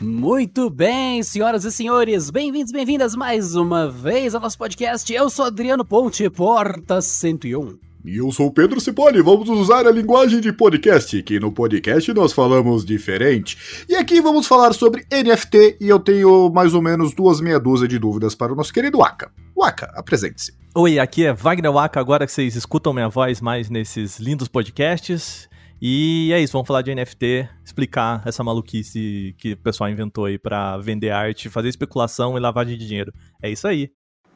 [0.00, 5.12] Muito bem, senhoras e senhores, bem-vindos, bem-vindas mais uma vez ao nosso podcast.
[5.12, 7.76] Eu sou Adriano Ponte, Porta 101.
[8.04, 12.12] E eu sou o Pedro Cipoli, vamos usar a linguagem de podcast, que no podcast
[12.12, 13.84] nós falamos diferente.
[13.88, 17.88] E aqui vamos falar sobre NFT e eu tenho mais ou menos duas meia dúzia
[17.88, 19.32] de dúvidas para o nosso querido Waka.
[19.56, 20.54] Waka, apresente-se.
[20.76, 25.48] Oi, aqui é Wagner Waka, agora que vocês escutam minha voz mais nesses lindos podcasts.
[25.80, 30.36] E é isso, vamos falar de NFT, explicar essa maluquice que o pessoal inventou aí
[30.36, 33.12] pra vender arte, fazer especulação e lavagem de dinheiro.
[33.40, 33.90] É isso aí.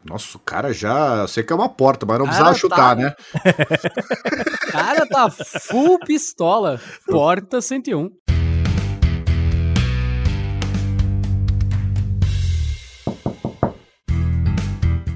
[0.05, 1.27] Nossa, o cara já.
[1.27, 3.03] Sei que é uma porta, mas não precisava chutar, tá...
[3.03, 3.15] né?
[4.69, 6.81] o cara tá full pistola.
[7.07, 8.11] Porta 101.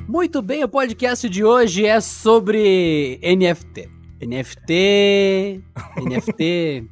[0.08, 3.95] Muito bem, o podcast de hoje é sobre NFT.
[4.20, 5.62] NFT.
[5.98, 6.88] NFT.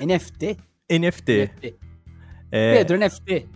[0.00, 0.56] NFT?
[0.90, 1.50] NFT.
[2.50, 2.74] É...
[2.78, 3.48] Pedro, NFT.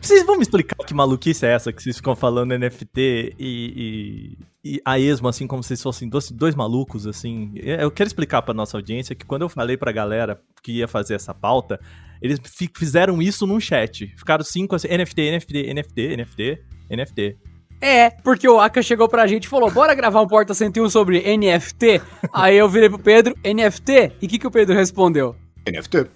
[0.00, 4.76] Vocês vão me explicar que maluquice é essa que vocês ficam falando NFT e, e,
[4.76, 7.52] e a esmo, assim, como se fossem dois, dois malucos, assim.
[7.56, 11.14] Eu quero explicar pra nossa audiência que quando eu falei pra galera que ia fazer
[11.14, 11.80] essa pauta,
[12.22, 12.38] eles
[12.76, 14.06] fizeram isso num chat.
[14.16, 17.38] Ficaram cinco assim, NFT, NFT, NFT, NFT, NFT.
[17.84, 21.36] É, porque o Aka chegou pra gente e falou: bora gravar um Porta 101 sobre
[21.36, 22.00] NFT.
[22.32, 24.12] Aí eu virei pro Pedro: NFT?
[24.22, 25.36] E o que, que o Pedro respondeu?
[25.68, 26.06] NFT.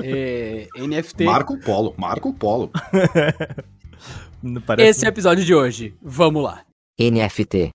[0.00, 1.24] É, NFT.
[1.24, 2.70] Marco Polo, Marco Polo.
[4.78, 5.96] Esse é o episódio de hoje.
[6.00, 6.62] Vamos lá.
[7.00, 7.70] NFT.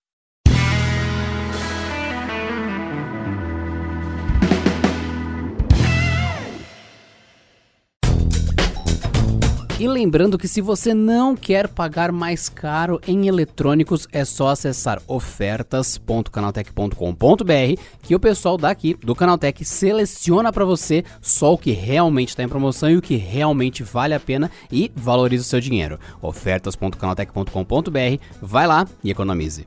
[9.82, 15.02] E lembrando que se você não quer pagar mais caro em eletrônicos, é só acessar
[15.08, 22.44] ofertas.canaltech.com.br que o pessoal daqui do Canaltech seleciona para você só o que realmente está
[22.44, 26.00] em promoção e o que realmente vale a pena e valoriza o seu dinheiro.
[26.22, 29.66] ofertas.canaltech.com.br, vai lá e economize.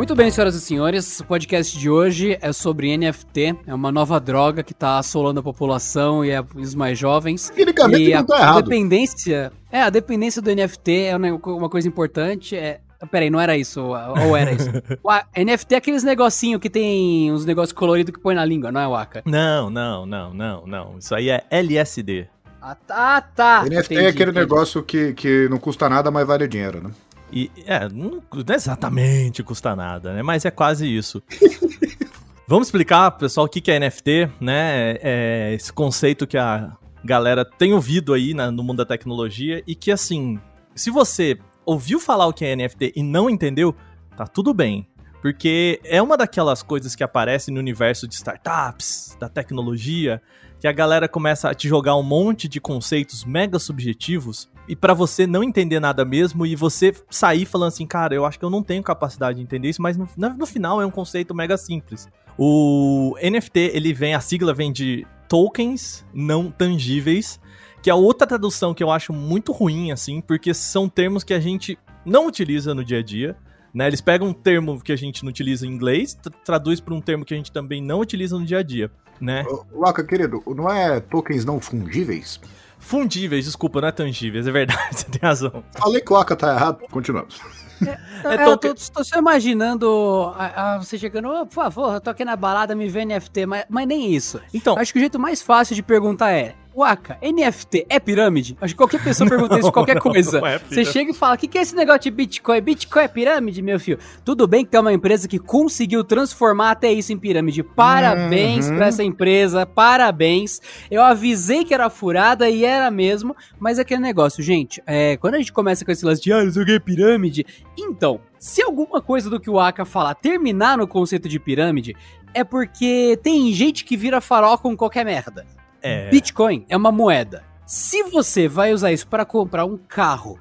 [0.00, 4.18] Muito bem, senhoras e senhores, o podcast de hoje é sobre NFT, é uma nova
[4.18, 7.50] droga que está assolando a população e os mais jovens.
[7.50, 8.56] Tecnicamente e não tá errado.
[8.56, 12.80] A dependência, é, a dependência do NFT é uma coisa importante, é,
[13.10, 14.70] Peraí, não era isso, ou era isso?
[15.04, 18.80] O NFT é aqueles negocinho que tem uns negócios coloridos que põe na língua, não
[18.80, 19.22] é, Waka?
[19.26, 20.98] Não, não, não, não, não.
[20.98, 22.26] Isso aí é LSD.
[22.62, 23.64] Ah, tá, tá.
[23.64, 24.38] NFT entendi, é aquele entendi.
[24.38, 26.90] negócio que, que não custa nada, mas vale dinheiro, né?
[27.32, 30.22] E é, não, não exatamente custa nada, né?
[30.22, 31.22] Mas é quase isso.
[32.46, 34.96] Vamos explicar, pessoal, o que é NFT, né?
[35.00, 39.74] É esse conceito que a galera tem ouvido aí na, no mundo da tecnologia e
[39.74, 40.38] que, assim,
[40.74, 43.74] se você ouviu falar o que é NFT e não entendeu,
[44.16, 44.86] tá tudo bem.
[45.20, 50.22] Porque é uma daquelas coisas que aparece no universo de startups, da tecnologia,
[50.58, 54.94] que a galera começa a te jogar um monte de conceitos mega subjetivos e para
[54.94, 58.50] você não entender nada mesmo e você sair falando assim, cara, eu acho que eu
[58.50, 62.08] não tenho capacidade de entender isso, mas no, no final é um conceito mega simples.
[62.38, 67.40] O NFT, ele vem, a sigla vem de tokens não tangíveis,
[67.82, 71.40] que é outra tradução que eu acho muito ruim, assim, porque são termos que a
[71.40, 73.36] gente não utiliza no dia a dia.
[73.72, 77.00] Né, eles pegam um termo que a gente não utiliza em inglês, traduz para um
[77.00, 79.44] termo que a gente também não utiliza no dia a dia, né?
[79.72, 82.40] Waka, querido, não é tokens não fungíveis?
[82.80, 85.62] Fundíveis, desculpa, não é tangíveis, é verdade, você tem razão.
[85.78, 87.40] Falei que o Aka tá errado, continuamos.
[87.86, 87.90] É,
[88.24, 92.00] é, é, eu tô, tô só imaginando a, a, você chegando, oh, por favor, eu
[92.00, 94.40] tô aqui na balada, me vê NFT, mas, mas nem isso.
[94.52, 98.56] Então, acho que o jeito mais fácil de perguntar é: Waka, NFT é pirâmide?
[98.60, 100.40] Acho que qualquer pessoa pergunta isso qualquer não, coisa.
[100.40, 102.60] Não é você chega e fala: o que, que é esse negócio de Bitcoin?
[102.60, 103.98] Bitcoin é pirâmide, meu filho?
[104.24, 107.62] Tudo bem que tem uma empresa que conseguiu transformar até isso em pirâmide.
[107.62, 108.76] Parabéns uhum.
[108.76, 110.60] pra essa empresa, parabéns.
[110.90, 115.34] Eu avisei que era furada e era mesmo, mas é aquele negócio, gente, é, quando
[115.34, 117.44] a gente começa com esse lance de ah, não sei o que é pirâmide,
[117.76, 121.96] então, se alguma coisa do que o Aka falar terminar no conceito de pirâmide,
[122.32, 125.44] é porque tem gente que vira farol com qualquer merda.
[125.82, 126.10] É.
[126.10, 127.44] Bitcoin é uma moeda.
[127.66, 130.38] Se você vai usar isso para comprar um carro,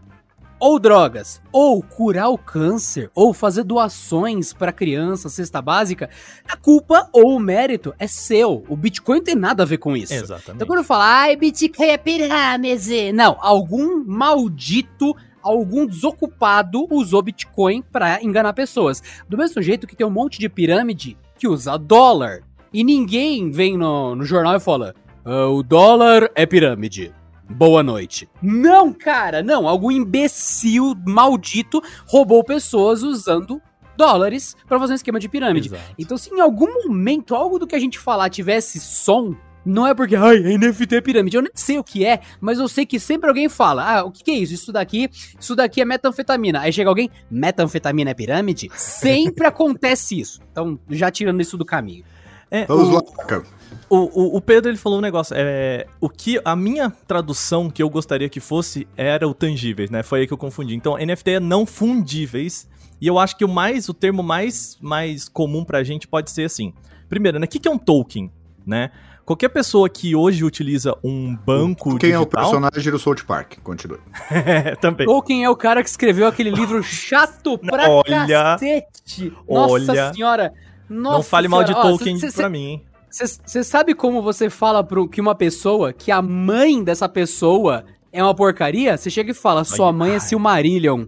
[0.59, 6.09] ou drogas, ou curar o câncer, ou fazer doações para criança, cesta básica,
[6.47, 8.63] a culpa ou o mérito é seu.
[8.68, 10.13] O Bitcoin não tem nada a ver com isso.
[10.13, 10.56] Exatamente.
[10.56, 17.81] Então quando eu falo, ai, Bitcoin é pirâmide, não, algum maldito algum desocupado usou Bitcoin
[17.81, 19.01] para enganar pessoas.
[19.27, 22.42] Do mesmo jeito que tem um monte de pirâmide que usa dólar.
[22.71, 24.94] E ninguém vem no, no jornal e fala:
[25.25, 27.13] Uh, o dólar é pirâmide.
[27.50, 28.30] Boa noite.
[28.42, 29.68] Não, cara, não.
[29.68, 33.62] Algum imbecil maldito roubou pessoas usando
[33.98, 35.68] dólares para fazer um esquema de pirâmide.
[35.68, 35.83] Exato.
[35.98, 39.36] Então, se em algum momento algo do que a gente falar tivesse som,
[39.66, 41.36] não é porque, ai, NFT é pirâmide.
[41.36, 44.12] Eu nem sei o que é, mas eu sei que sempre alguém fala, ah, o
[44.12, 44.54] que, que é isso?
[44.54, 46.62] Isso daqui, isso daqui é metanfetamina.
[46.62, 48.69] Aí chega alguém, metanfetamina é pirâmide?
[48.75, 50.39] Sempre acontece isso.
[50.51, 52.06] Então, já tirando isso do caminho.
[52.51, 53.43] É, Vamos o, lá, cara.
[53.89, 55.35] O, o, o, Pedro ele falou um negócio.
[55.37, 60.03] É, o que a minha tradução que eu gostaria que fosse era o tangíveis, né?
[60.03, 60.75] Foi aí que eu confundi.
[60.75, 62.67] Então, NFT é não fundíveis.
[63.01, 66.43] E eu acho que o mais, o termo mais, mais comum pra gente pode ser
[66.43, 66.73] assim.
[67.07, 67.45] Primeiro, né?
[67.45, 68.31] O que, que é um token,
[68.65, 68.91] né?
[69.29, 72.21] Qualquer pessoa que hoje utiliza um banco Quem digital...
[72.21, 73.59] é o personagem do South Park?
[73.63, 73.99] Continua.
[74.31, 75.05] é, também.
[75.05, 79.31] Tolkien é o cara que escreveu aquele livro chato pra olha, cacete.
[79.47, 80.51] Nossa olha, senhora.
[80.89, 81.71] Nossa não fale senhora.
[81.71, 82.81] mal de Tolkien cê, cê, pra mim.
[83.09, 88.24] Você sabe como você fala pro, que uma pessoa, que a mãe dessa pessoa é
[88.24, 88.95] uma porcaria?
[88.97, 91.06] Você chega e fala, sua mãe é Silmarillion.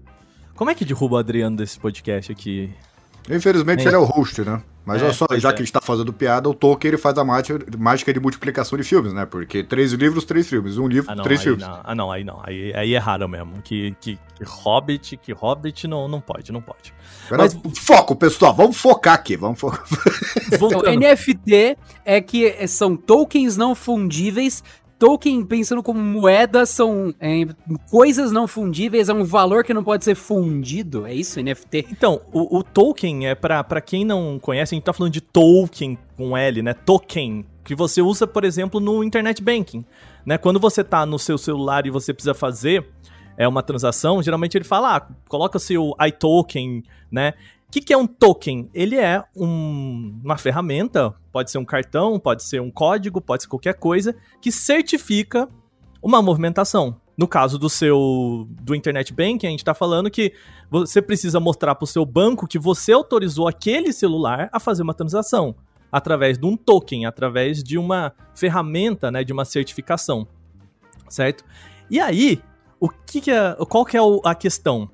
[0.56, 2.72] Como é que derruba o Adriano desse podcast aqui?
[3.30, 3.88] Infelizmente é.
[3.88, 4.62] ele é o host, né?
[4.86, 5.54] Mas é, olha só, já é.
[5.54, 8.84] que a gente tá fazendo piada, o Tolkien ele faz a mágica de multiplicação de
[8.84, 9.26] filmes, né?
[9.26, 10.78] Porque três livros, três filmes.
[10.78, 11.66] Um livro, ah, não, três filmes.
[11.66, 11.82] Não.
[11.84, 12.42] Ah, não, aí não.
[12.44, 13.62] Aí, aí é raro mesmo.
[13.62, 16.94] Que, que, que Hobbit, que Hobbit não, não pode, não pode.
[17.30, 19.84] Mas foco, pessoal, vamos focar aqui, vamos focar.
[20.54, 24.62] Então, NFT é que são tokens não fundíveis
[25.02, 27.48] Tolkien pensando como moedas são é,
[27.90, 31.88] coisas não fundíveis, é um valor que não pode ser fundido, é isso, NFT?
[31.90, 35.98] Então, o, o token é para quem não conhece, a gente tá falando de token
[36.16, 36.76] com L, né?
[36.76, 39.84] Token, que você usa, por exemplo, no internet banking,
[40.24, 40.38] né?
[40.38, 42.88] Quando você tá no seu celular e você precisa fazer
[43.36, 47.34] é uma transação, geralmente ele fala, ah, coloca seu iToken, né?
[47.72, 48.70] O que, que, é um token?
[48.74, 53.48] Ele é um, uma ferramenta, pode ser um cartão, pode ser um código, pode ser
[53.48, 55.48] qualquer coisa, que certifica
[56.04, 57.00] uma movimentação.
[57.18, 60.34] No caso do seu do internet banking, a gente está falando que
[60.70, 64.94] você precisa mostrar para o seu banco que você autorizou aquele celular a fazer uma
[64.94, 65.56] transação
[65.90, 70.28] através de um token, através de uma ferramenta, né, de uma certificação,
[71.08, 71.46] certo?
[71.90, 72.44] E aí,
[72.82, 74.90] o que, que é, qual que é a questão?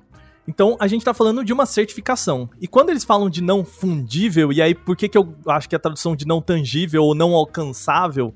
[0.48, 2.48] Então, a gente tá falando de uma certificação.
[2.58, 5.76] E quando eles falam de não fundível, e aí por que, que eu acho que
[5.76, 8.34] a tradução de não tangível ou não alcançável,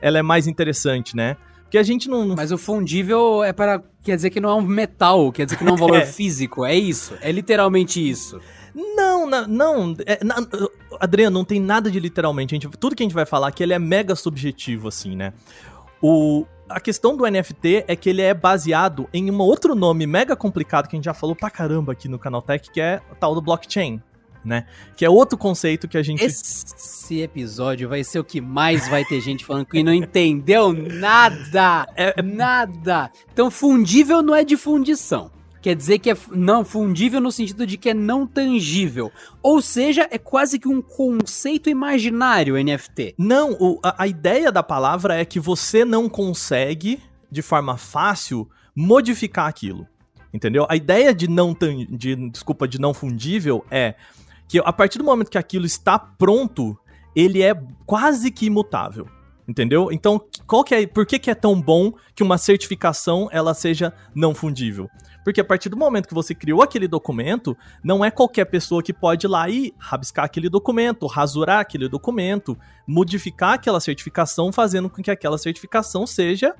[0.00, 1.36] ela é mais interessante, né?
[1.64, 2.28] Porque a gente não.
[2.28, 3.82] Mas o fundível é para.
[4.02, 6.06] Quer dizer que não é um metal, quer dizer que não é um valor é.
[6.06, 6.64] físico.
[6.64, 7.14] É isso.
[7.20, 8.40] É literalmente isso.
[8.74, 10.18] Não, não, não é,
[10.98, 12.54] Adriano, não tem nada de literalmente.
[12.54, 15.34] Gente, tudo que a gente vai falar aqui ele é mega subjetivo, assim, né?
[16.00, 20.36] O, a questão do NFT é que ele é baseado em um outro nome mega
[20.36, 23.34] complicado que a gente já falou pra caramba aqui no Canaltech, que é o tal
[23.34, 24.00] do blockchain.
[24.42, 24.64] Né?
[24.96, 26.24] Que é outro conceito que a gente.
[26.24, 31.86] Esse episódio vai ser o que mais vai ter gente falando que não entendeu nada!
[31.94, 33.10] É, é nada!
[33.30, 37.76] Então, fundível não é de fundição quer dizer que é não fundível no sentido de
[37.76, 39.12] que é não tangível.
[39.42, 43.14] Ou seja, é quase que um conceito imaginário NFT.
[43.18, 48.48] Não, o, a, a ideia da palavra é que você não consegue, de forma fácil,
[48.74, 49.86] modificar aquilo.
[50.32, 50.66] Entendeu?
[50.68, 51.56] A ideia de não
[51.90, 53.94] de, desculpa, de não fundível é
[54.48, 56.78] que a partir do momento que aquilo está pronto,
[57.14, 57.54] ele é
[57.84, 59.06] quase que imutável.
[59.46, 59.90] Entendeu?
[59.90, 63.92] Então, qual que é, por que, que é tão bom que uma certificação ela seja
[64.14, 64.88] não fundível?
[65.24, 68.92] Porque a partir do momento que você criou aquele documento, não é qualquer pessoa que
[68.92, 75.02] pode ir lá e rabiscar aquele documento, rasurar aquele documento, modificar aquela certificação, fazendo com
[75.02, 76.54] que aquela certificação seja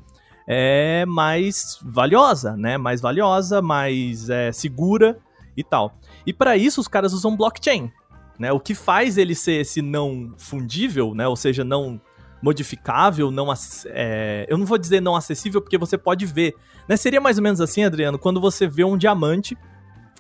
[0.47, 2.76] é, mais valiosa, né?
[2.76, 5.19] Mais valiosa, mais é, segura
[5.57, 5.95] e tal.
[6.26, 7.90] E para isso os caras usam blockchain.
[8.38, 12.00] Né, o que faz ele ser esse não fundível, né, ou seja, não
[12.42, 13.52] modificável, não
[13.87, 16.54] é, eu não vou dizer não acessível porque você pode ver,
[16.88, 16.97] né?
[16.97, 19.56] Seria mais ou menos assim, Adriano, quando você vê um diamante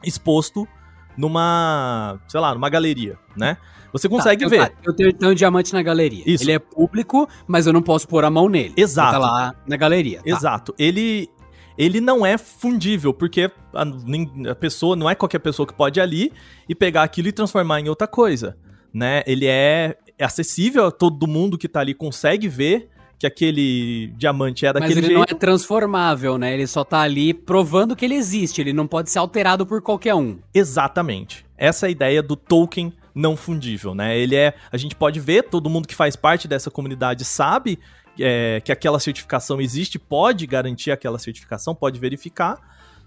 [0.04, 0.68] exposto
[1.16, 3.56] numa, sei lá, numa galeria, né?
[3.92, 4.72] Você tá, consegue tá, eu, ver.
[4.84, 6.22] Eu tenho, tenho, um diamante na galeria.
[6.26, 6.44] Isso.
[6.44, 8.74] Ele é público, mas eu não posso pôr a mão nele.
[8.76, 9.12] Exato.
[9.12, 10.18] Tá lá na galeria.
[10.18, 10.30] Tá.
[10.30, 10.74] Exato.
[10.78, 11.28] Ele
[11.78, 16.02] ele não é fundível, porque a, a, pessoa, não é qualquer pessoa que pode ir
[16.02, 16.32] ali
[16.68, 18.54] e pegar aquilo e transformar em outra coisa,
[18.92, 19.22] né?
[19.26, 24.66] Ele é é acessível a todo mundo que tá ali, consegue ver que aquele diamante
[24.66, 24.96] é daquele jeito.
[24.96, 25.30] Mas ele jeito.
[25.30, 26.52] não é transformável, né?
[26.52, 30.14] Ele só tá ali provando que ele existe, ele não pode ser alterado por qualquer
[30.14, 30.38] um.
[30.52, 31.44] Exatamente.
[31.56, 34.16] Essa é a ideia do token não fundível, né?
[34.18, 37.78] Ele é, a gente pode ver, todo mundo que faz parte dessa comunidade sabe
[38.18, 42.58] é, que aquela certificação existe, pode garantir aquela certificação, pode verificar.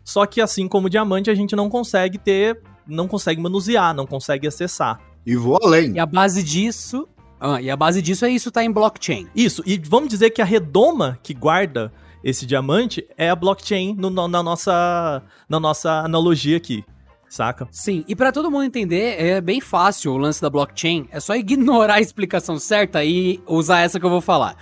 [0.03, 4.07] Só que assim como o diamante, a gente não consegue ter, não consegue manusear, não
[4.07, 4.99] consegue acessar.
[5.25, 5.93] E vou além.
[5.93, 7.07] E a base disso.
[7.39, 9.27] Ah, e a base disso é isso tá em blockchain.
[9.35, 11.91] Isso, e vamos dizer que a redoma que guarda
[12.23, 16.85] esse diamante é a blockchain no, na, nossa, na nossa analogia aqui.
[17.27, 17.67] saca?
[17.69, 21.35] Sim, e para todo mundo entender, é bem fácil o lance da blockchain, é só
[21.35, 24.55] ignorar a explicação certa e usar essa que eu vou falar.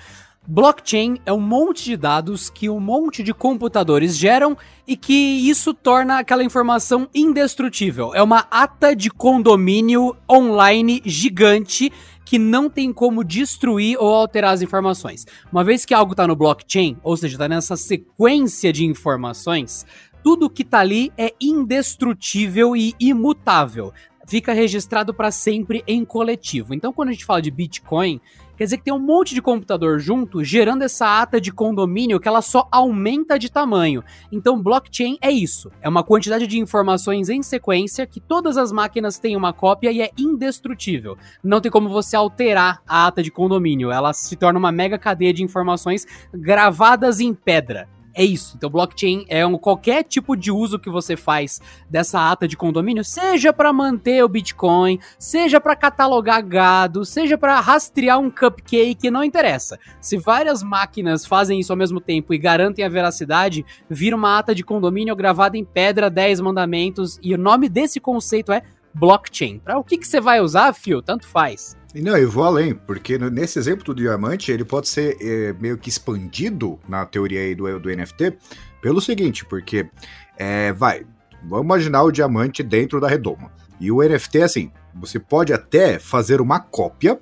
[0.47, 4.57] Blockchain é um monte de dados que um monte de computadores geram
[4.87, 8.13] e que isso torna aquela informação indestrutível.
[8.15, 11.91] É uma ata de condomínio online gigante
[12.25, 15.27] que não tem como destruir ou alterar as informações.
[15.51, 19.85] Uma vez que algo está no blockchain, ou seja, está nessa sequência de informações,
[20.23, 23.93] tudo que está ali é indestrutível e imutável.
[24.27, 26.73] Fica registrado para sempre em coletivo.
[26.73, 28.21] Então, quando a gente fala de Bitcoin,
[28.61, 32.27] Quer dizer que tem um monte de computador junto, gerando essa ata de condomínio que
[32.27, 34.03] ela só aumenta de tamanho.
[34.31, 35.71] Então, blockchain é isso.
[35.81, 39.99] É uma quantidade de informações em sequência que todas as máquinas têm uma cópia e
[39.99, 41.17] é indestrutível.
[41.43, 43.89] Não tem como você alterar a ata de condomínio.
[43.89, 47.89] Ela se torna uma mega cadeia de informações gravadas em pedra.
[48.13, 48.55] É isso.
[48.57, 53.03] Então, blockchain é um, qualquer tipo de uso que você faz dessa ata de condomínio,
[53.03, 59.23] seja para manter o Bitcoin, seja para catalogar gado, seja para rastrear um cupcake, não
[59.23, 59.79] interessa.
[59.99, 64.53] Se várias máquinas fazem isso ao mesmo tempo e garantem a veracidade, vira uma ata
[64.53, 68.61] de condomínio gravada em pedra, 10 mandamentos, e o nome desse conceito é
[68.93, 69.59] blockchain.
[69.59, 71.01] Para o que, que você vai usar, fio?
[71.01, 71.77] Tanto faz.
[71.93, 75.89] Não, eu vou além, porque nesse exemplo do diamante, ele pode ser é, meio que
[75.89, 78.37] expandido na teoria aí do, do NFT
[78.81, 79.89] pelo seguinte, porque
[80.37, 81.05] é, vai,
[81.43, 83.51] vamos imaginar o diamante dentro da redoma.
[83.79, 87.19] E o NFT é assim, você pode até fazer uma cópia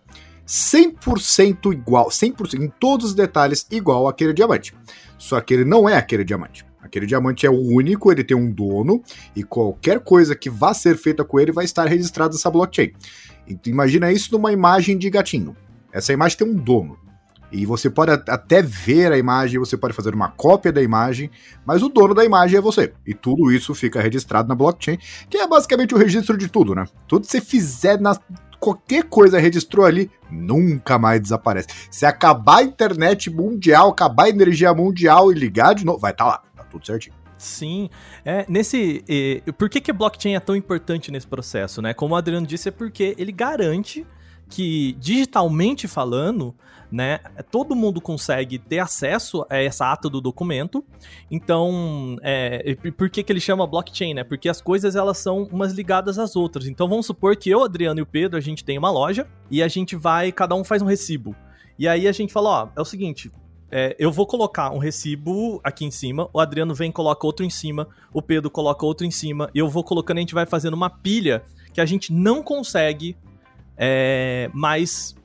[0.48, 4.76] 100% igual, 100% em todos os detalhes igual àquele diamante.
[5.18, 6.66] Só que ele não é aquele diamante.
[6.82, 9.04] Aquele diamante é o único, ele tem um dono
[9.36, 12.94] e qualquer coisa que vá ser feita com ele vai estar registrado nessa blockchain.
[13.65, 15.56] Imagina isso numa imagem de gatinho.
[15.91, 16.98] Essa imagem tem um dono.
[17.51, 21.32] E você pode até ver a imagem, você pode fazer uma cópia da imagem,
[21.65, 22.94] mas o dono da imagem é você.
[23.06, 26.86] E tudo isso fica registrado na blockchain, que é basicamente o registro de tudo, né?
[27.08, 28.15] Tudo que você fizer na
[28.60, 31.70] qualquer coisa registrou ali, nunca mais desaparece.
[31.89, 36.25] Se acabar a internet mundial, acabar a energia mundial e ligar de novo, vai estar
[36.25, 37.15] tá lá, tá tudo certinho.
[37.39, 37.89] Sim,
[38.25, 39.01] é, nesse,
[39.58, 41.93] por que que blockchain é tão importante nesse processo, né?
[41.93, 44.05] Como o Adriano disse, é porque ele garante
[44.50, 46.53] que digitalmente falando,
[46.91, 47.19] né,
[47.51, 50.84] todo mundo consegue ter acesso a essa ata do documento.
[51.29, 54.24] Então, é, por que, que ele chama blockchain, né?
[54.24, 56.67] Porque as coisas elas são umas ligadas às outras.
[56.67, 59.63] Então, vamos supor que eu, Adriano e o Pedro, a gente tem uma loja e
[59.63, 61.36] a gente vai, cada um faz um recibo.
[61.77, 63.31] E aí a gente fala, ó, é o seguinte,
[63.72, 67.46] é, eu vou colocar um recibo aqui em cima, o Adriano vem e coloca outro
[67.46, 70.74] em cima, o Pedro coloca outro em cima, eu vou colocando, a gente vai fazendo
[70.74, 73.16] uma pilha que a gente não consegue
[73.78, 75.16] é, mais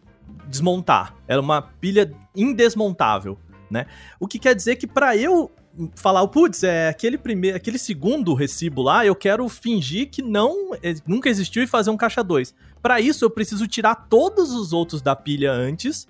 [0.47, 1.15] desmontar.
[1.27, 3.39] Era uma pilha indesmontável,
[3.71, 3.87] né?
[4.21, 5.51] O que quer dizer que para eu
[5.97, 10.95] falar, putz, é aquele primeiro, aquele segundo recibo lá, eu quero fingir que não é,
[11.07, 12.55] nunca existiu e fazer um caixa 2.
[12.81, 16.07] Para isso eu preciso tirar todos os outros da pilha antes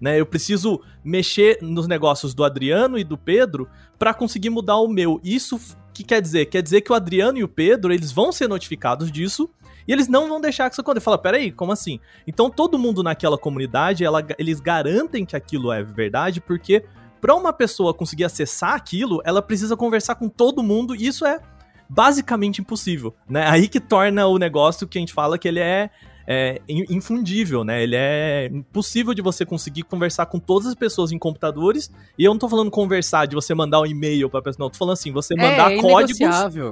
[0.00, 0.18] né?
[0.18, 5.20] Eu preciso mexer nos negócios do Adriano e do Pedro para conseguir mudar o meu.
[5.22, 5.60] Isso
[5.92, 6.46] que quer dizer?
[6.46, 9.50] Quer dizer que o Adriano e o Pedro, eles vão ser notificados disso
[9.86, 11.04] e eles não vão deixar que isso aconteça.
[11.04, 12.00] Fala, peraí, como assim?
[12.26, 16.84] Então todo mundo naquela comunidade, ela, eles garantem que aquilo é verdade, porque
[17.20, 21.40] para uma pessoa conseguir acessar aquilo, ela precisa conversar com todo mundo e isso é
[21.88, 23.46] basicamente impossível, né?
[23.48, 25.90] Aí que torna o negócio que a gente fala que ele é
[26.32, 27.82] é infundível, né?
[27.82, 31.90] Ele é impossível de você conseguir conversar com todas as pessoas em computadores.
[32.16, 34.66] E eu não tô falando conversar de você mandar um e-mail pra pessoa, não.
[34.66, 36.20] Eu tô falando assim, você mandar é, é códigos.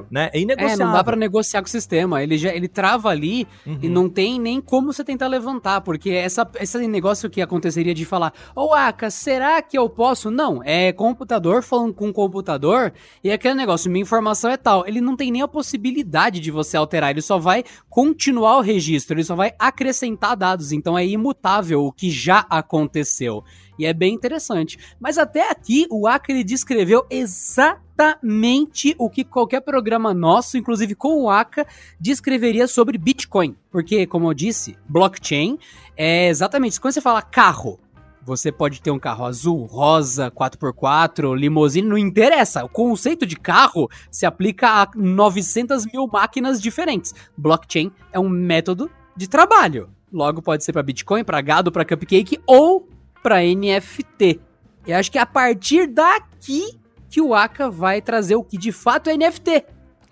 [0.08, 0.30] Né?
[0.32, 0.74] É inegociável.
[0.74, 2.22] É, não dá pra negociar com o sistema.
[2.22, 3.80] Ele já ele trava ali uhum.
[3.82, 5.80] e não tem nem como você tentar levantar.
[5.80, 10.30] Porque essa, esse negócio que aconteceria de falar, ô oh, Aka, será que eu posso?
[10.30, 12.92] Não, é computador falando com computador.
[13.24, 14.86] E aquele negócio, minha informação é tal.
[14.86, 17.10] Ele não tem nem a possibilidade de você alterar.
[17.10, 19.16] Ele só vai continuar o registro.
[19.16, 23.42] Ele só vai vai acrescentar dados, então é imutável o que já aconteceu.
[23.78, 24.78] E é bem interessante.
[25.00, 31.30] Mas até aqui o Acre descreveu exatamente o que qualquer programa nosso, inclusive com o
[31.30, 31.66] Aka,
[32.00, 33.56] descreveria sobre Bitcoin.
[33.70, 35.58] Porque, como eu disse, blockchain
[35.96, 37.78] é exatamente quando você fala carro,
[38.24, 42.62] você pode ter um carro azul, rosa, 4x4, limousine, não interessa.
[42.62, 47.14] O conceito de carro se aplica a 900 mil máquinas diferentes.
[47.38, 49.90] Blockchain é um método de trabalho.
[50.12, 52.88] Logo pode ser para Bitcoin, para gado, para cupcake ou
[53.22, 54.40] para NFT.
[54.86, 56.78] Eu acho que é a partir daqui
[57.10, 59.64] que o Aka vai trazer o que de fato é NFT.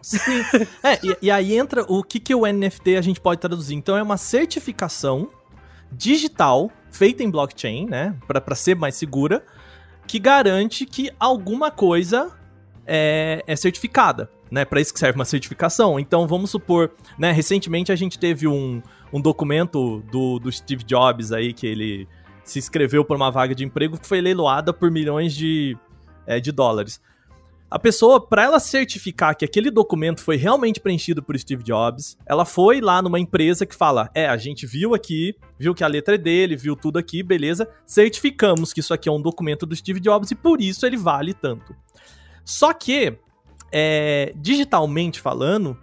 [0.02, 0.18] Sim.
[0.82, 3.74] é, e, e, aí entra o que, que o NFT a gente pode traduzir.
[3.74, 5.30] Então é uma certificação
[5.90, 8.14] digital feita em blockchain, né?
[8.26, 9.44] Para ser mais segura,
[10.06, 12.32] que garante que alguma coisa
[12.86, 14.64] é, é certificada, né?
[14.64, 15.98] Para isso que serve uma certificação.
[15.98, 17.32] Então, vamos supor, né?
[17.32, 22.08] Recentemente a gente teve um, um documento do, do Steve Jobs aí que ele
[22.44, 25.76] se inscreveu por uma vaga de emprego que foi leiloada por milhões de,
[26.26, 27.00] é, de dólares.
[27.68, 32.44] A pessoa, para ela certificar que aquele documento foi realmente preenchido por Steve Jobs, ela
[32.44, 36.14] foi lá numa empresa que fala: é, a gente viu aqui, viu que a letra
[36.14, 39.98] é dele, viu tudo aqui, beleza, certificamos que isso aqui é um documento do Steve
[39.98, 41.74] Jobs e por isso ele vale tanto.
[42.46, 43.18] Só que,
[43.72, 45.76] é, digitalmente falando,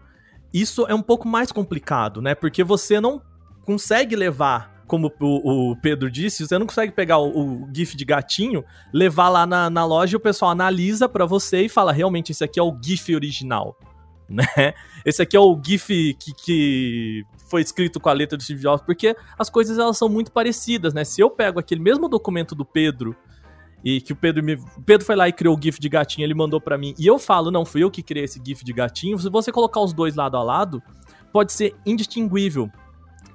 [0.53, 2.33] isso é um pouco mais complicado, né?
[2.33, 3.21] Porque você não
[3.65, 8.05] consegue levar como o, o, Pedro disse, você não consegue pegar o, o GIF de
[8.05, 12.31] gatinho, levar lá na, na loja e o pessoal analisa para você e fala: realmente,
[12.31, 13.77] esse aqui é o GIF original.
[14.29, 14.73] Né?
[15.05, 18.83] Esse aqui é o GIF que, que foi escrito com a letra do Steve Jobs,
[18.83, 21.03] porque as coisas elas são muito parecidas, né?
[21.03, 23.15] Se eu pego aquele mesmo documento do Pedro
[23.83, 24.53] e que o Pedro me.
[24.53, 27.05] O Pedro foi lá e criou o GIF de gatinho, ele mandou para mim, e
[27.05, 29.19] eu falo, não, fui eu que criei esse GIF de gatinho.
[29.19, 30.81] Se você colocar os dois lado a lado,
[31.31, 32.71] pode ser indistinguível.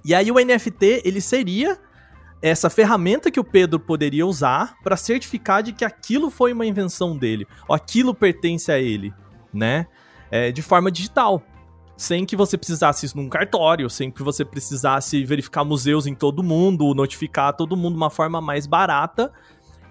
[0.05, 1.79] E aí o NFT, ele seria
[2.41, 7.17] essa ferramenta que o Pedro poderia usar para certificar de que aquilo foi uma invenção
[7.17, 9.13] dele, ou aquilo pertence a ele,
[9.53, 9.87] né?
[10.31, 11.43] É, de forma digital.
[11.97, 16.45] Sem que você precisasse isso num cartório, sem que você precisasse verificar museus em todo
[16.45, 19.33] mundo, notificar todo mundo de uma forma mais barata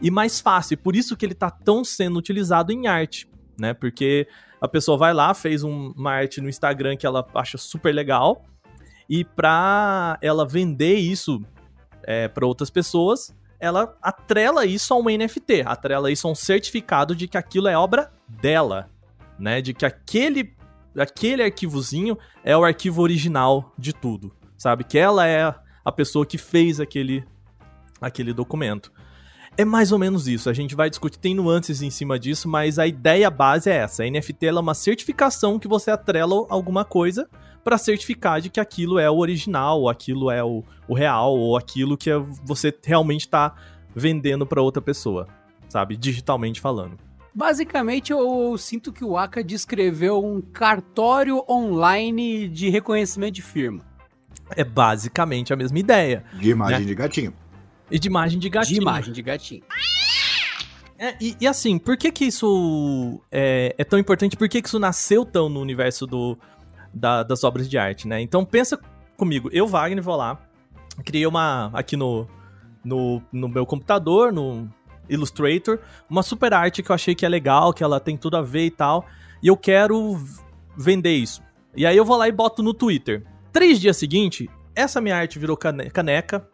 [0.01, 0.77] e mais fácil.
[0.77, 3.73] Por isso que ele está tão sendo utilizado em arte, né?
[3.73, 4.27] Porque
[4.59, 8.43] a pessoa vai lá, fez um, uma arte no Instagram que ela acha super legal,
[9.09, 11.41] e para ela vender isso
[12.03, 17.15] é, para outras pessoas, ela atrela isso a um NFT, atrela isso a um certificado
[17.15, 18.89] de que aquilo é obra dela,
[19.39, 19.61] né?
[19.61, 20.53] De que aquele,
[20.97, 24.83] aquele arquivozinho é o arquivo original de tudo, sabe?
[24.83, 27.23] Que ela é a pessoa que fez aquele,
[28.01, 28.91] aquele documento.
[29.57, 30.51] É mais ou menos isso.
[30.51, 34.03] A gente vai discutir, tem nuances em cima disso, mas a ideia base é essa.
[34.03, 37.27] A NFT é uma certificação que você atrela alguma coisa
[37.63, 41.57] para certificar de que aquilo é o original, ou aquilo é o, o real, ou
[41.57, 42.11] aquilo que
[42.45, 43.55] você realmente está
[43.95, 45.27] vendendo para outra pessoa,
[45.67, 45.97] sabe?
[45.97, 46.97] Digitalmente falando.
[47.33, 53.81] Basicamente, eu sinto que o Aka descreveu um cartório online de reconhecimento de firma.
[54.51, 56.23] É basicamente a mesma ideia.
[56.39, 56.85] De imagem né?
[56.85, 57.33] de gatinho.
[57.89, 58.75] E de imagem de gatinho.
[58.75, 59.63] De imagem de gatinho.
[60.99, 64.35] É, e, e, assim, por que que isso é, é, tão importante?
[64.35, 66.37] Por que que isso nasceu tão no universo do,
[66.93, 68.19] da, das obras de arte, né?
[68.19, 68.79] Então pensa
[69.15, 70.39] comigo, eu, Wagner, vou lá,
[71.05, 72.27] criei uma, aqui no,
[72.83, 74.67] no, no meu computador, no
[75.07, 78.41] Illustrator, uma super arte que eu achei que é legal, que ela tem tudo a
[78.41, 79.05] ver e tal,
[79.41, 80.19] e eu quero
[80.75, 81.43] vender isso.
[81.75, 83.23] E aí eu vou lá e boto no Twitter.
[83.51, 86.49] Três dias seguintes, essa minha arte virou caneca,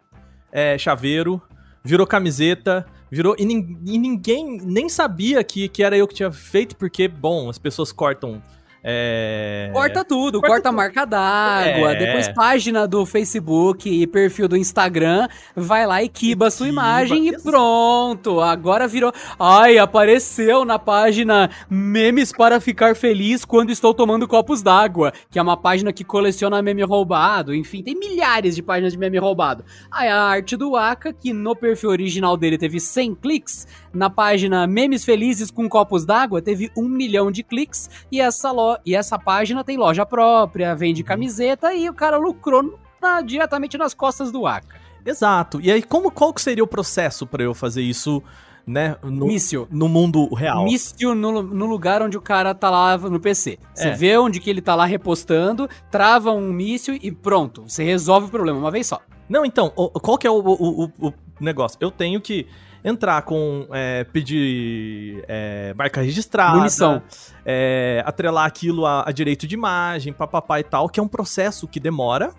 [0.54, 1.42] é, chaveiro,
[1.84, 3.36] virou camiseta, virou.
[3.40, 7.58] E, e, ninguém nem sabia que, que era eu que tinha feito, porque, bom, as
[7.58, 8.42] pessoas cortam
[8.84, 9.70] é...
[9.72, 11.96] Corta tudo, corta, corta a marca d'água, é...
[11.96, 17.30] depois página do Facebook e perfil do Instagram, vai lá e quiba a sua imagem
[17.30, 18.42] e pronto.
[18.42, 19.14] Agora virou.
[19.40, 25.42] Ai, apareceu na página Memes para ficar feliz quando estou tomando copos d'água, que é
[25.42, 27.56] uma página que coleciona meme roubado.
[27.56, 29.64] Enfim, tem milhares de páginas de meme roubado.
[29.90, 34.66] Aí a arte do Aka, que no perfil original dele teve 100 cliques, na página
[34.66, 38.52] Memes Felizes com Copos d'Água teve um milhão de cliques e essa,
[38.86, 41.08] e essa página tem loja própria, vende uhum.
[41.08, 43.22] camiseta e o cara lucrou na...
[43.22, 44.76] diretamente nas costas do Aka.
[45.06, 45.60] Exato.
[45.62, 48.24] E aí, como, qual que seria o processo para eu fazer isso
[48.66, 48.96] né?
[49.04, 49.68] No, mício.
[49.70, 50.64] No mundo real.
[50.64, 53.60] Mício no, no lugar onde o cara tá lá no PC.
[53.74, 53.92] Você é.
[53.92, 57.64] vê onde que ele tá lá repostando, trava um mício e pronto.
[57.68, 59.02] Você resolve o problema uma vez só.
[59.28, 61.78] Não, então, qual que é o, o, o, o negócio?
[61.82, 62.48] Eu tenho que
[62.84, 67.02] entrar com é, pedir é, marca registrada, munição,
[67.46, 71.68] é, atrelar aquilo a, a, direito de imagem, papapá e tal, que é um processo
[71.68, 72.34] que demora,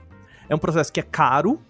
[0.48, 1.60] é um processo que é caro,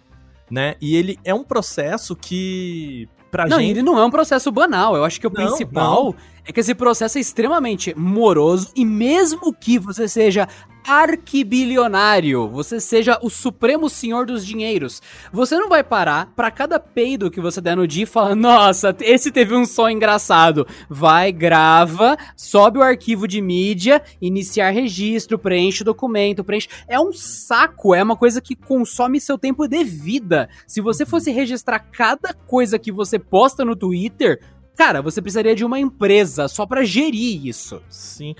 [0.49, 0.75] né?
[0.81, 3.71] E ele é um processo que pra não, gente...
[3.71, 4.95] ele não é um processo banal.
[4.95, 6.15] Eu acho que o não, principal não.
[6.45, 10.47] É que esse processo é extremamente moroso e mesmo que você seja
[10.87, 15.01] arquibilionário, você seja o supremo senhor dos dinheiros.
[15.33, 18.95] Você não vai parar para cada peido que você der no dia e falar: "Nossa,
[19.01, 20.67] esse teve um som engraçado".
[20.87, 26.69] Vai, grava, sobe o arquivo de mídia, iniciar registro, preenche o documento, preenche.
[26.87, 30.47] É um saco, é uma coisa que consome seu tempo de vida.
[30.67, 34.39] Se você fosse registrar cada coisa que você posta no Twitter,
[34.75, 37.81] cara, você precisaria de uma empresa só para gerir isso.
[37.89, 38.35] Sim.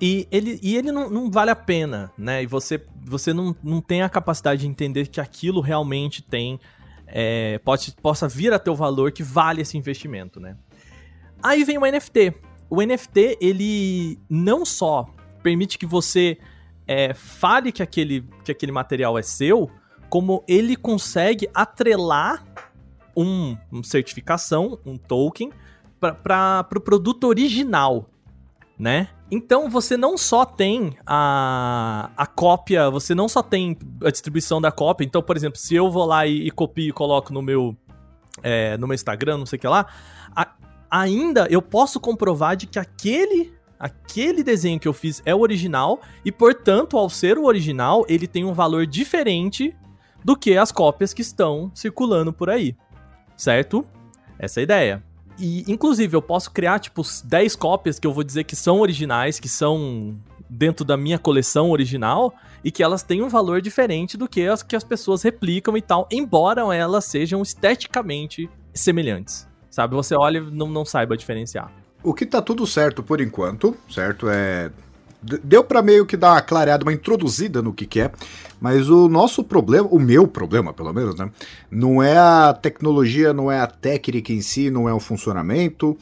[0.00, 2.42] E ele, e ele não, não vale a pena, né?
[2.42, 6.58] E você, você não, não tem a capacidade de entender que aquilo realmente tem.
[7.06, 10.56] É, pode, possa vir a ter o valor que vale esse investimento, né?
[11.42, 12.34] Aí vem o NFT.
[12.70, 15.06] o NFT, ele não só
[15.42, 16.38] permite que você
[16.86, 19.70] é, fale que aquele, que aquele material é seu,
[20.08, 22.44] como ele consegue atrelar
[23.16, 25.50] um, uma certificação, um token,
[26.00, 28.08] para o pro produto original,
[28.78, 29.08] né?
[29.30, 34.72] Então você não só tem a, a cópia, você não só tem a distribuição da
[34.72, 35.04] cópia.
[35.04, 37.76] Então, por exemplo, se eu vou lá e, e copio e coloco no meu,
[38.42, 39.86] é, no meu Instagram, não sei o que lá,
[40.34, 40.52] a,
[40.90, 46.00] ainda eu posso comprovar de que aquele aquele desenho que eu fiz é o original
[46.22, 49.74] e, portanto, ao ser o original, ele tem um valor diferente
[50.22, 52.76] do que as cópias que estão circulando por aí.
[53.40, 53.86] Certo?
[54.38, 55.02] Essa é a ideia.
[55.38, 59.40] E, inclusive, eu posso criar, tipo, 10 cópias que eu vou dizer que são originais,
[59.40, 60.14] que são
[60.46, 64.62] dentro da minha coleção original, e que elas têm um valor diferente do que as
[64.62, 69.48] que as pessoas replicam e tal, embora elas sejam esteticamente semelhantes.
[69.70, 69.94] Sabe?
[69.94, 71.72] Você olha e não, não saiba diferenciar.
[72.02, 74.28] O que tá tudo certo por enquanto, certo?
[74.28, 74.70] É.
[75.22, 78.10] Deu para meio que dar uma clareada, uma introduzida no que, que é,
[78.58, 81.30] mas o nosso problema, o meu problema pelo menos, né?
[81.70, 85.96] Não é a tecnologia, não é a técnica em si, não é o funcionamento.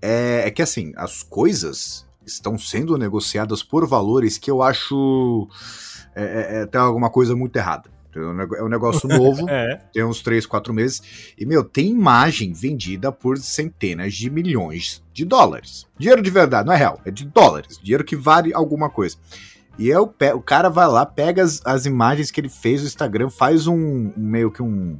[0.00, 5.48] É, é que assim, as coisas estão sendo negociadas por valores que eu acho.
[6.14, 7.91] É, é, é tem alguma coisa muito errada.
[8.14, 9.80] É um negócio novo, é.
[9.92, 11.34] tem uns 3, 4 meses.
[11.38, 15.86] E, meu, tem imagem vendida por centenas de milhões de dólares.
[15.98, 17.78] Dinheiro de verdade, não é real, é de dólares.
[17.82, 19.16] Dinheiro que vale alguma coisa.
[19.78, 23.30] E é o, cara vai lá, pega as, as imagens que ele fez no Instagram,
[23.30, 24.98] faz um, um meio que um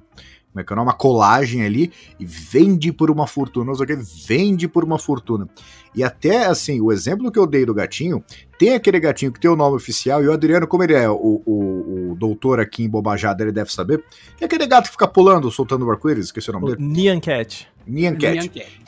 [0.53, 3.87] como é que é uma colagem ali e vende por uma fortuna, não sei o
[3.87, 5.49] que, vende por uma fortuna.
[5.95, 8.23] E até assim, o exemplo que eu dei do gatinho,
[8.59, 11.43] tem aquele gatinho que tem o nome oficial, e o Adriano, como ele é o,
[11.47, 14.05] o, o doutor aqui em Bobajada, ele deve saber,
[14.37, 16.87] que é aquele gato que fica pulando, soltando o arco-íris, esqueci o nome o dele.
[16.87, 17.67] Nyan Cat.
[17.87, 18.35] Nyan Cat.
[18.35, 18.83] Nyan Cat.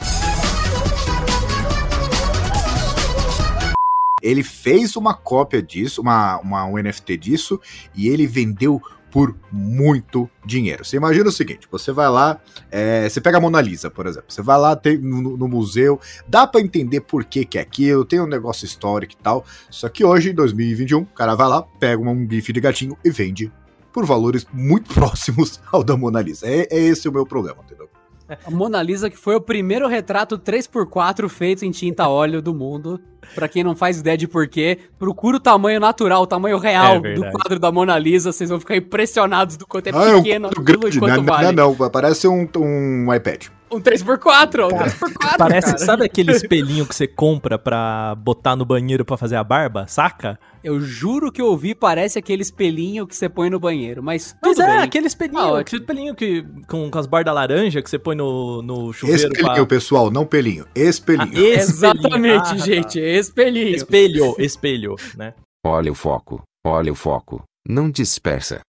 [4.23, 7.61] Ele fez uma cópia disso, uma, uma, um NFT disso,
[7.95, 8.81] e ele vendeu
[9.15, 10.85] por muito dinheiro.
[10.85, 14.27] Você imagina o seguinte: você vai lá, é, você pega a Mona Lisa, por exemplo,
[14.29, 18.05] você vai lá tem, no, no, museu, dá para entender por que, que é aquilo,
[18.05, 19.45] tem um negócio histórico e tal.
[19.71, 23.11] Só que hoje, em 2021, o cara vai lá, pega um gif de gatinho e
[23.11, 23.53] vende
[23.93, 26.49] por valores muito próximos ao da Mona Lisa.
[26.49, 27.89] É, é esse o meu problema, entendeu?
[28.29, 33.01] A Mona Lisa, que foi o primeiro retrato 3x4 feito em tinta óleo do mundo.
[33.35, 37.15] Pra quem não faz ideia de porquê, procura o tamanho natural, o tamanho real é
[37.15, 38.33] do quadro da Mona Lisa.
[38.33, 41.53] Vocês vão ficar impressionados do quanto é ah, pequeno é um grande, quanto não, vale.
[41.53, 43.47] Não, não, parece um, um iPad.
[43.75, 45.37] Um 3x4, um 3x4.
[45.37, 45.79] Parece, cara.
[45.79, 50.39] sabe aquele espelhinho que você compra pra botar no banheiro pra fazer a barba, saca?
[50.63, 54.57] Eu juro que eu ouvi, parece aquele espelhinho que você põe no banheiro, mas tudo
[54.57, 54.79] Mas é, bem.
[54.79, 58.63] aquele espelhinho, ah, aquele espelhinho que, com, com as bordas laranja que você põe no,
[58.63, 59.21] no chuveiro.
[59.21, 59.67] Espelhinho, pra...
[59.67, 60.67] pessoal, não pelinho.
[60.75, 61.37] Espelhinho.
[61.37, 61.59] Ah.
[61.59, 63.77] Exatamente, ah, gente, espelhinho.
[63.77, 65.35] Espelho, espelho, né?
[65.67, 67.43] Olha o foco, olha o foco.
[67.69, 68.61] Não dispersa.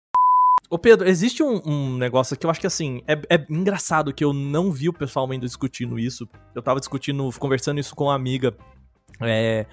[0.75, 4.25] Ô Pedro, existe um, um, negócio que eu acho que assim, é, é, engraçado que
[4.25, 6.29] eu não vi o pessoal ainda discutindo isso.
[6.53, 8.53] Eu tava discutindo, conversando isso com uma amiga.
[9.21, 9.67] É,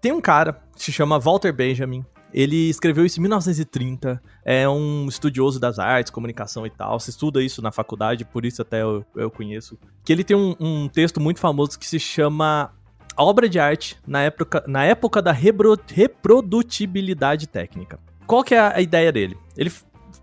[0.00, 2.04] tem um cara se chama Walter Benjamin.
[2.32, 4.20] Ele escreveu isso em 1930.
[4.44, 6.98] É um estudioso das artes, comunicação e tal.
[6.98, 9.78] Você estuda isso na faculdade, por isso até eu, eu conheço.
[10.04, 12.72] Que ele tem um, um texto muito famoso que se chama
[13.16, 18.00] Obra de Arte na época, na época da reprodutibilidade técnica.
[18.26, 19.38] Qual que é a ideia dele?
[19.56, 19.70] Ele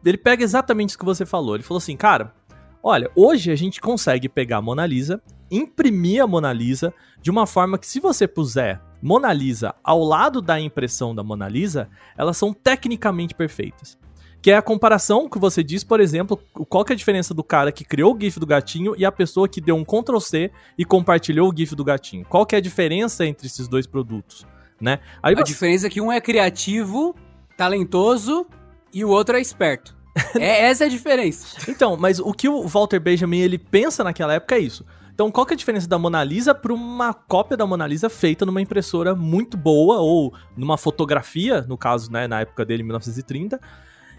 [0.10, 1.56] ele pega exatamente isso que você falou.
[1.56, 2.34] Ele falou assim, cara,
[2.82, 7.46] olha, hoje a gente consegue pegar a Mona Lisa, imprimir a Mona Lisa de uma
[7.46, 12.38] forma que se você puser Mona Lisa ao lado da impressão da Mona Lisa, elas
[12.38, 14.00] são tecnicamente perfeitas.
[14.42, 17.44] Que é a comparação que você diz, por exemplo, qual que é a diferença do
[17.44, 20.52] cara que criou o GIF do gatinho e a pessoa que deu um Ctrl C
[20.76, 22.26] e compartilhou o GIF do gatinho.
[22.26, 24.48] Qual que é a diferença entre esses dois produtos,
[24.80, 25.00] né?
[25.22, 25.44] Aí a você...
[25.44, 27.16] diferença é que um é criativo,
[27.56, 28.48] talentoso
[28.94, 29.96] e o outro é esperto.
[30.36, 31.58] é essa é a diferença.
[31.68, 34.86] Então, mas o que o Walter Benjamin ele pensa naquela época é isso.
[35.14, 38.10] Então, qual que é a diferença da Mona Lisa para uma cópia da Mona Lisa
[38.10, 43.60] feita numa impressora muito boa ou numa fotografia, no caso, né, na época dele, 1930?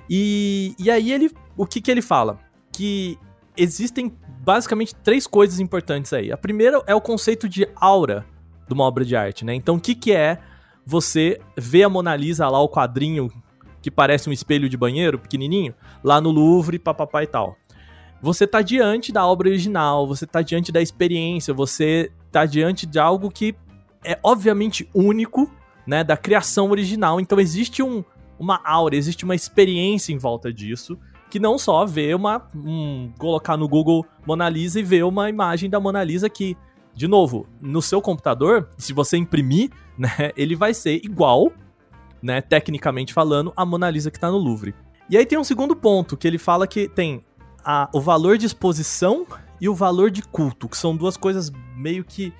[0.08, 2.38] E, e aí ele, o que que ele fala?
[2.72, 3.18] Que
[3.56, 6.30] existem basicamente três coisas importantes aí.
[6.30, 8.24] A primeira é o conceito de aura
[8.66, 9.54] de uma obra de arte, né?
[9.54, 10.38] Então, o que que é
[10.84, 13.30] você ver a Mona Lisa lá, o quadrinho
[13.82, 17.56] que parece um espelho de banheiro pequenininho, lá no Louvre, papapá e tal.
[18.22, 22.98] Você tá diante da obra original, você tá diante da experiência, você tá diante de
[22.98, 23.54] algo que
[24.04, 25.50] é obviamente único,
[25.86, 27.20] né, da criação original.
[27.20, 28.04] Então existe um,
[28.38, 30.96] uma aura, existe uma experiência em volta disso,
[31.28, 35.68] que não só vê uma um, colocar no Google Mona Lisa e ver uma imagem
[35.68, 36.56] da Mona Lisa que
[36.94, 41.52] de novo, no seu computador, se você imprimir, né, ele vai ser igual,
[42.22, 44.74] né, tecnicamente falando, a Mona Lisa que está no Louvre.
[45.10, 47.24] E aí tem um segundo ponto, que ele fala que tem
[47.64, 49.26] a, o valor de exposição
[49.60, 52.32] e o valor de culto, que são duas coisas meio que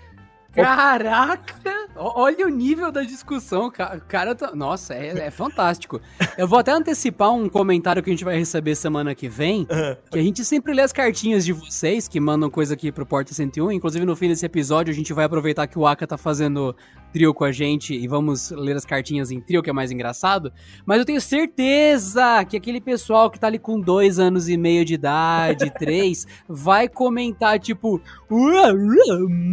[0.53, 1.73] Caraca!
[1.97, 4.35] Olha o nível da discussão, cara.
[4.35, 4.55] Tá...
[4.55, 6.01] Nossa, é, é, fantástico.
[6.37, 9.67] Eu vou até antecipar um comentário que a gente vai receber semana que vem.
[10.11, 13.33] Que a gente sempre lê as cartinhas de vocês que mandam coisa aqui pro Porta
[13.33, 13.73] 101.
[13.73, 16.77] Inclusive, no fim desse episódio, a gente vai aproveitar que o Aka tá fazendo
[17.13, 20.53] trio com a gente e vamos ler as cartinhas em trio, que é mais engraçado.
[20.87, 24.85] Mas eu tenho certeza que aquele pessoal que tá ali com dois anos e meio
[24.85, 28.01] de idade, três, vai comentar tipo,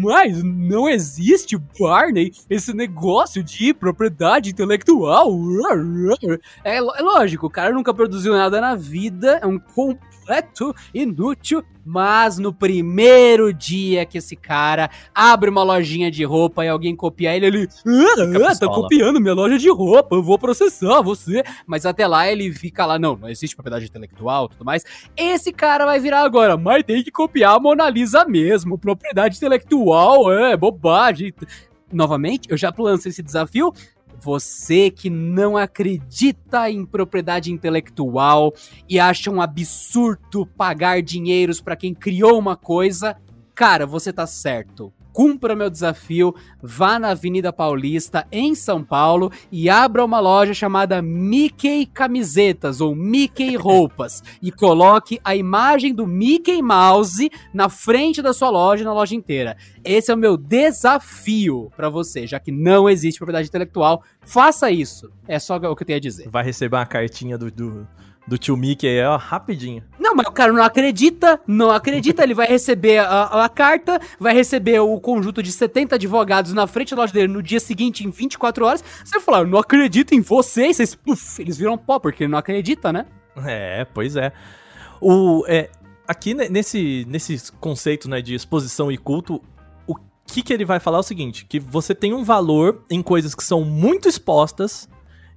[0.01, 5.29] mas não existe, Barney, esse negócio de propriedade intelectual.
[6.63, 12.37] É, é lógico, o cara nunca produziu nada na vida, é um completo inútil, mas
[12.37, 17.47] no primeiro dia que esse cara abre uma lojinha de roupa e alguém copia ele,
[17.47, 17.67] ele.
[18.45, 21.43] Ah, tá copiando minha loja de roupa, eu vou processar você.
[21.65, 24.83] Mas até lá ele fica lá, não, não existe propriedade intelectual tudo mais.
[25.17, 28.77] Esse cara vai virar agora, mas tem que copiar a Mona Lisa mesmo.
[28.77, 31.33] Propriedade intelectual, é, bobagem.
[31.91, 33.73] Novamente, eu já lancei esse desafio.
[34.21, 38.53] Você que não acredita em propriedade intelectual
[38.87, 43.15] e acha um absurdo pagar dinheiros para quem criou uma coisa,
[43.55, 49.69] cara, você tá certo cumpra meu desafio, vá na Avenida Paulista, em São Paulo, e
[49.69, 56.61] abra uma loja chamada Mickey Camisetas ou Mickey Roupas e coloque a imagem do Mickey
[56.61, 59.57] Mouse na frente da sua loja, na loja inteira.
[59.83, 64.03] Esse é o meu desafio para você, já que não existe propriedade intelectual.
[64.21, 65.11] Faça isso.
[65.27, 66.29] É só o que eu tenho a dizer.
[66.29, 67.87] Vai receber uma cartinha do, do
[68.29, 69.83] do tio Mickey aí, ó, rapidinho.
[69.99, 74.33] Não, mas o cara não acredita, não acredita, ele vai receber a, a, carta, vai
[74.33, 78.09] receber o conjunto de 70 advogados na frente da loja dele no dia seguinte, em
[78.09, 78.83] 24 horas.
[79.03, 82.39] Você vai falar, eu não acredito em vocês, vocês, eles viram pó, porque ele não
[82.39, 83.05] acredita, né?
[83.45, 84.31] É, pois é.
[85.01, 85.69] O, é
[86.07, 89.41] aqui nesse, nesse conceito né, de exposição e culto,
[89.85, 93.01] o que, que ele vai falar é o seguinte, que você tem um valor em
[93.01, 94.87] coisas que são muito expostas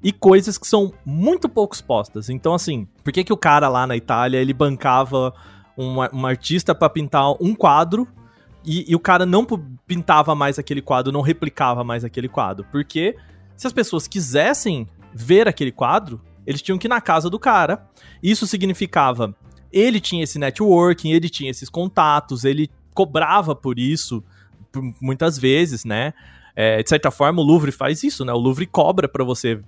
[0.02, 2.28] e coisas que são muito pouco expostas.
[2.28, 5.32] Então, assim, por que, que o cara lá na Itália ele bancava
[5.76, 8.06] um, artista para pintar um quadro
[8.64, 9.46] e, e, o cara não
[9.86, 12.66] pintava mais aquele quadro, não replicava mais aquele quadro?
[12.70, 13.16] Porque
[13.56, 17.88] se as pessoas quisessem ver aquele quadro, eles tinham que ir na casa do cara.
[18.22, 19.34] Isso significava
[19.72, 24.22] ele tinha esse networking, ele tinha esses contatos, ele cobrava por isso
[25.00, 26.12] muitas vezes, né?
[26.54, 28.32] É, de certa forma, o Louvre faz isso, né?
[28.32, 29.60] O Louvre cobra para você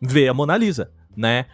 [0.00, 1.46] ver a Mona Lisa, né?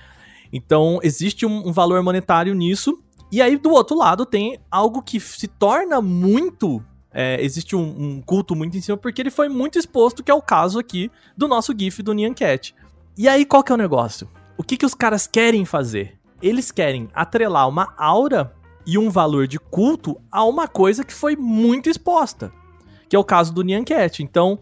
[0.52, 3.02] Então, existe um, um valor monetário nisso.
[3.30, 6.82] E aí, do outro lado, tem algo que se torna muito
[7.14, 10.34] é, existe um, um, culto muito em cima, porque ele foi muito exposto, que é
[10.34, 12.74] o caso aqui do nosso GIF do Nyan Cat.
[13.16, 14.28] E aí, qual que é o negócio?
[14.58, 16.18] O que, que os caras querem fazer?
[16.42, 18.52] Eles querem atrelar uma aura
[18.84, 22.52] e um valor de culto a uma coisa que foi muito exposta,
[23.08, 24.20] que é o caso do Nyan Cat.
[24.20, 24.58] Então,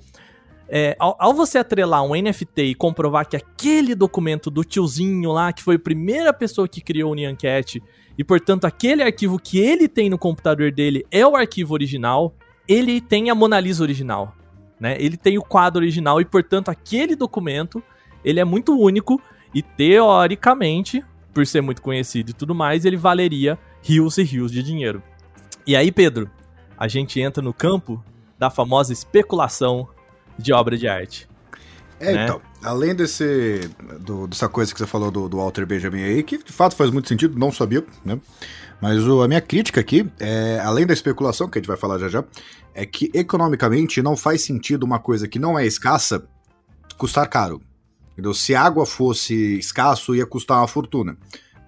[0.74, 5.52] é, ao, ao, você atrelar um NFT e comprovar que aquele documento do tiozinho lá,
[5.52, 7.82] que foi a primeira pessoa que criou o Nyancat,
[8.16, 12.34] e portanto aquele arquivo que ele tem no computador dele é o arquivo original,
[12.66, 14.34] ele tem a Mona Lisa original,
[14.80, 14.96] né?
[14.98, 17.82] Ele tem o quadro original e portanto aquele documento,
[18.24, 19.20] ele é muito único
[19.54, 21.04] e teoricamente,
[21.34, 25.02] por ser muito conhecido e tudo mais, ele valeria rios e rios de dinheiro.
[25.66, 26.30] E aí, Pedro,
[26.78, 28.02] a gente entra no campo
[28.38, 29.86] da famosa especulação
[30.38, 31.28] de obra de arte.
[32.00, 32.24] É, né?
[32.24, 36.38] então, além desse, do, dessa coisa que você falou do, do Walter Benjamin aí, que
[36.38, 38.18] de fato faz muito sentido, não sabia, né?
[38.80, 41.98] Mas o, a minha crítica aqui, é, além da especulação, que a gente vai falar
[41.98, 42.24] já já,
[42.74, 46.26] é que economicamente não faz sentido uma coisa que não é escassa
[46.98, 47.62] custar caro.
[48.12, 48.34] Entendeu?
[48.34, 51.16] Se água fosse escasso, ia custar uma fortuna.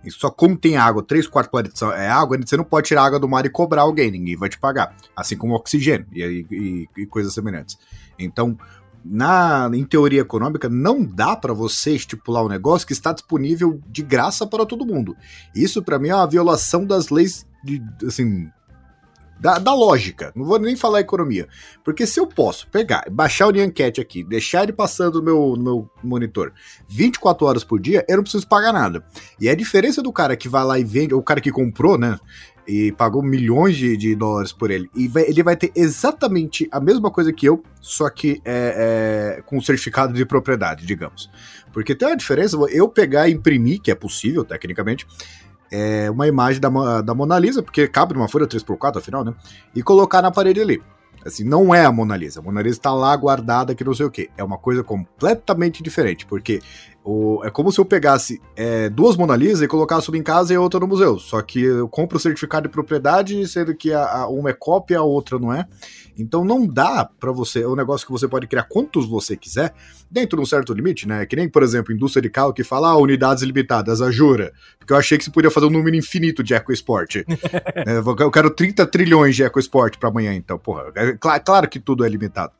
[0.05, 3.29] E só como tem água, 3 quartos é água, você não pode tirar água do
[3.29, 4.95] mar e cobrar alguém, ninguém vai te pagar.
[5.17, 7.79] Assim como oxigênio e, e, e coisas semelhantes.
[8.19, 8.57] Então,
[9.05, 14.03] na, em teoria econômica, não dá para você estipular um negócio que está disponível de
[14.03, 15.17] graça para todo mundo.
[15.55, 18.49] Isso, para mim, é uma violação das leis de, assim,
[19.39, 21.49] da, da, lógica, não vou nem falar economia.
[21.83, 25.63] Porque se eu posso pegar, baixar o Nyancat aqui, deixar ele passando no meu, no
[25.63, 26.53] meu monitor
[26.89, 29.05] 24 horas por dia, eu não preciso pagar nada.
[29.41, 31.99] E a diferença do cara que vai lá e vende, ou o cara que comprou,
[31.99, 32.19] né?
[32.67, 34.89] E pagou milhões de, de dólares por ele.
[34.95, 39.43] E vai, ele vai ter exatamente a mesma coisa que eu, só que é, é,
[39.43, 41.29] com certificado de propriedade, digamos.
[41.75, 45.07] Porque tem uma diferença, eu pegar e imprimir, que é possível, tecnicamente,
[45.75, 49.35] é, uma imagem da, da Mona Lisa, porque cabe numa folha 3x4, afinal, né?
[49.75, 50.81] E colocar na parede ali.
[51.25, 52.39] Assim, não é a Mona Lisa.
[52.39, 54.31] A Mona Lisa tá lá guardada que não sei o que.
[54.37, 56.61] É uma coisa completamente diferente, porque
[57.03, 60.55] o, é como se eu pegasse é, duas Mona Lisa e colocasse uma em casa
[60.55, 61.19] e outra no museu.
[61.19, 64.99] Só que eu compro o certificado de propriedade, sendo que a, a uma é cópia,
[64.99, 65.67] a outra não é.
[66.19, 69.75] Então não dá para você, é um negócio que você pode criar quantos você quiser,
[70.11, 71.27] dentro de um certo limite, né?
[71.27, 74.53] Que nem, por exemplo, indústria de carro que fala ah, unidades limitadas, a jura.
[74.79, 77.17] Porque eu achei que você podia fazer um número infinito de EcoSport.
[77.27, 80.93] é, eu quero 30 trilhões de EcoSport para amanhã, então, porra.
[80.95, 82.53] É, claro que tudo é limitado.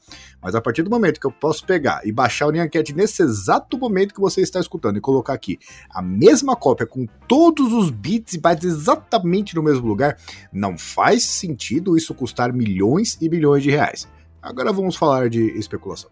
[0.45, 3.79] Mas a partir do momento que eu posso pegar e baixar o Nyancat nesse exato
[3.79, 8.35] momento que você está escutando e colocar aqui a mesma cópia com todos os bits
[8.35, 10.19] e bytes exatamente no mesmo lugar,
[10.53, 14.07] não faz sentido isso custar milhões e milhões de reais.
[14.43, 16.11] Agora vamos falar de especulação.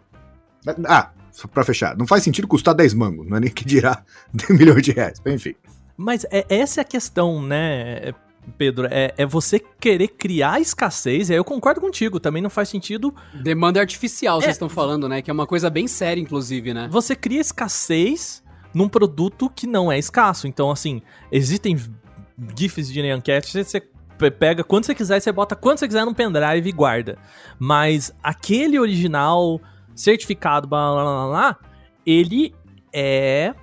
[0.87, 1.11] Ah,
[1.53, 4.83] para fechar, não faz sentido custar 10 mangos, não é nem que dirá 10 milhões
[4.83, 5.55] de reais, enfim.
[5.95, 8.15] Mas é, essa é a questão, né?
[8.59, 12.69] Pedro, é, é você querer criar escassez, e aí eu concordo contigo, também não faz
[12.69, 13.15] sentido.
[13.33, 15.23] Demanda artificial, é, vocês estão falando, né?
[15.23, 16.89] Que é uma coisa bem séria, inclusive, né?
[16.91, 18.43] Você cria escassez
[18.75, 20.47] num produto que não é escasso.
[20.47, 21.77] Então, assim, existem
[22.57, 23.81] GIFs de Nyancat, você
[24.31, 27.19] pega quando você quiser, você bota quando você quiser no pendrive e guarda.
[27.59, 29.61] Mas aquele original,
[29.95, 31.59] certificado, blá blá blá, blá
[32.05, 32.55] ele
[32.93, 33.55] é.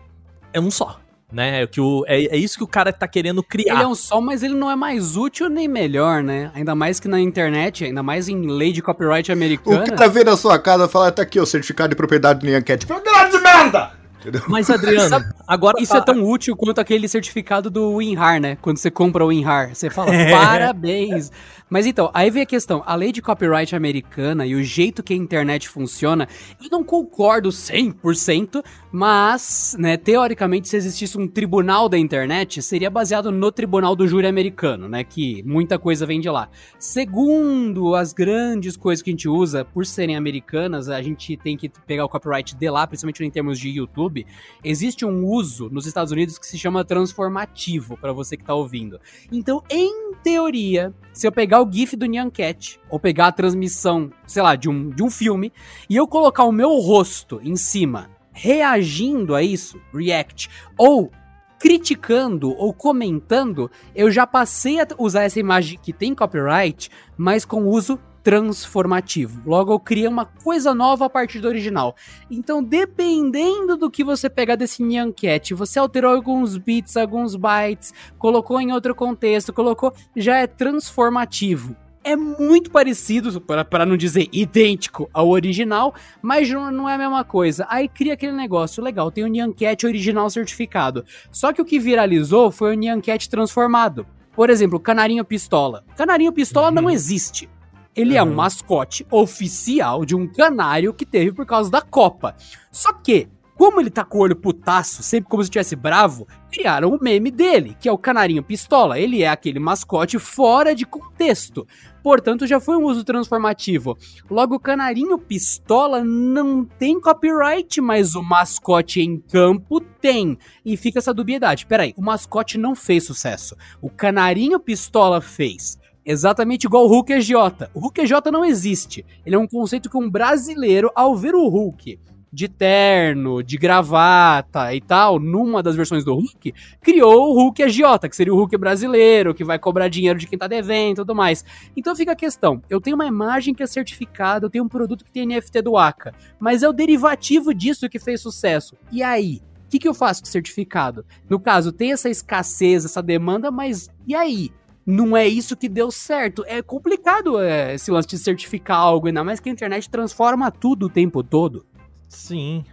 [0.52, 0.99] É um só
[1.32, 1.66] né?
[1.68, 3.76] Que o, é, é isso que o cara tá querendo criar.
[3.76, 6.52] Ele é um só, mas ele não é mais útil nem melhor, né?
[6.54, 9.84] Ainda mais que na internet, ainda mais em lei de copyright americana.
[9.84, 12.46] O cara vê na sua casa e fala, tá aqui o certificado de propriedade do
[12.46, 12.86] Nyancat.
[12.86, 13.92] Grande merda!
[14.20, 14.42] Entendeu?
[14.48, 15.82] Mas, Adriano, agora.
[15.82, 18.56] Isso é tão útil quanto aquele certificado do WinRAR, né?
[18.62, 19.74] Quando você compra o WinRAR.
[19.74, 20.32] Você fala, é.
[20.32, 21.32] parabéns.
[21.70, 22.84] Mas então, aí vem a questão.
[22.86, 26.28] A lei de copyright americana e o jeito que a internet funciona,
[26.62, 33.32] eu não concordo 100%, mas, né, teoricamente, se existisse um tribunal da internet, seria baseado
[33.32, 35.04] no tribunal do júri americano, né?
[35.04, 36.50] Que muita coisa vem de lá.
[36.78, 41.70] Segundo as grandes coisas que a gente usa, por serem americanas, a gente tem que
[41.88, 44.26] pegar o copyright de lá, principalmente em termos de YouTube.
[44.64, 45.39] Existe um uso
[45.70, 49.00] nos Estados Unidos que se chama transformativo, para você que tá ouvindo.
[49.32, 54.12] Então, em teoria, se eu pegar o GIF do Nyan Cat, ou pegar a transmissão,
[54.28, 55.52] sei lá, de um, de um filme,
[55.90, 61.12] e eu colocar o meu rosto em cima, reagindo a isso, react, ou
[61.60, 67.66] criticando ou comentando, eu já passei a usar essa imagem que tem copyright, mas com
[67.66, 68.00] uso
[68.30, 69.42] transformativo.
[69.44, 71.96] Logo, eu criei uma coisa nova a partir do original.
[72.30, 77.92] Então, dependendo do que você pegar desse Nyan Cat, você alterou alguns bits, alguns bytes,
[78.20, 85.10] colocou em outro contexto, colocou, já é transformativo é muito parecido, para não dizer idêntico
[85.14, 87.68] ao original, mas não é a mesma coisa.
[87.70, 91.04] Aí cria aquele negócio legal, tem o Nyan Cat original certificado.
[91.30, 94.08] Só que o que viralizou foi o Nyan Cat transformado.
[94.32, 95.84] Por exemplo, Canarinho Pistola.
[95.98, 96.76] Canarinho Pistola uhum.
[96.76, 97.50] não existe.
[97.96, 98.18] Ele uhum.
[98.18, 102.36] é um mascote oficial de um canário que teve por causa da Copa.
[102.72, 106.90] Só que, como ele tá com o olho putaço, sempre como se estivesse bravo, criaram
[106.90, 109.00] o meme dele, que é o canarinho pistola.
[109.00, 111.68] Ele é aquele mascote fora de contexto.
[112.02, 113.98] Portanto, já foi um uso transformativo.
[114.30, 120.38] Logo, o canarinho pistola não tem copyright, mas o mascote em campo tem.
[120.64, 121.66] E fica essa dubiedade.
[121.66, 123.56] Peraí, o mascote não fez sucesso.
[123.82, 125.79] O canarinho pistola fez.
[126.06, 127.32] Exatamente igual o Hulk EJ.
[127.74, 129.06] O Hulk EJ não existe.
[129.26, 132.00] Ele é um conceito que um brasileiro, ao ver o Hulk
[132.32, 137.82] de terno, de gravata e tal, numa das versões do Hulk, criou o Hulk EJ,
[138.10, 141.16] que seria o Hulk brasileiro, que vai cobrar dinheiro de quem tá devendo e tudo
[141.16, 141.44] mais.
[141.76, 145.04] Então fica a questão, eu tenho uma imagem que é certificada, eu tenho um produto
[145.04, 148.76] que tem NFT do Aka, mas é o derivativo disso que fez sucesso.
[148.92, 149.42] E aí?
[149.66, 151.06] O que, que eu faço com certificado?
[151.30, 154.52] No caso, tem essa escassez, essa demanda, mas e aí?
[154.90, 156.44] Não é isso que deu certo.
[156.48, 160.88] É complicado é, esse lance de certificar algo, ainda mais que a internet transforma tudo
[160.88, 161.64] o tempo todo.
[162.08, 162.66] Sim.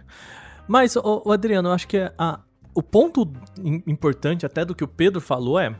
[0.67, 2.39] Mas, o, Adriano, eu acho que a,
[2.73, 3.31] o ponto
[3.85, 5.75] importante até do que o Pedro falou é,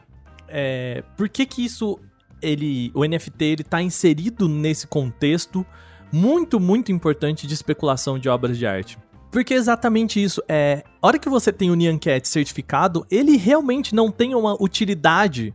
[0.47, 2.00] é por que que isso,
[2.39, 5.65] ele, o NFT, ele tá inserido nesse contexto
[6.12, 8.97] muito, muito importante de especulação de obras de arte.
[9.32, 10.41] Porque é exatamente isso.
[10.47, 14.56] É, a hora que você tem o Nyan Cat certificado, ele realmente não tem uma
[14.62, 15.54] utilidade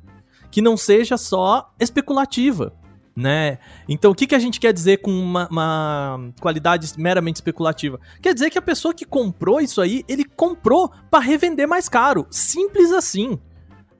[0.52, 2.74] que não seja só especulativa.
[3.16, 3.58] Né?
[3.88, 7.98] Então, o que, que a gente quer dizer com uma, uma, qualidade meramente especulativa?
[8.22, 12.26] Quer dizer que a pessoa que comprou isso aí, ele comprou para revender mais caro.
[12.30, 13.38] Simples assim.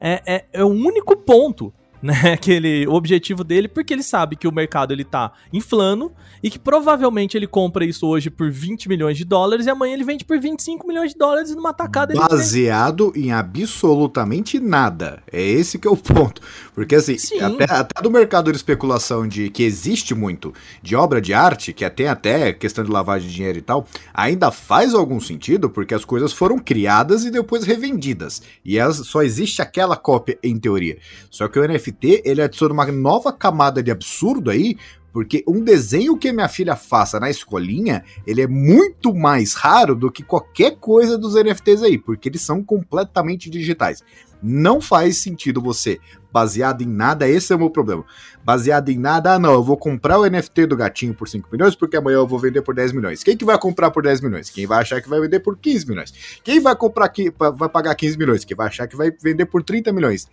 [0.01, 1.73] É, é, é o único ponto.
[2.03, 2.37] Né?
[2.43, 6.51] Que ele, o objetivo dele, porque ele sabe que o mercado ele tá inflando e
[6.51, 10.25] que provavelmente ele compra isso hoje por 20 milhões de dólares e amanhã ele vende
[10.25, 12.15] por 25 milhões de dólares numa tacada.
[12.15, 15.23] Baseado em absolutamente nada.
[15.31, 16.43] É esse que é o ponto.
[16.75, 21.33] Porque assim, até, até, do mercado de especulação de que existe muito de obra de
[21.33, 25.71] arte, que tem até questão de lavagem de dinheiro e tal, ainda faz algum sentido
[25.71, 28.43] porque as coisas foram criadas e depois revendidas.
[28.65, 30.99] E elas, só existe aquela cópia em teoria.
[31.31, 34.77] Só que o NFT, ele adiciona uma nova camada de absurdo aí,
[35.13, 40.11] porque um desenho que minha filha faça na escolinha, ele é muito mais raro do
[40.11, 44.03] que qualquer coisa dos NFTs aí, porque eles são completamente digitais.
[44.43, 46.01] Não faz sentido você,
[46.33, 48.05] baseado em nada, esse é o meu problema.
[48.45, 51.75] Baseado em nada, ah não, eu vou comprar o NFT do gatinho por 5 milhões,
[51.75, 53.23] porque amanhã eu vou vender por 10 milhões.
[53.23, 54.51] Quem que vai comprar por 10 milhões?
[54.51, 56.13] Quem vai achar que vai vender por 15 milhões?
[56.43, 58.45] Quem vai comprar aqui, vai pagar 15 milhões?
[58.45, 60.27] Quem vai achar que vai vender por 30 milhões?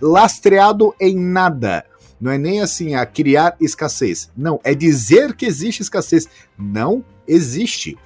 [0.00, 1.84] Lastreado em nada
[2.20, 4.30] não é nem assim a criar escassez.
[4.36, 6.28] Não, é dizer que existe escassez.
[6.58, 7.96] Não existe.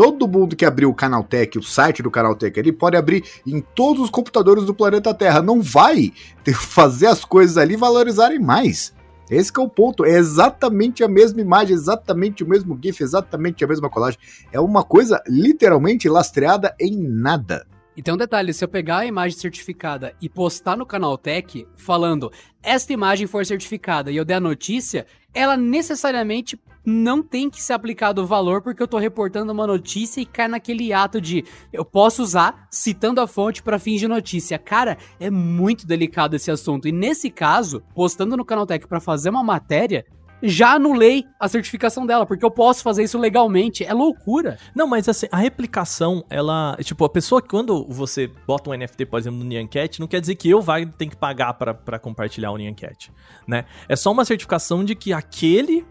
[0.00, 4.04] Todo mundo que abriu o Canaltech, o site do Canaltech, ele pode abrir em todos
[4.04, 5.42] os computadores do planeta Terra.
[5.42, 6.10] Não vai
[6.54, 8.94] fazer as coisas ali valorizarem mais.
[9.30, 10.06] Esse é o ponto.
[10.06, 14.18] É exatamente a mesma imagem, exatamente o mesmo GIF, exatamente a mesma colagem.
[14.50, 17.66] É uma coisa literalmente lastreada em nada.
[17.94, 21.68] E tem um detalhe, se eu pegar a imagem certificada e postar no canal Tech
[21.74, 22.32] falando
[22.62, 27.72] esta imagem foi certificada e eu der a notícia, ela necessariamente não tem que ser
[27.72, 31.84] aplicado o valor porque eu tô reportando uma notícia e cai naquele ato de eu
[31.84, 34.58] posso usar citando a fonte para fins de notícia.
[34.58, 36.88] Cara, é muito delicado esse assunto.
[36.88, 40.04] E nesse caso, postando no Canaltech para fazer uma matéria,
[40.42, 43.84] já anulei a certificação dela, porque eu posso fazer isso legalmente.
[43.84, 44.58] É loucura.
[44.74, 46.76] Não, mas assim, a replicação, ela.
[46.82, 50.34] Tipo, a pessoa, quando você bota um NFT, por exemplo, no Nyancat, não quer dizer
[50.36, 53.12] que eu vai ter que pagar para compartilhar o Nyancat,
[53.46, 53.64] né?
[53.88, 55.84] É só uma certificação de que aquele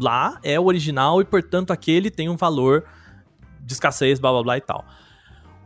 [0.00, 2.84] lá é o original e, portanto, aquele tem um valor
[3.60, 4.84] de escassez, blá blá blá e tal.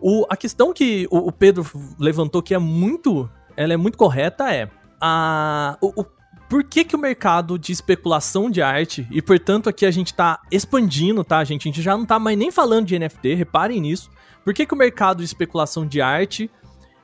[0.00, 1.66] O, a questão que o, o Pedro
[1.98, 3.28] levantou que é muito.
[3.56, 4.70] Ela é muito correta é.
[5.00, 6.06] A, o, o
[6.48, 10.40] por que, que o mercado de especulação de arte, e portanto aqui a gente tá
[10.50, 11.68] expandindo, tá, gente?
[11.68, 14.10] A gente já não tá mais nem falando de NFT, reparem nisso.
[14.42, 16.50] Por que, que o mercado de especulação de arte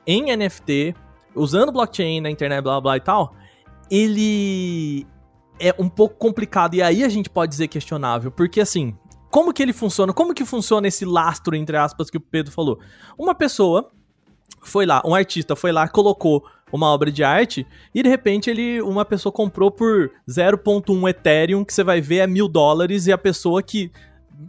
[0.06, 0.94] em NFT,
[1.34, 3.34] usando blockchain na internet, blá blá e tal,
[3.90, 5.06] ele
[5.58, 6.74] é um pouco complicado.
[6.74, 8.96] E aí a gente pode dizer questionável, porque assim,
[9.30, 10.12] como que ele funciona?
[10.12, 12.78] Como que funciona esse lastro, entre aspas, que o Pedro falou?
[13.18, 13.90] Uma pessoa
[14.62, 18.80] foi lá, um artista foi lá, colocou uma obra de arte e de repente ele
[18.80, 23.18] uma pessoa comprou por 0.1 Ethereum, que você vai ver é mil dólares, e a
[23.18, 23.92] pessoa que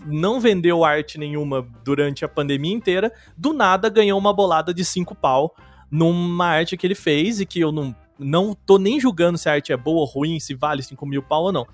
[0.06, 5.14] não vendeu arte nenhuma durante a pandemia inteira, do nada ganhou uma bolada de 5
[5.16, 5.56] pau
[5.92, 9.54] numa arte que ele fez e que eu não, não tô nem julgando se a
[9.54, 11.68] arte é boa ou ruim, se vale 5 mil pau ou não.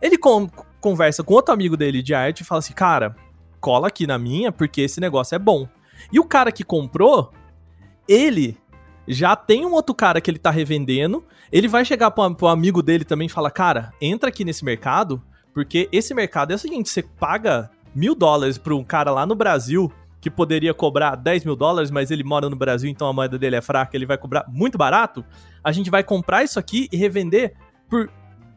[0.00, 0.48] Ele com,
[0.80, 3.16] conversa com outro amigo dele de arte e fala assim: Cara,
[3.60, 5.68] cola aqui na minha porque esse negócio é bom.
[6.12, 7.32] E o cara que comprou,
[8.08, 8.56] ele
[9.08, 11.24] já tem um outro cara que ele tá revendendo.
[11.50, 15.22] Ele vai chegar pro, pro amigo dele também e fala: Cara, entra aqui nesse mercado,
[15.54, 19.34] porque esse mercado é o seguinte: você paga mil dólares pra um cara lá no
[19.34, 19.90] Brasil
[20.26, 23.54] que poderia cobrar 10 mil dólares, mas ele mora no Brasil, então a moeda dele
[23.54, 25.24] é fraca, ele vai cobrar muito barato.
[25.62, 27.54] A gente vai comprar isso aqui e revender
[27.88, 28.10] por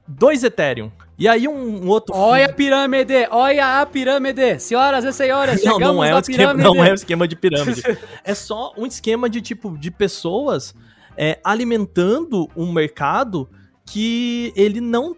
[0.07, 0.91] 2 Ethereum.
[1.15, 2.15] E aí um, um, outro.
[2.15, 3.28] Olha a pirâmide!
[3.30, 4.59] Olha a pirâmide!
[4.59, 7.84] Senhoras e senhores, não, não é um esquema, Não é um esquema de pirâmide.
[8.26, 10.74] é só um esquema de tipo de pessoas
[11.15, 13.47] é, alimentando um mercado
[13.86, 15.15] que ele não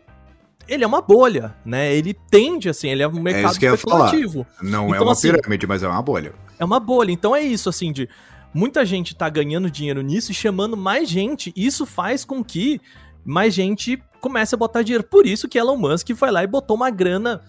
[0.68, 1.94] ele é uma bolha, né?
[1.94, 4.46] Ele tende, assim, ele é um é mercado é especulativo.
[4.62, 6.34] Não então, é uma assim, pirâmide, mas é uma bolha.
[6.60, 7.12] É uma bolha.
[7.12, 8.08] Então é isso, assim, de
[8.54, 11.54] muita gente tá ganhando dinheiro nisso e chamando mais gente.
[11.56, 12.80] Isso faz com que
[13.26, 15.04] mais gente começa a botar dinheiro.
[15.04, 17.42] Por isso que Elon Musk foi lá e botou uma grana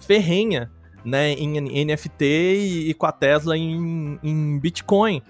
[0.00, 0.70] ferrenha
[1.04, 5.22] né, em NFT e, e com a Tesla em, em Bitcoin.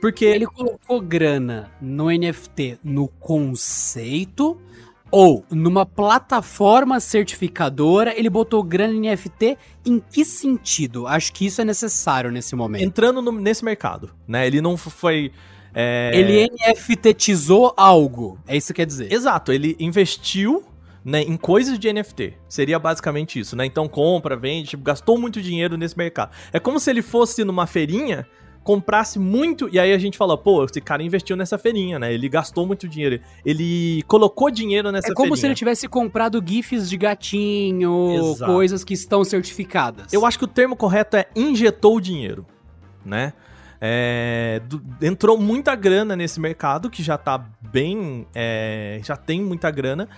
[0.00, 4.60] Porque ele colocou grana no NFT no conceito
[5.10, 11.06] ou numa plataforma certificadora, ele botou grana em NFT em que sentido?
[11.06, 12.82] Acho que isso é necessário nesse momento.
[12.82, 14.46] Entrando no, nesse mercado, né?
[14.46, 15.32] Ele não foi
[15.78, 16.10] é...
[16.14, 19.12] Ele NFTizou algo, é isso que quer dizer.
[19.12, 20.64] Exato, ele investiu
[21.04, 22.32] né, em coisas de NFT.
[22.48, 23.66] Seria basicamente isso, né?
[23.66, 26.30] Então compra, vende, tipo, gastou muito dinheiro nesse mercado.
[26.50, 28.26] É como se ele fosse numa feirinha,
[28.66, 32.12] comprasse muito, e aí a gente fala, pô, esse cara investiu nessa feirinha, né?
[32.12, 33.20] Ele gastou muito dinheiro.
[33.44, 35.12] Ele colocou dinheiro nessa feirinha.
[35.12, 35.40] É como feirinha.
[35.40, 38.52] se ele tivesse comprado GIFs de gatinho, Exato.
[38.52, 40.12] coisas que estão certificadas.
[40.12, 42.44] Eu acho que o termo correto é injetou o dinheiro,
[43.04, 43.34] né?
[43.80, 47.38] É, do, entrou muita grana nesse mercado, que já tá
[47.70, 48.26] bem.
[48.34, 50.08] É, já tem muita grana.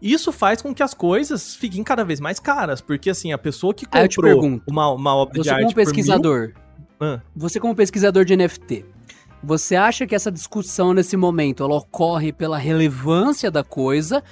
[0.00, 3.74] Isso faz com que as coisas fiquem cada vez mais caras, porque assim, a pessoa
[3.74, 5.62] que comprou uma, uma obra de arte.
[5.62, 6.67] Como pesquisador, mil...
[7.34, 8.84] Você, como pesquisador de NFT,
[9.42, 14.22] você acha que essa discussão nesse momento ela ocorre pela relevância da coisa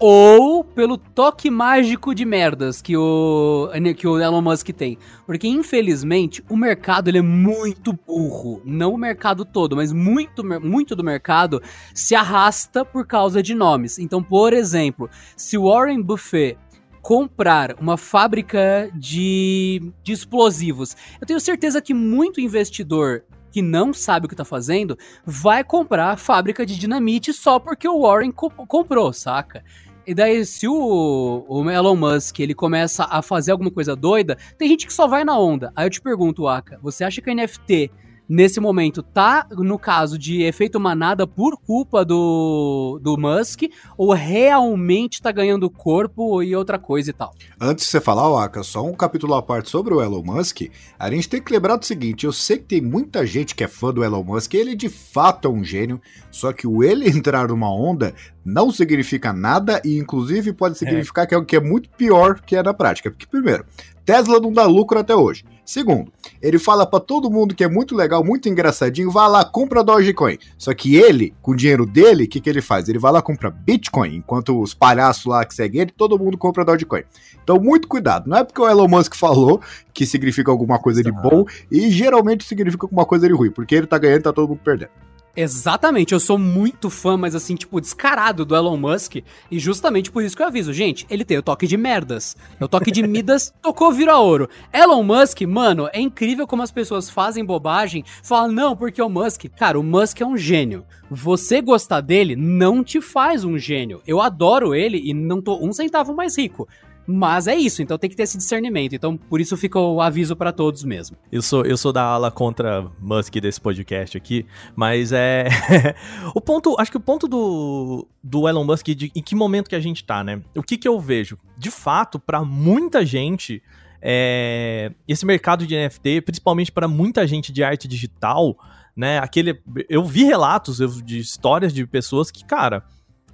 [0.00, 4.96] ou pelo toque mágico de merdas que o, que o Elon Musk tem.
[5.26, 8.62] Porque, infelizmente, o mercado ele é muito burro.
[8.64, 11.60] Não o mercado todo, mas muito, muito do mercado
[11.92, 13.98] se arrasta por causa de nomes.
[13.98, 16.56] Então, por exemplo, se Warren Buffett
[17.02, 24.26] comprar uma fábrica de, de explosivos, eu tenho certeza que muito investidor que não sabe
[24.26, 28.50] o que tá fazendo vai comprar a fábrica de dinamite só porque o Warren co
[28.50, 29.64] comprou, saca?
[30.06, 34.66] E daí, se o, o Elon Musk ele começa a fazer alguma coisa doida, tem
[34.66, 35.70] gente que só vai na onda.
[35.76, 37.90] Aí eu te pergunto, Aka, você acha que a NFT
[38.28, 43.62] nesse momento tá no caso de efeito manada por culpa do, do Musk
[43.96, 47.32] ou realmente tá ganhando corpo e outra coisa e tal?
[47.60, 50.62] Antes de você falar, Waka, só um capítulo à parte sobre o Elon Musk,
[50.98, 53.68] a gente tem que lembrar do seguinte, eu sei que tem muita gente que é
[53.68, 56.00] fã do Elon Musk, ele de fato é um gênio,
[56.30, 58.14] só que o ele entrar numa onda
[58.44, 61.26] não significa nada e inclusive pode significar é.
[61.28, 63.64] que é o que é muito pior que é na prática, porque primeiro,
[64.04, 65.44] Tesla não dá lucro até hoje.
[65.68, 66.10] Segundo,
[66.40, 70.38] ele fala para todo mundo que é muito legal, muito engraçadinho, vá lá, compra Dogecoin.
[70.56, 72.88] Só que ele, com o dinheiro dele, o que, que ele faz?
[72.88, 76.64] Ele vai lá compra Bitcoin, enquanto os palhaços lá que seguem ele, todo mundo compra
[76.64, 77.02] Dogecoin.
[77.44, 78.30] Então, muito cuidado.
[78.30, 79.60] Não é porque o Elon Musk falou
[79.92, 83.86] que significa alguma coisa de bom e geralmente significa alguma coisa de ruim, porque ele
[83.86, 84.92] tá ganhando e tá todo mundo perdendo.
[85.40, 89.18] Exatamente, eu sou muito fã, mas assim, tipo, descarado do Elon Musk.
[89.48, 92.36] E justamente por isso que eu aviso, gente, ele tem o toque de merdas.
[92.60, 94.48] O toque de Midas tocou, vira ouro.
[94.72, 99.44] Elon Musk, mano, é incrível como as pessoas fazem bobagem, falam, não, porque o Musk.
[99.56, 100.84] Cara, o Musk é um gênio.
[101.08, 104.02] Você gostar dele não te faz um gênio.
[104.04, 106.66] Eu adoro ele e não tô um centavo mais rico.
[107.10, 108.94] Mas é isso, então tem que ter esse discernimento.
[108.94, 111.16] Então, por isso fica o aviso para todos mesmo.
[111.32, 114.44] Eu sou, eu sou da ala contra Musk desse podcast aqui,
[114.76, 115.46] mas é.
[116.36, 116.76] o ponto.
[116.78, 120.04] Acho que o ponto do, do Elon Musk, de, em que momento que a gente
[120.04, 120.42] tá, né?
[120.54, 121.38] O que, que eu vejo?
[121.56, 123.62] De fato, para muita gente.
[124.02, 128.56] É, esse mercado de NFT, principalmente para muita gente de arte digital,
[128.94, 129.18] né?
[129.18, 132.84] Aquele, eu vi relatos de histórias de pessoas que, cara,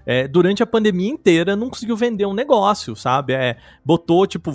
[0.07, 3.33] é, durante a pandemia inteira não conseguiu vender um negócio, sabe?
[3.33, 4.53] É, botou, tipo,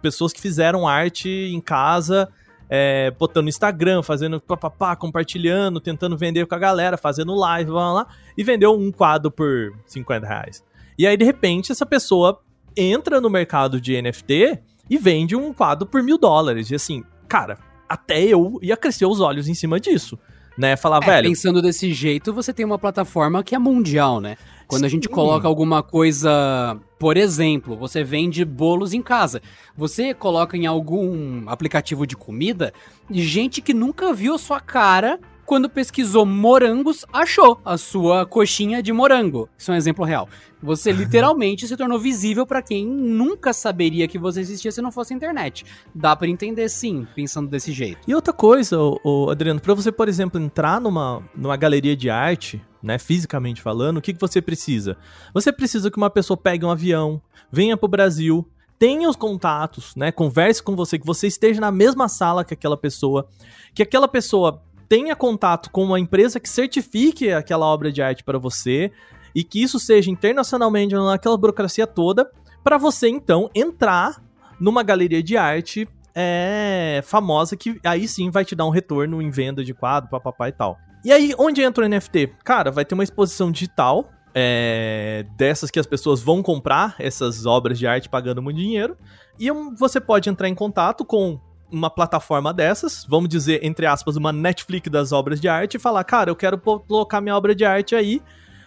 [0.00, 2.28] pessoas que fizeram arte em casa,
[2.68, 7.92] é, botando no Instagram, fazendo papapá, compartilhando, tentando vender com a galera, fazendo live, blá,
[7.92, 10.64] blá, e vendeu um quadro por 50 reais.
[10.98, 12.40] E aí, de repente, essa pessoa
[12.76, 16.70] entra no mercado de NFT e vende um quadro por mil dólares.
[16.70, 20.18] E assim, cara, até eu ia crescer os olhos em cima disso
[20.56, 20.76] né?
[20.76, 21.28] Falar, é, velho.
[21.28, 24.36] Pensando desse jeito, você tem uma plataforma que é mundial, né?
[24.66, 24.86] Quando Sim.
[24.86, 29.40] a gente coloca alguma coisa, por exemplo, você vende bolos em casa.
[29.76, 32.72] Você coloca em algum aplicativo de comida,
[33.10, 38.92] gente que nunca viu a sua cara quando pesquisou morangos, achou a sua coxinha de
[38.92, 39.48] morango.
[39.56, 40.28] Isso é um exemplo real.
[40.60, 45.14] Você literalmente se tornou visível para quem nunca saberia que você existia se não fosse
[45.14, 45.64] a internet.
[45.94, 48.00] Dá para entender sim, pensando desse jeito.
[48.06, 52.60] E outra coisa, ô, Adriano, para você, por exemplo, entrar numa, numa galeria de arte,
[52.82, 54.96] né, fisicamente falando, o que, que você precisa?
[55.32, 57.22] Você precisa que uma pessoa pegue um avião,
[57.52, 58.46] venha pro Brasil,
[58.78, 60.12] tenha os contatos, né?
[60.12, 63.26] Converse com você, que você esteja na mesma sala que aquela pessoa,
[63.74, 68.38] que aquela pessoa tenha contato com uma empresa que certifique aquela obra de arte para
[68.38, 68.90] você
[69.34, 72.30] e que isso seja internacionalmente naquela burocracia toda,
[72.64, 74.22] para você então entrar
[74.58, 79.28] numa galeria de arte é, famosa que aí sim vai te dar um retorno em
[79.28, 80.78] venda de quadro, papapá e tal.
[81.04, 82.32] E aí, onde entra o NFT?
[82.42, 87.78] Cara, vai ter uma exposição digital é, dessas que as pessoas vão comprar essas obras
[87.78, 88.96] de arte pagando muito dinheiro.
[89.38, 91.38] E você pode entrar em contato com
[91.70, 96.04] uma plataforma dessas, vamos dizer, entre aspas, uma Netflix das obras de arte, e falar,
[96.04, 98.22] cara, eu quero colocar minha obra de arte aí.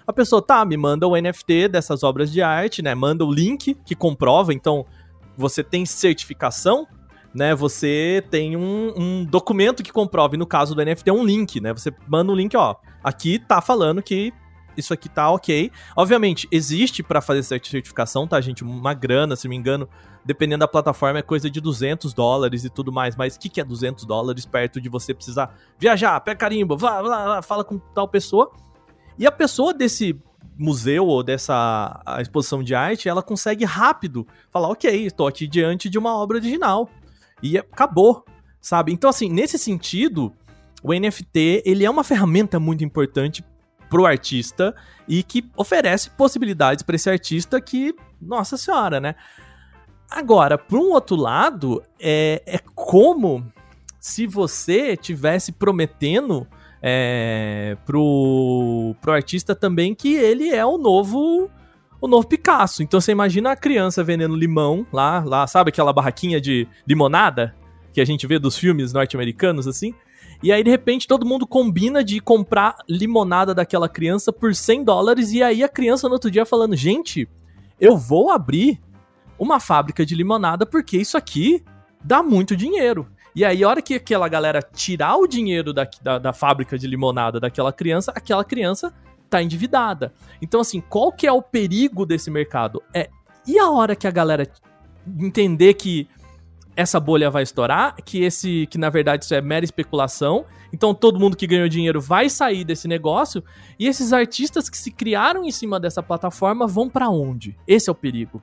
[0.05, 2.95] A pessoa, tá, me manda o NFT dessas obras de arte, né?
[2.95, 4.85] Manda o link que comprova, então
[5.37, 6.87] você tem certificação
[7.33, 11.71] né, você tem um, um, documento que comprove, no caso do NFT, um link, né?
[11.73, 14.33] Você manda um link, ó, aqui tá falando que
[14.79, 15.71] isso aqui tá ok.
[15.95, 18.63] Obviamente, existe para fazer certificação, tá, gente?
[18.63, 19.87] Uma grana, se não me engano,
[20.25, 23.15] dependendo da plataforma, é coisa de 200 dólares e tudo mais.
[23.15, 27.01] Mas o que, que é 200 dólares perto de você precisar viajar, pé carimbo, vá,
[27.01, 28.51] vá, vá, fala com tal pessoa.
[29.17, 30.19] E a pessoa desse
[30.57, 35.97] museu ou dessa exposição de arte, ela consegue rápido falar, ok, estou aqui diante de
[35.97, 36.89] uma obra original
[37.41, 38.25] e acabou,
[38.59, 38.91] sabe?
[38.91, 40.33] Então, assim, nesse sentido,
[40.83, 43.43] o NFT ele é uma ferramenta muito importante
[43.89, 44.75] pro artista
[45.07, 49.15] e que oferece possibilidades para esse artista que, nossa senhora, né?
[50.09, 53.45] Agora, por um outro lado, é, é como
[53.99, 56.47] se você tivesse prometendo
[56.81, 61.49] é, pro, pro artista também que ele é o novo
[62.01, 62.81] o novo Picasso.
[62.81, 67.53] Então você imagina a criança vendendo limão lá, lá, sabe aquela barraquinha de limonada
[67.91, 69.93] que a gente vê dos filmes norte-americanos assim?
[70.41, 75.31] E aí, de repente, todo mundo combina de comprar limonada daquela criança por 100 dólares.
[75.33, 77.27] E aí, a criança no outro dia falando: Gente,
[77.79, 78.79] eu vou abrir
[79.37, 81.63] uma fábrica de limonada porque isso aqui
[82.03, 83.07] dá muito dinheiro.
[83.35, 86.87] E aí, a hora que aquela galera tirar o dinheiro da, da, da fábrica de
[86.87, 88.93] limonada daquela criança, aquela criança
[89.29, 90.13] tá endividada.
[90.41, 92.81] Então, assim, qual que é o perigo desse mercado?
[92.93, 93.09] É,
[93.45, 94.47] e a hora que a galera
[95.19, 96.07] entender que
[96.75, 100.45] essa bolha vai estourar, que esse que na verdade isso é mera especulação.
[100.71, 103.43] Então todo mundo que ganhou dinheiro vai sair desse negócio
[103.77, 107.55] e esses artistas que se criaram em cima dessa plataforma vão para onde?
[107.67, 108.41] Esse é o perigo.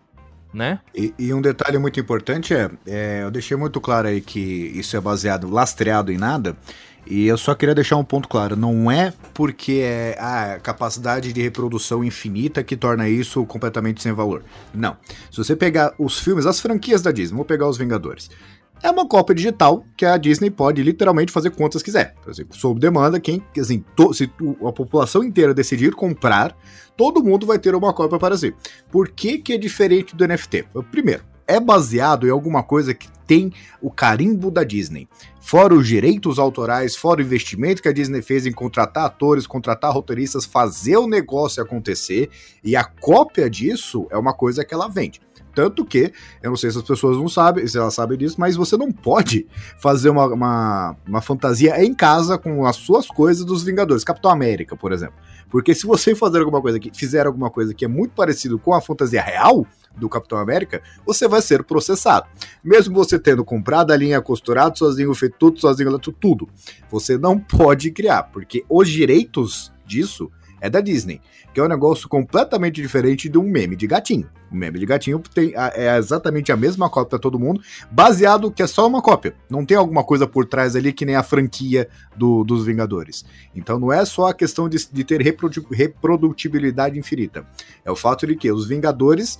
[0.55, 0.81] Né?
[0.95, 4.97] E, e, um detalhe muito importante é, é, eu deixei muito claro aí que isso
[4.97, 6.57] é baseado, lastreado em nada,
[7.07, 11.43] e eu só queria deixar um ponto claro: não é porque é a capacidade de
[11.43, 14.43] reprodução infinita que torna isso completamente sem valor.
[14.75, 14.97] Não.
[15.31, 18.31] Se você pegar os filmes, as franquias da Disney, vou pegar os Vingadores.
[18.83, 22.15] É uma cópia digital que a Disney pode literalmente fazer quantas quiser.
[22.29, 24.31] Exemplo, sob demanda, quem, assim, to, se
[24.67, 26.55] a população inteira decidir comprar,
[26.95, 28.55] todo mundo vai ter uma cópia para si.
[28.91, 30.67] Por que, que é diferente do NFT?
[30.91, 35.09] Primeiro, é baseado em alguma coisa que tem o carimbo da Disney.
[35.41, 39.93] Fora os direitos autorais, fora o investimento que a Disney fez em contratar atores, contratar
[39.93, 42.31] roteiristas, fazer o negócio acontecer,
[42.65, 45.21] e a cópia disso é uma coisa que ela vende.
[45.57, 48.57] Tanto que, eu não sei se as pessoas não sabem, se elas sabem disso, mas
[48.57, 49.47] você não pode
[49.79, 54.05] fazer uma, uma, uma fantasia em casa com as suas coisas dos Vingadores.
[54.05, 55.15] Capitão América, por exemplo.
[55.49, 58.75] Porque se você fazer alguma coisa que fizer alguma coisa que é muito parecido com
[58.75, 59.67] a fantasia real
[59.97, 62.27] do Capitão América, você vai ser processado.
[62.63, 66.49] Mesmo você tendo comprado a linha costurado sozinho, feito tudo sozinho, tudo,
[66.91, 70.31] você não pode criar, porque os direitos disso
[70.61, 71.21] é da Disney,
[71.53, 74.29] que é um negócio completamente diferente de um meme de gatinho.
[74.51, 78.63] O meme de gatinho tem, é exatamente a mesma cópia para todo mundo, baseado que
[78.63, 79.35] é só uma cópia.
[79.51, 83.25] Não tem alguma coisa por trás ali que nem a franquia do, dos Vingadores.
[83.55, 87.47] Então não é só a questão de, de ter reprodutibilidade infinita.
[87.85, 89.39] É o fato de que os Vingadores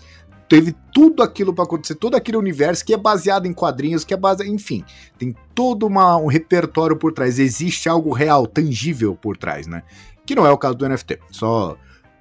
[0.49, 4.17] teve tudo aquilo para acontecer, todo aquele universo que é baseado em quadrinhos, que é
[4.17, 4.85] baseado, enfim,
[5.19, 9.83] tem todo uma, um repertório por trás, existe algo real, tangível por trás, né?
[10.27, 11.21] que não é o caso do NFT.
[11.31, 11.79] Só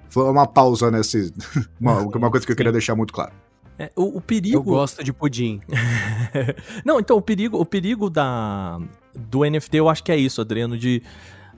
[0.08, 1.34] foi uma pausa nesse.
[1.78, 3.32] uma, uma coisa que eu queria deixar muito claro.
[3.78, 4.56] É, o, o, perigo.
[4.56, 5.60] Eu gosto de pudim.
[6.84, 8.78] não, então, o perigo, o perigo da,
[9.14, 11.02] do NFT, eu acho que é isso, Adriano, de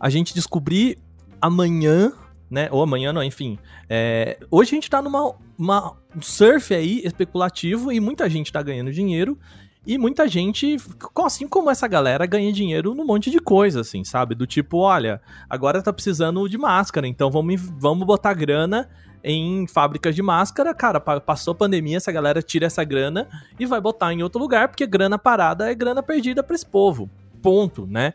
[0.00, 0.98] a gente descobrir
[1.40, 2.12] amanhã,
[2.51, 2.68] né?
[2.70, 3.59] Ou amanhã, não, enfim.
[3.88, 8.62] É, hoje a gente tá numa uma, um surf aí especulativo e muita gente tá
[8.62, 9.38] ganhando dinheiro.
[9.86, 10.76] E muita gente,
[11.24, 14.34] assim como essa galera, ganha dinheiro num monte de coisa, assim, sabe?
[14.34, 18.86] Do tipo, olha, agora tá precisando de máscara, então vamos, vamos botar grana
[19.24, 20.74] em fábricas de máscara.
[20.74, 23.26] Cara, passou a pandemia, essa galera tira essa grana
[23.59, 27.09] e vai botar em outro lugar, porque grana parada é grana perdida para esse povo.
[27.40, 28.12] Ponto, né?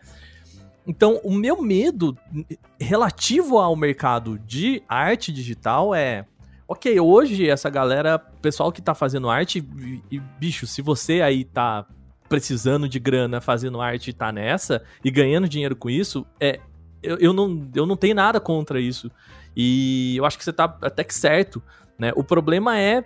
[0.85, 2.17] Então, o meu medo
[2.79, 6.25] relativo ao mercado de arte digital é
[6.67, 11.43] ok, hoje essa galera, pessoal que tá fazendo arte, e, e, bicho, se você aí
[11.43, 11.85] tá
[12.27, 16.59] precisando de grana fazendo arte e tá nessa e ganhando dinheiro com isso, é
[17.01, 19.11] eu, eu, não, eu não tenho nada contra isso.
[19.55, 21.61] E eu acho que você tá até que certo,
[21.99, 22.11] né?
[22.15, 23.03] O problema é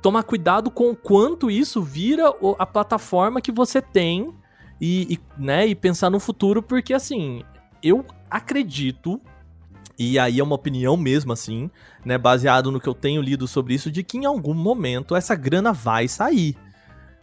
[0.00, 4.32] tomar cuidado com o quanto isso vira a plataforma que você tem
[4.84, 7.42] e, e, né, e pensar no futuro, porque assim,
[7.82, 9.18] eu acredito
[9.98, 11.70] e aí é uma opinião mesmo, assim,
[12.04, 12.18] né?
[12.18, 15.72] Baseado no que eu tenho lido sobre isso, de que em algum momento essa grana
[15.72, 16.54] vai sair,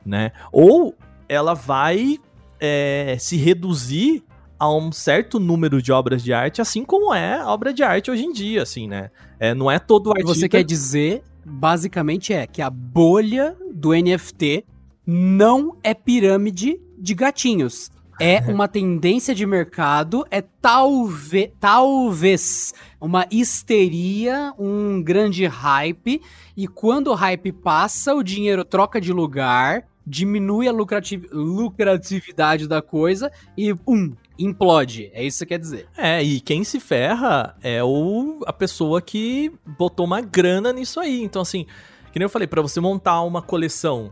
[0.03, 0.31] né?
[0.51, 0.95] Ou
[1.29, 2.17] ela vai
[2.59, 4.23] é, se reduzir
[4.57, 8.23] a um certo número de obras de arte, assim como é obra de arte hoje
[8.23, 9.11] em dia, assim, né?
[9.39, 10.33] É, não é todo artista...
[10.33, 14.65] Você quer dizer, basicamente, é que a bolha do NFT
[15.05, 24.53] não é pirâmide de gatinhos é uma tendência de mercado, é talvez, talvez uma histeria,
[24.59, 26.21] um grande hype,
[26.55, 32.81] e quando o hype passa, o dinheiro troca de lugar, diminui a lucrativ lucratividade da
[32.81, 35.09] coisa e, um, implode.
[35.13, 35.87] É isso que você quer dizer.
[35.97, 41.21] É, e quem se ferra é o, a pessoa que botou uma grana nisso aí.
[41.21, 41.65] Então, assim,
[42.11, 44.11] que nem eu falei, para você montar uma coleção,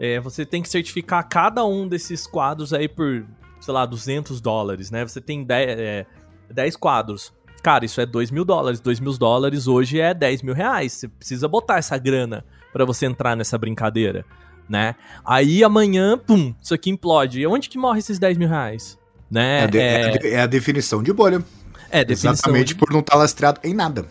[0.00, 3.24] é, você tem que certificar cada um desses quadros aí por
[3.60, 5.06] sei lá, 200 dólares, né?
[5.06, 6.06] Você tem 10, é,
[6.50, 7.32] 10 quadros.
[7.62, 8.80] Cara, isso é 2 mil dólares.
[8.80, 10.94] 2 mil dólares hoje é 10 mil reais.
[10.94, 14.24] Você precisa botar essa grana para você entrar nessa brincadeira,
[14.68, 14.94] né?
[15.24, 17.40] Aí amanhã, pum, isso aqui implode.
[17.40, 18.98] E onde que morre esses 10 mil reais?
[19.30, 19.64] Né?
[19.64, 20.30] É, de, é...
[20.32, 21.44] é a definição de bolha.
[21.90, 22.74] É, definição Exatamente de...
[22.76, 24.06] por não estar tá lastreado em nada.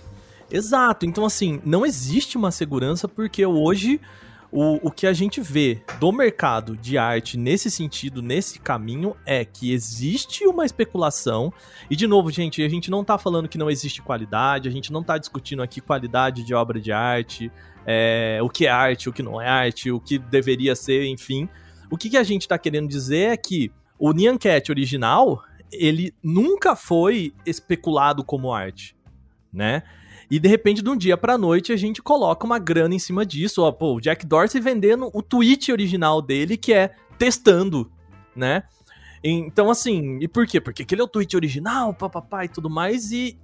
[0.51, 1.05] Exato.
[1.05, 3.99] Então, assim, não existe uma segurança porque hoje
[4.51, 9.45] o, o que a gente vê do mercado de arte nesse sentido, nesse caminho, é
[9.45, 11.53] que existe uma especulação.
[11.89, 14.91] E, de novo, gente, a gente não tá falando que não existe qualidade, a gente
[14.91, 17.51] não tá discutindo aqui qualidade de obra de arte,
[17.85, 21.47] é, o que é arte, o que não é arte, o que deveria ser, enfim.
[21.91, 26.13] O que, que a gente tá querendo dizer é que o Nyan Cat original, ele
[26.23, 28.95] nunca foi especulado como arte,
[29.51, 29.83] né?
[30.29, 33.25] E de repente, de um dia pra noite, a gente coloca uma grana em cima
[33.25, 33.63] disso.
[33.63, 37.91] Ó, pô, o Jack Dorsey vendendo o tweet original dele, que é testando,
[38.35, 38.63] né?
[39.23, 40.61] Então, assim, e por quê?
[40.61, 43.37] Porque aquele é o tweet original, papapá e tudo mais, e,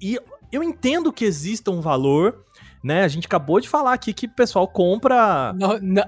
[0.00, 0.18] e
[0.52, 2.45] eu entendo que exista um valor
[2.86, 3.02] né?
[3.02, 5.52] A gente acabou de falar aqui que o pessoal compra.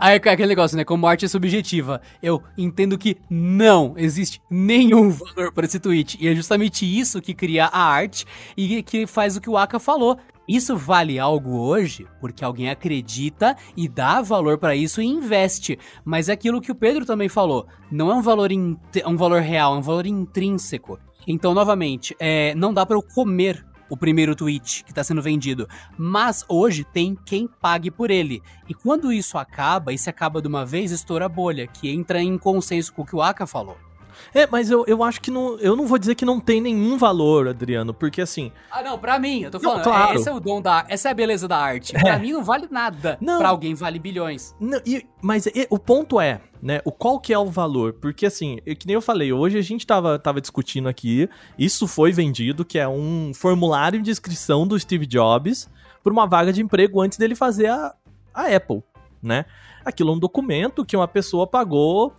[0.00, 0.84] É aquele negócio, né?
[0.84, 2.00] Como arte é subjetiva.
[2.22, 6.16] Eu entendo que não existe nenhum valor para esse tweet.
[6.20, 8.24] E é justamente isso que cria a arte
[8.56, 10.18] e que faz o que o Aka falou.
[10.46, 15.76] Isso vale algo hoje porque alguém acredita e dá valor para isso e investe.
[16.04, 17.66] Mas é aquilo que o Pedro também falou.
[17.90, 20.96] Não é um valor, in, um valor real, é um valor intrínseco.
[21.26, 25.68] Então, novamente, é, não dá para eu comer o primeiro tweet que está sendo vendido.
[25.96, 28.42] Mas hoje tem quem pague por ele.
[28.68, 32.22] E quando isso acaba, e se acaba de uma vez, estoura a bolha, que entra
[32.22, 33.87] em consenso com o que o Aka falou.
[34.34, 35.58] É, mas eu, eu acho que não.
[35.58, 38.52] Eu não vou dizer que não tem nenhum valor, Adriano, porque assim.
[38.70, 39.78] Ah, não, pra mim, eu tô falando.
[39.78, 40.18] Não, claro.
[40.18, 40.84] esse é o dom da.
[40.88, 41.96] Essa é a beleza da arte.
[41.96, 42.00] É.
[42.00, 43.18] Pra mim não vale nada.
[43.20, 43.38] Não.
[43.38, 44.54] Pra alguém vale bilhões.
[44.60, 46.80] Não, e, mas e, o ponto é, né?
[46.84, 47.94] O qual que é o valor?
[47.94, 52.12] Porque assim, que nem eu falei, hoje a gente tava, tava discutindo aqui, isso foi
[52.12, 55.68] vendido, que é um formulário de inscrição do Steve Jobs
[56.02, 57.94] por uma vaga de emprego antes dele fazer a,
[58.32, 58.82] a Apple,
[59.22, 59.44] né?
[59.84, 62.12] Aquilo é um documento que uma pessoa pagou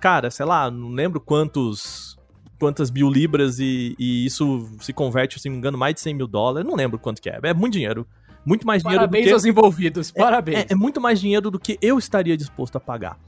[0.00, 2.18] cara, sei lá, não lembro quantos
[2.58, 6.14] quantas mil libras e, e, isso se converte, se não me engano, mais de 100
[6.14, 6.68] mil dólares.
[6.68, 7.40] Não lembro quanto que é.
[7.42, 8.06] É muito dinheiro.
[8.44, 9.32] Muito mais dinheiro Parabéns do que...
[9.32, 10.58] aos envolvidos, é, parabéns.
[10.58, 13.18] É, é, muito mais dinheiro do que eu estaria disposto a pagar.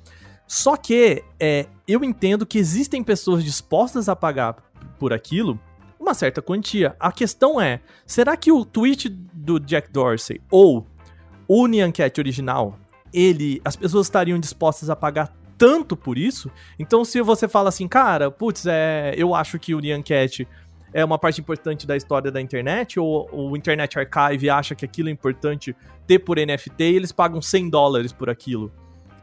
[0.47, 4.57] Só que é, eu entendo que existem pessoas dispostas a pagar
[4.99, 5.59] por aquilo
[5.99, 6.97] uma certa quantia.
[6.99, 10.87] A questão é, será que o tweet do Jack Dorsey ou
[11.47, 12.79] o Nyan Cat original,
[13.13, 15.33] ele, as pessoas estariam dispostas a pagar
[15.63, 16.51] tanto por isso.
[16.77, 20.49] Então, se você fala assim, cara, putz, é, eu acho que o Nyan Cat
[20.93, 25.09] é uma parte importante da história da internet, ou o Internet Archive acha que aquilo
[25.09, 28.73] é importante ter por NFT e eles pagam 100 dólares por aquilo,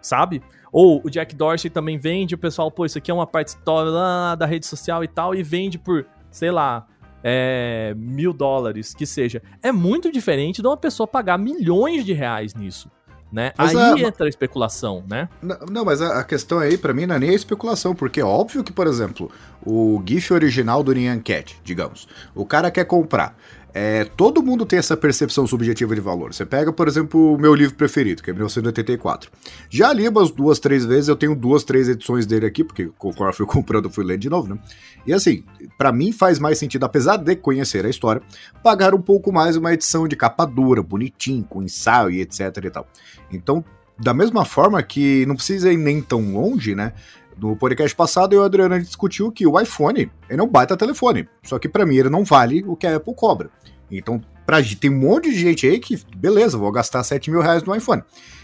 [0.02, 0.42] sabe?
[0.72, 4.34] Ou o Jack Dorsey também vende, o pessoal, pô, isso aqui é uma parte lá
[4.34, 6.88] da rede social e tal, e vende por, sei lá,
[7.22, 9.42] é, mil dólares, que seja.
[9.62, 12.90] É muito diferente de uma pessoa pagar milhões de reais nisso
[13.32, 13.52] né?
[13.58, 14.08] Mas aí a...
[14.08, 15.30] entra a especulação, né?
[15.42, 18.20] Não, não mas a, a, questão aí, para mim, não é nem a especulação, porque
[18.20, 19.32] é óbvio que, por exemplo,
[19.66, 23.36] o GIF original do Nyan Cat, digamos, o cara quer comprar.
[23.74, 26.34] É, todo mundo tem essa percepção subjetiva de valor.
[26.34, 29.32] Você pega, por exemplo, o meu livro preferido, que é 1984.
[29.70, 33.32] Já li umas duas, três vezes, eu tenho duas, três edições dele aqui, porque conforme
[33.32, 34.60] eu fui comprando, eu fui lendo de novo, né?
[35.06, 35.44] E assim,
[35.78, 38.22] para mim faz mais sentido, apesar de conhecer a história,
[38.64, 42.70] pagar um pouco mais uma edição de capa dura, bonitinho, com ensaio e etc e
[42.70, 42.88] tal.
[43.32, 43.64] Então,
[44.00, 46.94] da mesma forma que não precisa ir nem tão longe, né?
[47.40, 50.76] No podcast passado, eu e o Adriano discutiu que o iPhone ele é um baita
[50.76, 51.28] telefone.
[51.44, 53.50] Só que para mim ele não vale o que a Apple cobra.
[53.90, 57.64] Então, pra, tem um monte de gente aí que, beleza, vou gastar 7 mil reais
[57.64, 58.04] no iPhone.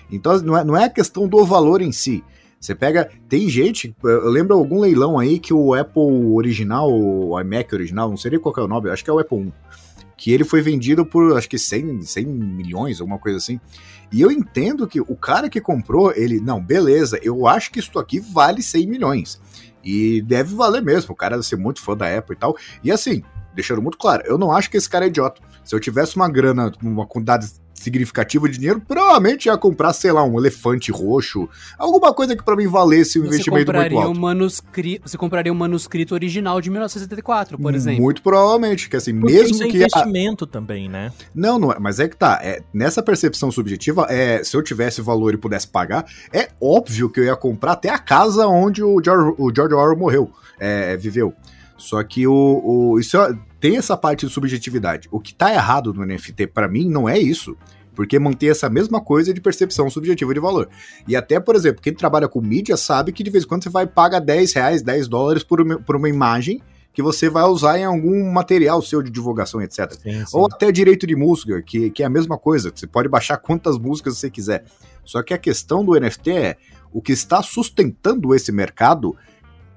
[0.10, 2.24] Então, não é, não é a questão do valor em si.
[2.60, 3.10] Você pega.
[3.30, 3.96] Tem gente.
[4.04, 6.02] Eu lembro algum leilão aí que o Apple
[6.34, 9.38] original, o iMac original, não sei qual é o nome, acho que é o Apple
[9.38, 9.52] 1.
[10.18, 13.60] Que ele foi vendido por acho que 100, 100 milhões, alguma coisa assim.
[14.12, 17.98] E eu entendo que o cara que comprou, ele, não, beleza, eu acho que isso
[18.00, 19.42] aqui vale 100 milhões.
[19.84, 22.56] E deve valer mesmo, o cara deve ser muito fã da Apple e tal.
[22.84, 25.42] E assim, deixando muito claro, eu não acho que esse cara é idiota.
[25.64, 30.24] Se eu tivesse uma grana, uma quantidade significativa de dinheiro, provavelmente ia comprar, sei lá,
[30.24, 31.48] um elefante roxo,
[31.78, 34.18] alguma coisa que para mim valesse um você investimento muito alto.
[34.18, 38.02] Um manuscrito, você compraria um manuscrito original de 1974, por exemplo.
[38.02, 40.48] Muito provavelmente, que assim, Porque mesmo isso é que investimento a...
[40.48, 41.12] também, né?
[41.34, 45.02] Não, não é, mas é que tá, é, nessa percepção subjetiva, é, se eu tivesse
[45.02, 49.02] valor e pudesse pagar, é óbvio que eu ia comprar até a casa onde o
[49.04, 51.34] George, o George Orwell morreu, é, viveu.
[51.78, 55.08] Só que o, o isso é, tem essa parte de subjetividade.
[55.12, 57.58] O que tá errado no NFT para mim não é isso.
[57.96, 60.68] porque mantém essa mesma coisa de percepção subjetiva de valor.
[61.08, 63.70] E até, por exemplo, quem trabalha com mídia sabe que de vez em quando você
[63.70, 66.62] vai pagar 10 reais, 10 dólares por uma, por uma imagem
[66.94, 69.94] que você vai usar em algum material seu de divulgação, etc.
[69.94, 70.38] Sim, sim.
[70.38, 73.78] Ou até direito de música, que, que é a mesma coisa, você pode baixar quantas
[73.78, 74.66] músicas você quiser.
[75.06, 76.58] Só que a questão do NFT é
[76.92, 79.16] o que está sustentando esse mercado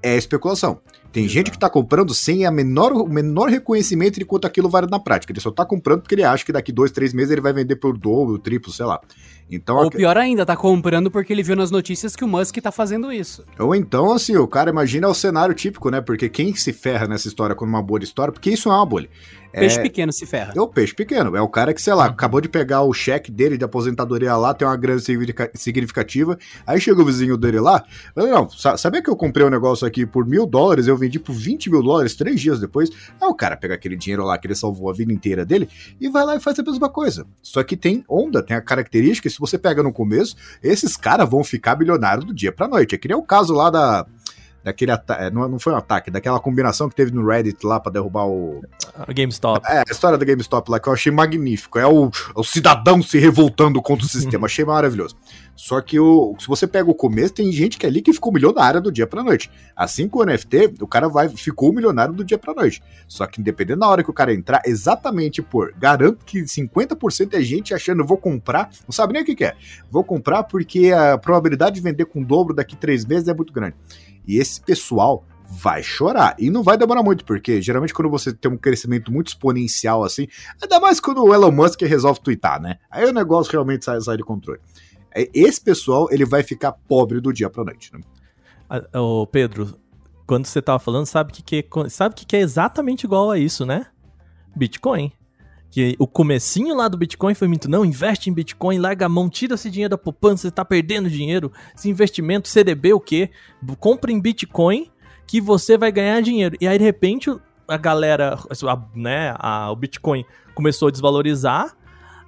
[0.02, 0.80] é especulação.
[1.12, 1.34] Tem Exato.
[1.34, 4.98] gente que está comprando sem a menor, o menor reconhecimento de quanto aquilo vale na
[4.98, 5.32] prática.
[5.32, 7.76] Ele só está comprando porque ele acha que daqui dois, três meses ele vai vender
[7.76, 9.00] por dobro, triplo, sei lá.
[9.50, 12.70] Então, Ou pior ainda, tá comprando porque ele viu nas notícias que o Musk tá
[12.70, 13.44] fazendo isso.
[13.58, 16.02] Ou então, assim, o cara imagina o cenário típico, né?
[16.02, 19.08] Porque quem se ferra nessa história com uma bolha história, porque isso é uma bolha.
[19.52, 19.82] Peixe é...
[19.82, 20.52] pequeno se ferra.
[20.54, 21.36] É o peixe pequeno.
[21.36, 22.10] É o cara que, sei lá, uhum.
[22.10, 25.00] acabou de pegar o cheque dele de aposentadoria lá, tem uma grana
[25.54, 26.38] significativa.
[26.66, 27.84] Aí chega o vizinho dele lá.
[28.14, 31.70] Não, sabia que eu comprei um negócio aqui por mil dólares, eu vendi por 20
[31.70, 32.90] mil dólares três dias depois.
[33.20, 35.68] Aí o cara pega aquele dinheiro lá que ele salvou a vida inteira dele
[36.00, 37.26] e vai lá e faz a mesma coisa.
[37.42, 41.42] Só que tem onda, tem a característica, se você pega no começo, esses caras vão
[41.42, 42.94] ficar bilionários do dia pra noite.
[42.94, 44.06] É que nem o caso lá da
[44.62, 45.22] daquele ataque.
[45.24, 48.26] É, não, não foi um ataque, daquela combinação que teve no Reddit lá para derrubar
[48.26, 48.62] o.
[48.96, 49.66] A GameStop.
[49.66, 51.78] É, a história da GameStop lá que eu achei magnífico.
[51.78, 54.46] É o, o cidadão se revoltando contra o sistema.
[54.46, 55.16] achei maravilhoso.
[55.58, 58.32] Só que o, se você pega o começo, tem gente que é ali que ficou
[58.32, 59.50] milionária do dia pra noite.
[59.74, 62.80] Assim com o NFT, o cara vai, ficou milionário do dia pra noite.
[63.08, 65.74] Só que independente da hora que o cara entrar, exatamente por.
[65.76, 69.56] Garanto que 50% é gente achando, vou comprar, não sabe nem o que, que é.
[69.90, 73.74] Vou comprar porque a probabilidade de vender com dobro daqui três meses é muito grande.
[74.28, 76.36] E esse pessoal vai chorar.
[76.38, 80.28] E não vai demorar muito, porque geralmente quando você tem um crescimento muito exponencial assim,
[80.62, 82.76] ainda mais quando o Elon Musk resolve twittar, né?
[82.88, 84.60] Aí o negócio realmente sai, sai de controle.
[85.18, 88.00] É, esse pessoal, ele vai ficar pobre do dia pra noite, né?
[88.94, 89.76] Ô, Pedro,
[90.26, 93.66] quando você tava falando, sabe que, que, sabe que, que é exatamente igual a isso,
[93.66, 93.86] né?
[94.54, 95.10] Bitcoin.
[95.70, 99.28] Que o comecinho lá do Bitcoin foi muito, não, investe em Bitcoin, larga a mão,
[99.28, 101.52] tira esse dinheiro da poupança, você tá perdendo dinheiro.
[101.76, 103.30] Esse investimento, CDB, o quê?
[103.80, 104.90] Compra em Bitcoin
[105.26, 106.56] que você vai ganhar dinheiro.
[106.60, 107.34] E aí, de repente,
[107.66, 108.38] a galera,
[108.94, 111.76] né, a, o Bitcoin começou a desvalorizar,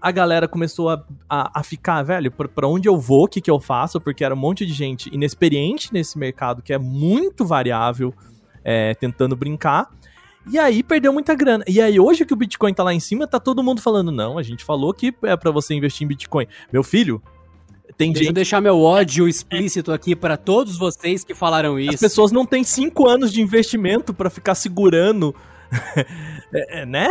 [0.01, 3.40] a galera começou a, a, a ficar, velho, pra, pra, onde eu vou, o que,
[3.40, 4.01] que eu faço?
[4.01, 8.14] Porque era um monte de gente inexperiente nesse mercado que é muito variável,
[8.64, 9.90] é, tentando brincar.
[10.51, 11.64] E aí perdeu muita grana.
[11.68, 14.38] E aí hoje que o Bitcoin tá lá em cima, tá todo mundo falando: "Não,
[14.38, 16.46] a gente falou que é para você investir em Bitcoin".
[16.72, 17.22] Meu filho,
[18.01, 18.28] tem Deixa gente...
[18.28, 21.96] eu deixar meu ódio explícito aqui para todos vocês que falaram isso.
[21.96, 25.34] As pessoas não têm cinco anos de investimento para ficar segurando,
[26.51, 27.09] é, né?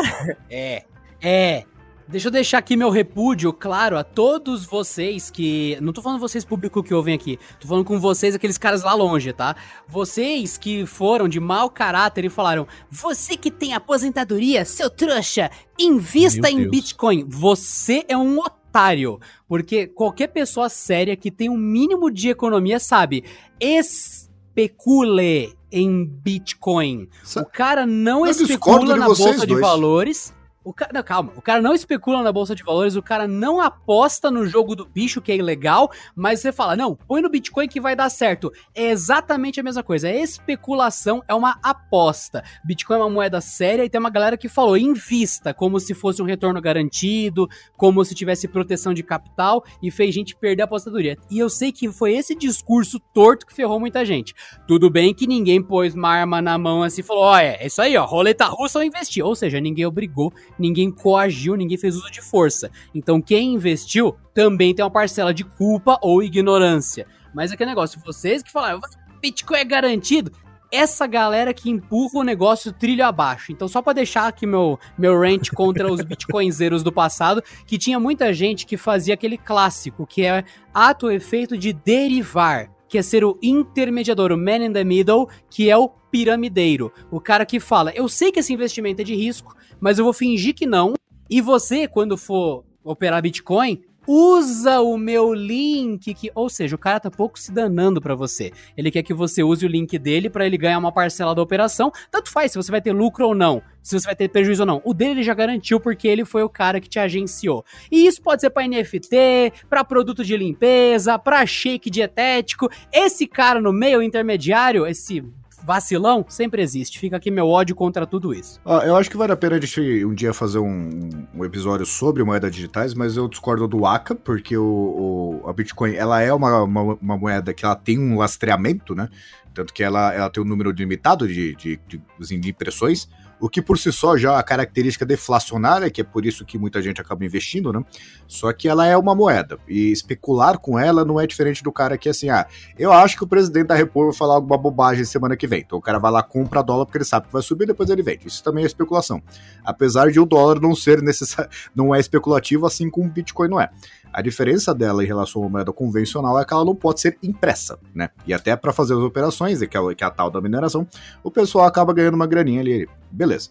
[0.49, 0.83] É,
[1.21, 1.63] é.
[2.09, 5.77] Deixa eu deixar aqui meu repúdio claro a todos vocês que.
[5.79, 7.37] Não tô falando vocês público que ouvem aqui.
[7.59, 9.55] Tô falando com vocês, aqueles caras lá longe, tá?
[9.87, 16.49] Vocês que foram de mau caráter e falaram: Você que tem aposentadoria, seu trouxa, invista
[16.49, 17.25] em Bitcoin.
[17.27, 19.19] Você é um otário.
[19.47, 23.23] Porque qualquer pessoa séria que tem um mínimo de economia sabe.
[23.59, 27.07] Especule em Bitcoin.
[27.37, 30.33] O cara não Eu especula na bolsa de valores
[30.69, 33.59] o cara, não, calma, o cara não especula na bolsa de valores, o cara não
[33.59, 37.67] aposta no jogo do bicho que é ilegal, mas você fala, não, põe no Bitcoin
[37.67, 38.53] que vai dar certo.
[38.75, 40.07] É exatamente a mesma coisa.
[40.07, 42.43] É especulação, é uma aposta.
[42.63, 46.21] Bitcoin é uma moeda séria e tem uma galera que falou, invista, como se fosse
[46.21, 51.17] um retorno garantido, como se tivesse proteção de capital e fez gente perder a apostadoria.
[51.31, 54.35] E eu sei que foi esse discurso torto que ferrou muita gente.
[54.67, 57.81] Tudo bem que ninguém pôs uma arma na mão assim e falou, é, é isso
[57.81, 59.25] aí, ó, roleta russa ou investir.
[59.25, 62.69] Ou seja, ninguém obrigou ninguém coagiu, ninguém fez uso de força.
[62.93, 67.07] Então quem investiu também tem uma parcela de culpa ou ignorância.
[67.33, 68.79] Mas aquele negócio, vocês que falaram,
[69.21, 70.31] Bitcoin é garantido,
[70.71, 73.51] essa galera que empurra o negócio trilho abaixo.
[73.51, 77.99] Então, só para deixar aqui meu, meu rant contra os bitcoinzeiros do passado, que tinha
[77.99, 80.43] muita gente que fazia aquele clássico, que é
[80.73, 85.69] ato efeito de derivar, que é ser o intermediador, o man in the middle, que
[85.69, 86.91] é o piramideiro.
[87.11, 90.13] O cara que fala, eu sei que esse investimento é de risco, mas eu vou
[90.13, 90.93] fingir que não.
[91.29, 96.99] E você, quando for operar Bitcoin, usa o meu link que, ou seja, o cara
[96.99, 98.51] tá pouco se danando para você.
[98.75, 101.91] Ele quer que você use o link dele para ele ganhar uma parcela da operação.
[102.09, 104.65] Tanto faz se você vai ter lucro ou não, se você vai ter prejuízo ou
[104.65, 104.81] não.
[104.83, 107.63] O dele ele já garantiu porque ele foi o cara que te agenciou.
[107.91, 112.67] E isso pode ser para NFT, para produto de limpeza, para shake dietético.
[112.91, 115.23] Esse cara no meio intermediário, esse
[115.63, 116.99] vacilão sempre existe.
[116.99, 118.59] Fica aqui meu ódio contra tudo isso.
[118.65, 121.85] Ah, eu acho que vale a pena a gente um dia fazer um, um episódio
[121.85, 126.33] sobre moedas digitais, mas eu discordo do ACA, porque o, o a Bitcoin ela é
[126.33, 129.09] uma, uma, uma, moeda que ela tem um lastreamento, né?
[129.53, 132.01] Tanto que ela, ela tem um número limitado de, de, de,
[132.39, 133.09] de impressões.
[133.39, 136.57] O que por si só já é a característica deflacionária, que é por isso que
[136.57, 137.83] muita gente acaba investindo, né?
[138.27, 141.97] Só que ela é uma moeda, e especular com ela não é diferente do cara
[141.97, 142.45] que assim, ah,
[142.77, 145.77] eu acho que o presidente da República vai falar alguma bobagem semana que vem, então
[145.77, 148.27] o cara vai lá, compra dólar porque ele sabe que vai subir, depois ele vende.
[148.27, 149.21] Isso também é especulação.
[149.63, 153.59] Apesar de o dólar não ser necessário, não é especulativo, assim como o Bitcoin não
[153.59, 153.69] é.
[154.11, 157.79] A diferença dela em relação à moeda convencional é que ela não pode ser impressa,
[157.93, 158.09] né?
[158.25, 160.87] E até para fazer as operações, que é, que é a tal da mineração,
[161.23, 162.87] o pessoal acaba ganhando uma graninha ali.
[163.11, 163.49] Beleza.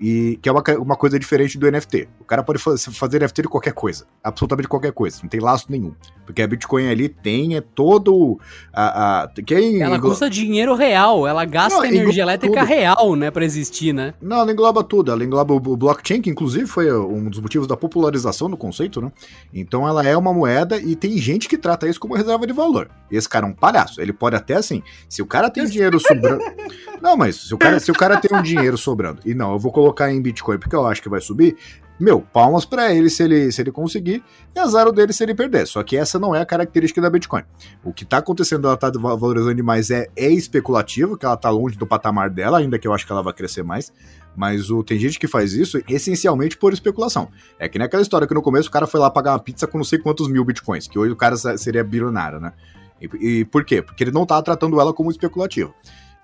[0.00, 2.08] E que é uma, uma coisa diferente do NFT.
[2.18, 5.94] O cara pode fazer NFT de qualquer coisa, absolutamente qualquer coisa, não tem laço nenhum.
[6.24, 8.38] Porque a Bitcoin ali tem é todo
[8.72, 10.14] a, a quem ela engloba...
[10.14, 12.68] custa dinheiro real, ela gasta não, energia elétrica tudo.
[12.68, 14.14] real, né, para existir, né?
[14.22, 17.76] Não, ela engloba tudo, ela engloba o blockchain, que inclusive foi um dos motivos da
[17.76, 19.12] popularização do conceito, né?
[19.52, 22.90] Então ela é uma moeda e tem gente que trata isso como reserva de valor.
[23.10, 26.42] Esse cara é um palhaço, ele pode até assim, se o cara tem dinheiro sobrando.
[27.00, 29.58] Não, mas se o cara, se o cara tem um dinheiro sobrando e não, eu
[29.58, 31.54] vou colocar em Bitcoin porque eu acho que vai subir,
[31.98, 34.24] meu, palmas para ele se ele se ele conseguir
[34.54, 35.66] e azar o dele se ele perder.
[35.66, 37.42] Só que essa não é a característica da Bitcoin.
[37.84, 41.76] O que tá acontecendo, ela tá valorizando demais é, é especulativo, que ela tá longe
[41.76, 43.92] do patamar dela, ainda que eu acho que ela vai crescer mais.
[44.36, 47.28] Mas o, tem gente que faz isso essencialmente por especulação.
[47.58, 49.66] É que nem aquela história que no começo o cara foi lá pagar uma pizza
[49.66, 52.52] com não sei quantos mil bitcoins, que hoje o cara seria bilionário, né?
[53.00, 53.82] E, e por quê?
[53.82, 55.74] Porque ele não tá tratando ela como especulativo.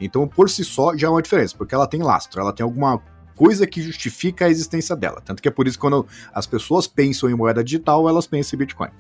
[0.00, 3.00] Então, por si só, já é uma diferença, porque ela tem lastro, ela tem alguma
[3.40, 5.22] coisa que justifica a existência dela.
[5.24, 8.56] Tanto que é por isso que quando as pessoas pensam em moeda digital, elas pensam
[8.56, 8.90] em Bitcoin.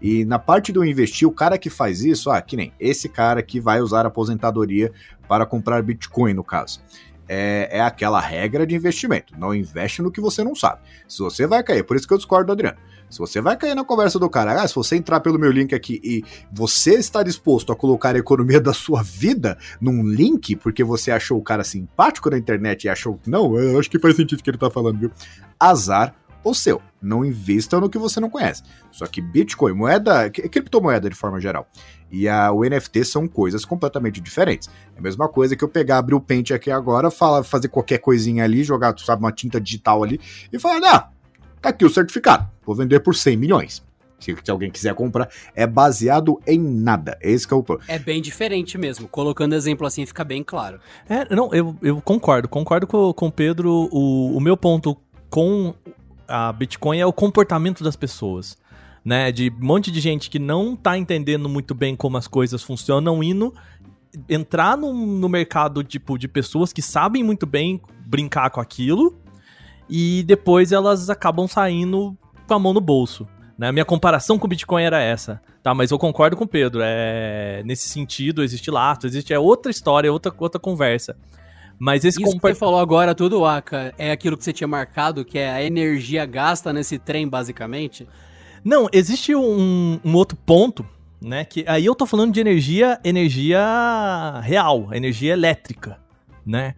[0.00, 3.42] E na parte do investir, o cara que faz isso, ah, que nem esse cara
[3.42, 4.90] que vai usar a aposentadoria
[5.28, 6.80] para comprar Bitcoin, no caso.
[7.34, 9.32] É, é, aquela regra de investimento.
[9.38, 10.82] Não investe no que você não sabe.
[11.08, 12.76] Se você vai cair, por isso que eu discordo do Adriano.
[13.08, 15.74] Se você vai cair na conversa do cara, ah, se você entrar pelo meu link
[15.74, 16.22] aqui e
[16.52, 21.38] você está disposto a colocar a economia da sua vida num link porque você achou
[21.38, 24.50] o cara simpático na internet e achou, não, eu acho que faz sentido o que
[24.50, 25.10] ele tá falando, viu?
[25.58, 26.14] Azar
[26.44, 26.82] o seu.
[27.00, 28.62] Não invista no que você não conhece.
[28.90, 31.66] Só que Bitcoin, moeda, criptomoeda de forma geral,
[32.12, 34.68] e a, o NFT são coisas completamente diferentes.
[34.94, 37.98] É a mesma coisa que eu pegar, abrir o Paint aqui agora, falar, fazer qualquer
[37.98, 40.20] coisinha ali, jogar, sabe, uma tinta digital ali
[40.52, 41.08] e falar, ah,
[41.62, 42.50] Tá aqui o certificado.
[42.66, 43.82] Vou vender por 100 milhões.
[44.18, 47.16] Se, se alguém quiser comprar, é baseado em nada.
[47.20, 49.06] Esse é o É bem diferente mesmo.
[49.06, 50.80] Colocando exemplo assim fica bem claro.
[51.08, 52.48] É, não, eu, eu concordo.
[52.48, 53.88] Concordo com, com o Pedro.
[53.92, 54.96] O, o meu ponto
[55.30, 55.72] com
[56.26, 58.56] a Bitcoin é o comportamento das pessoas.
[59.04, 62.62] Né, de um monte de gente que não tá entendendo muito bem como as coisas
[62.62, 63.52] funcionam, indo
[64.28, 69.18] entrar no, no mercado tipo de pessoas que sabem muito bem brincar com aquilo
[69.88, 73.26] e depois elas acabam saindo com a mão no bolso.
[73.58, 73.68] Né?
[73.68, 75.40] A minha comparação com o Bitcoin era essa.
[75.62, 76.80] Tá, mas eu concordo com o Pedro.
[76.82, 81.16] É, nesse sentido, existe laço, existe é outra história, outra, outra conversa.
[81.78, 85.24] Mas esse Isso que você falou agora, tudo, Aka, é aquilo que você tinha marcado,
[85.24, 88.06] que é a energia gasta nesse trem, basicamente?
[88.64, 90.86] Não, existe um, um outro ponto,
[91.20, 91.44] né?
[91.44, 95.98] Que aí eu tô falando de energia, energia real, energia elétrica,
[96.44, 96.74] né?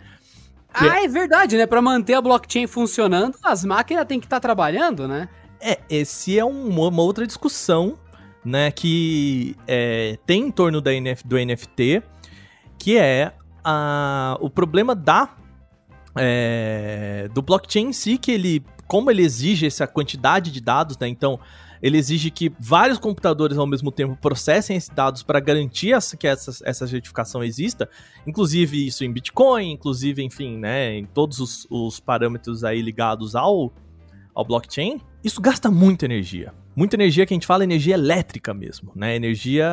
[0.73, 1.67] Ah, é verdade, né?
[1.67, 5.29] Para manter a blockchain funcionando, as máquinas têm que estar tá trabalhando, né?
[5.61, 7.99] É, esse é um, uma outra discussão,
[8.45, 12.03] né, que é, tem em torno da NF, do NFT,
[12.79, 13.33] que é
[13.65, 15.31] a, o problema da
[16.17, 21.09] é, do blockchain em si, que ele, como ele exige essa quantidade de dados, né,
[21.09, 21.39] então
[21.83, 26.27] ele exige que vários computadores ao mesmo tempo processem esses dados para garantir essa, que
[26.27, 27.89] essa, essa certificação exista,
[28.27, 33.73] inclusive isso em Bitcoin, inclusive, enfim, né, em todos os, os parâmetros aí ligados ao,
[34.35, 36.55] ao blockchain, isso gasta muita energia.
[36.77, 39.15] Muita energia que a gente fala energia elétrica mesmo, né?
[39.15, 39.71] Energia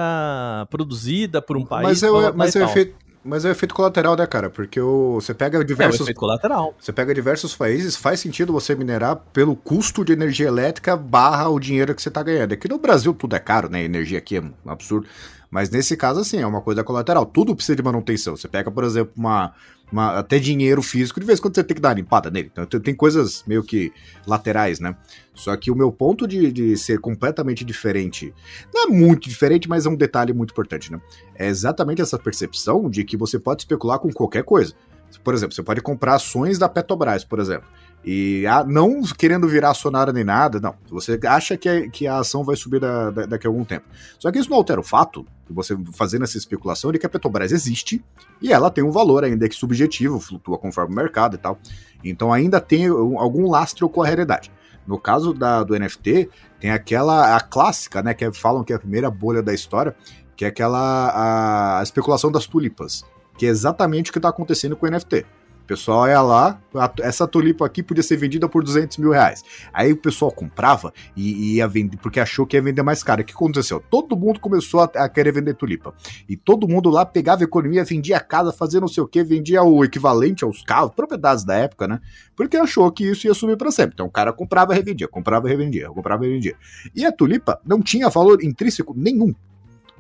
[0.70, 1.84] produzida por um país.
[1.84, 4.50] Mas, eu, mas é o efeito, mas é efeito colateral, né, cara?
[4.50, 6.02] Porque o, você pega diversos.
[6.02, 6.76] É efeito colateral.
[6.80, 11.60] Você pega diversos países, faz sentido você minerar pelo custo de energia elétrica barra o
[11.60, 12.54] dinheiro que você tá ganhando.
[12.54, 13.84] Aqui no Brasil tudo é caro, né?
[13.84, 15.08] Energia aqui é um absurdo.
[15.52, 17.26] Mas nesse caso, assim, é uma coisa colateral.
[17.26, 18.38] Tudo precisa de manutenção.
[18.38, 19.54] Você pega, por exemplo, uma,
[19.92, 22.50] uma, até dinheiro físico, de vez em quando você tem que dar uma limpada nele.
[22.58, 23.92] Então tem coisas meio que
[24.26, 24.96] laterais, né?
[25.34, 28.34] Só que o meu ponto de, de ser completamente diferente,
[28.74, 31.02] não é muito diferente, mas é um detalhe muito importante, né?
[31.36, 34.74] É exatamente essa percepção de que você pode especular com qualquer coisa.
[35.22, 37.68] Por exemplo, você pode comprar ações da Petrobras, por exemplo.
[38.04, 40.76] E a, não querendo virar acionário nem nada, não.
[40.90, 43.86] Você acha que a, que a ação vai subir da, da, daqui a algum tempo.
[44.18, 47.52] Só que isso não altera o fato, você fazendo essa especulação, de que a Petrobras
[47.52, 48.04] existe
[48.42, 51.60] e ela tem um valor ainda que subjetivo, flutua conforme o mercado e tal.
[52.04, 54.52] Então ainda tem algum lastro com a realidade.
[54.88, 56.28] No caso da, do NFT,
[56.60, 59.96] tem aquela a clássica, né, que falam que é a primeira bolha da história,
[60.36, 63.06] que é aquela a, a especulação das tulipas,
[63.38, 65.24] que é exatamente o que está acontecendo com o NFT
[65.72, 66.62] pessoal ia lá,
[67.00, 69.42] essa tulipa aqui podia ser vendida por 200 mil reais.
[69.72, 73.22] Aí o pessoal comprava e, e ia vender, porque achou que ia vender mais caro.
[73.22, 73.82] O que aconteceu?
[73.90, 75.94] Todo mundo começou a, a, querer vender tulipa.
[76.28, 79.24] E todo mundo lá pegava a economia, vendia a casa, fazia não sei o que,
[79.24, 82.02] vendia o equivalente aos carros, propriedades da época, né?
[82.36, 83.94] Porque achou que isso ia subir para sempre.
[83.94, 86.58] Então o cara comprava e revendia, comprava e revendia, comprava e revendia.
[86.94, 89.34] E a tulipa não tinha valor intrínseco nenhum.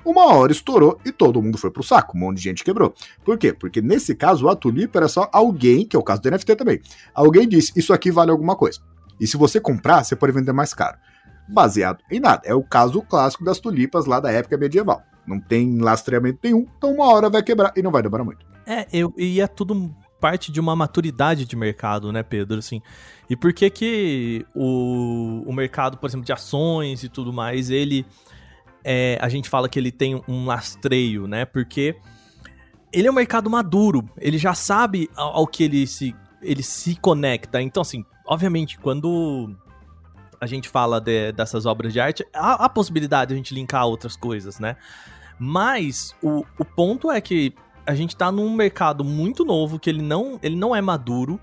[0.04, 2.94] Uma hora estourou e todo mundo foi pro saco, um monte de gente quebrou.
[3.24, 3.54] Por quê?
[3.54, 6.82] Porque nesse caso a tulipa era só alguém, que é o caso do NFT também.
[7.14, 8.80] Alguém disse: Isso aqui vale alguma coisa.
[9.20, 10.98] E se você comprar, você pode vender mais caro.
[11.48, 12.42] Baseado em nada.
[12.46, 15.04] É o caso clássico das tulipas lá da época medieval.
[15.28, 18.46] Não tem lastreamento nenhum, então uma hora vai quebrar e não vai demorar muito.
[18.66, 22.60] É, eu, e é tudo parte de uma maturidade de mercado, né, Pedro?
[22.60, 22.82] Assim,
[23.30, 28.06] e por que que o, o mercado, por exemplo, de ações e tudo mais, ele
[28.84, 31.46] é, a gente fala que ele tem um lastreio, né?
[31.46, 31.96] Porque
[32.92, 36.96] ele é um mercado maduro, ele já sabe ao, ao que ele se, ele se
[36.96, 37.62] conecta.
[37.62, 39.56] Então, assim, obviamente, quando
[40.40, 43.86] a gente fala de, dessas obras de arte, há a possibilidade de a gente linkar
[43.86, 44.76] outras coisas, né?
[45.38, 47.54] Mas o, o ponto é que
[47.86, 51.40] a gente tá num mercado muito novo, que ele não, ele não é maduro,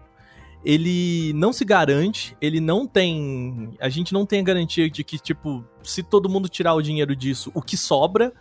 [0.69, 3.75] ele não se garante, ele não tem.
[3.81, 7.17] A gente não tem a garantia de que, tipo, se todo mundo tirar o dinheiro
[7.17, 8.35] disso, o que sobra,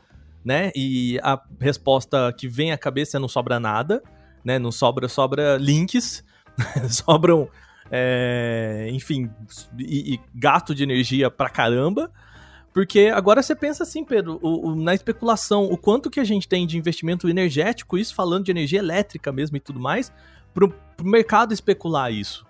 [0.44, 0.70] né?
[0.76, 4.04] E a resposta que vem à cabeça é não sobra nada,
[4.44, 4.60] né?
[4.60, 6.22] Não sobra, sobra links,
[6.92, 7.48] sobram.
[7.90, 9.32] É, enfim,
[9.80, 12.12] e, e gasto de energia pra caramba.
[12.74, 16.46] Porque agora você pensa assim, Pedro, o, o, na especulação, o quanto que a gente
[16.46, 20.12] tem de investimento energético, isso falando de energia elétrica mesmo e tudo mais,
[20.58, 22.48] pro, pro mercado especular isso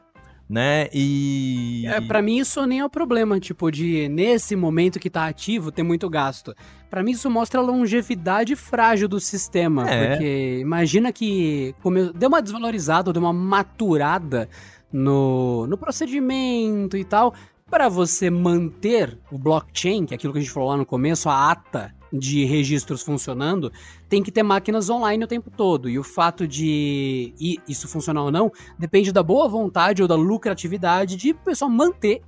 [0.50, 0.88] né?
[0.94, 1.84] E.
[1.88, 5.74] É, para mim isso nem é o problema, tipo, de nesse momento que tá ativo
[5.74, 6.56] ter muito gasto.
[6.90, 9.90] Para mim isso mostra a longevidade frágil do sistema.
[9.90, 10.08] É.
[10.08, 12.14] Porque imagina que come...
[12.14, 14.48] deu uma desvalorizada, deu uma maturada
[14.90, 17.34] no, no procedimento e tal.
[17.70, 21.28] Para você manter o blockchain, que é aquilo que a gente falou lá no começo,
[21.28, 23.72] a ata de registros funcionando,
[24.08, 25.90] tem que ter máquinas online o tempo todo.
[25.90, 27.34] E o fato de
[27.68, 32.22] isso funcionar ou não depende da boa vontade ou da lucratividade de o pessoal manter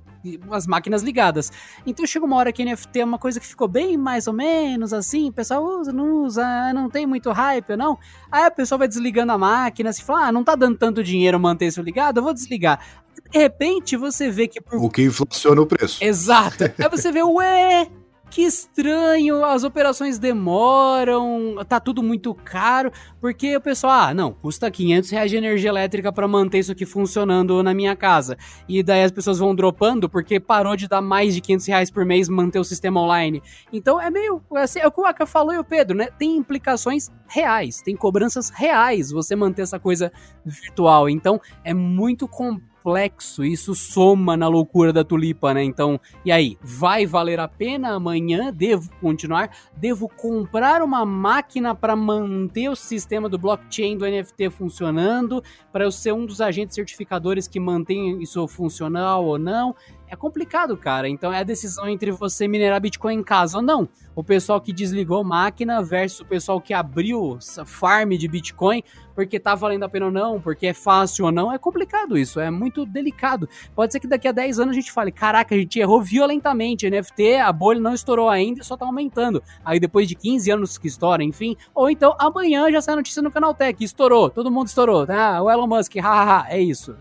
[0.50, 1.50] as máquinas ligadas.
[1.86, 4.92] Então chega uma hora que NFT é uma coisa que ficou bem mais ou menos
[4.92, 7.98] assim, o pessoal usa, não usa, não tem muito hype, não.
[8.30, 11.40] Aí a pessoa vai desligando a máquina, se fala, ah, não tá dando tanto dinheiro
[11.40, 12.80] manter isso ligado, eu vou desligar.
[13.30, 14.60] De repente você vê que.
[14.60, 14.76] Por...
[14.76, 16.02] O que inflaciona o preço.
[16.02, 16.64] Exato.
[16.64, 17.88] Aí você vê, ué,
[18.30, 24.70] que estranho, as operações demoram, tá tudo muito caro, porque o pessoal, ah, não, custa
[24.70, 28.38] 500 reais de energia elétrica para manter isso aqui funcionando na minha casa.
[28.68, 32.04] E daí as pessoas vão dropando porque parou de dar mais de 500 reais por
[32.04, 33.42] mês manter o sistema online.
[33.72, 36.08] Então é meio, assim, é o que o Aka falou e o Pedro, né?
[36.16, 40.12] Tem implicações reais, tem cobranças reais você manter essa coisa
[40.44, 41.08] virtual.
[41.08, 45.62] Então é muito complexo complexo, isso soma na loucura da tulipa, né?
[45.62, 48.52] Então, e aí, vai valer a pena amanhã?
[48.52, 49.50] Devo continuar?
[49.76, 55.92] Devo comprar uma máquina para manter o sistema do blockchain do NFT funcionando, para eu
[55.92, 59.74] ser um dos agentes certificadores que mantém isso funcional ou não?
[60.10, 61.08] É complicado, cara.
[61.08, 63.88] Então é a decisão entre você minerar Bitcoin em casa ou não.
[64.14, 68.82] O pessoal que desligou máquina versus o pessoal que abriu farm de Bitcoin
[69.14, 71.52] porque tá valendo a pena ou não, porque é fácil ou não.
[71.52, 73.48] É complicado isso, é muito delicado.
[73.74, 76.90] Pode ser que daqui a 10 anos a gente fale: caraca, a gente errou violentamente.
[76.90, 79.42] NFT, a bolha não estourou ainda e só tá aumentando.
[79.64, 81.56] Aí depois de 15 anos que estoura, enfim.
[81.74, 85.06] Ou então amanhã já sai a notícia no Canal Tech: estourou, todo mundo estourou.
[85.08, 86.96] Ah, o Elon Musk, hahaha, é isso.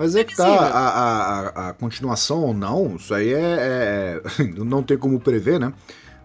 [0.00, 4.82] Mas é que tá, a, a, a, continuação ou não, isso aí é, é, Não
[4.82, 5.74] tem como prever, né?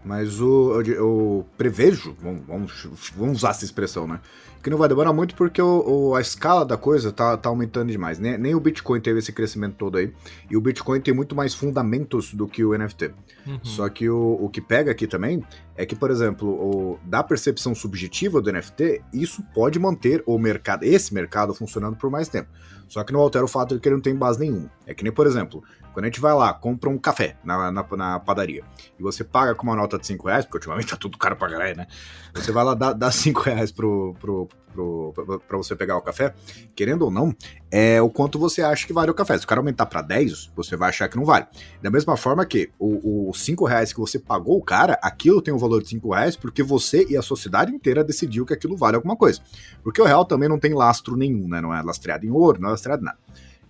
[0.02, 2.16] Mas o, eu, eu prevejo,
[2.48, 4.22] vamos, vamos usar essa expressão, né?
[4.66, 7.92] que não vai demorar muito porque o, o, a escala da coisa tá, tá aumentando
[7.92, 8.18] demais.
[8.18, 10.12] Nem, nem, o Bitcoin teve esse crescimento todo aí.
[10.50, 13.12] E o Bitcoin tem muito mais fundamentos do que o NFT.
[13.46, 13.60] Uhum.
[13.62, 15.46] Só que o, o que pega aqui também
[15.76, 20.84] é que, por exemplo, o, da percepção subjetiva do NFT, isso pode manter o mercado,
[20.84, 22.50] esse mercado funcionando por mais tempo.
[22.88, 24.70] Só que não altera o fato de que ele não tem base nenhuma.
[24.86, 25.64] É que nem, por exemplo,
[25.96, 28.64] quando a gente vai lá, compra um café na, na, na, padaria
[29.00, 31.50] e você paga com uma nota de 5 reais, porque ultimamente tá tudo caro pra
[31.50, 31.88] caralho, né?
[32.34, 36.34] Você vai lá dar, dar 5 reais pro, pro, pro, pra você pegar o café,
[36.76, 37.34] querendo ou não,
[37.72, 39.38] é o quanto você acha que vale o café.
[39.38, 41.46] Se o cara aumentar pra 10, você vai achar que não vale.
[41.82, 45.58] Da mesma forma que os 5 reais que você pagou o cara, aquilo tem um
[45.58, 49.16] valor de 5 reais porque você e a sociedade inteira decidiu que aquilo vale alguma
[49.16, 49.42] coisa.
[49.82, 51.62] Porque o real também não tem lastro nenhum, né?
[51.62, 53.18] Não é lastreado em ouro, não é em nada.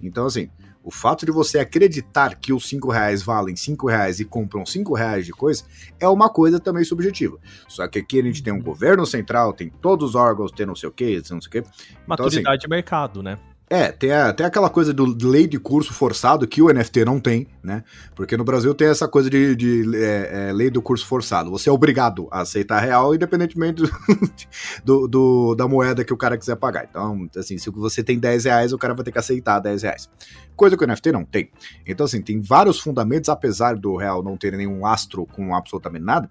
[0.01, 0.49] Então, assim,
[0.83, 4.93] o fato de você acreditar que os 5 reais valem 5 reais e compram 5
[4.93, 5.63] reais de coisa
[5.99, 7.37] é uma coisa também subjetiva.
[7.67, 10.75] Só que aqui a gente tem um governo central, tem todos os órgãos, tem não
[10.75, 11.57] sei o que, não sei o que.
[11.57, 11.71] Então,
[12.05, 13.37] Maturidade assim, de mercado, né?
[13.67, 17.19] É, tem, a, tem aquela coisa do lei de curso forçado que o NFT não
[17.19, 17.83] tem, né?
[18.15, 21.49] Porque no Brasil tem essa coisa de, de é, é, lei do curso forçado.
[21.49, 23.89] Você é obrigado a aceitar real, independentemente do,
[24.85, 26.85] do, do, da moeda que o cara quiser pagar.
[26.87, 30.09] Então, assim, se você tem 10 reais, o cara vai ter que aceitar 10 reais.
[30.55, 31.49] Coisa que o NFT não tem.
[31.87, 36.29] Então, assim, tem vários fundamentos, apesar do real não ter nenhum astro com absolutamente nada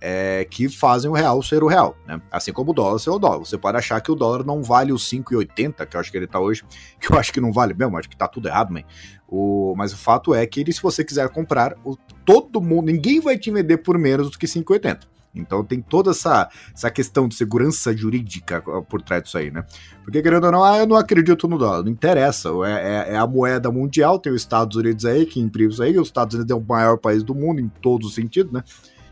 [0.00, 2.20] é, que fazem o real ser o real, né?
[2.30, 3.38] Assim como o dólar ser o dólar.
[3.38, 6.26] Você pode achar que o dólar não vale os 5,80, que eu acho que ele
[6.26, 6.64] tá hoje,
[6.98, 8.82] que eu acho que não vale mesmo, acho que tá tudo errado, man.
[9.28, 13.20] O, mas o fato é que ele, se você quiser comprar, o, todo mundo, ninguém
[13.20, 15.00] vai te vender por menos do que 5,80.
[15.34, 19.64] Então tem toda essa, essa questão de segurança jurídica por trás disso aí, né?
[20.02, 21.84] Porque querendo ou não, ah, eu não acredito no dólar.
[21.84, 22.48] Não interessa.
[22.64, 25.96] É, é, é, a moeda mundial, tem os Estados Unidos aí que imprime isso aí.
[25.98, 28.64] Os Estados Unidos é o maior país do mundo em todos os sentidos, né?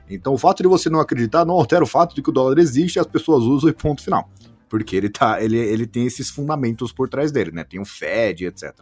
[0.08, 2.58] Então o fato de você não acreditar não altera o fato de que o dólar
[2.58, 4.28] existe as pessoas usam e ponto final.
[4.68, 7.64] Porque ele, tá, ele, ele tem esses fundamentos por trás dele, né?
[7.64, 8.74] Tem o Fed, etc.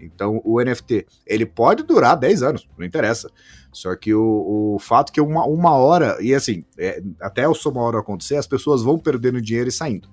[0.00, 3.30] Então o NFT, ele pode durar 10 anos, não interessa.
[3.72, 7.82] Só que o, o fato que uma, uma hora, e assim, é, até o uma
[7.82, 10.08] hora acontecer, as pessoas vão perdendo dinheiro e saindo.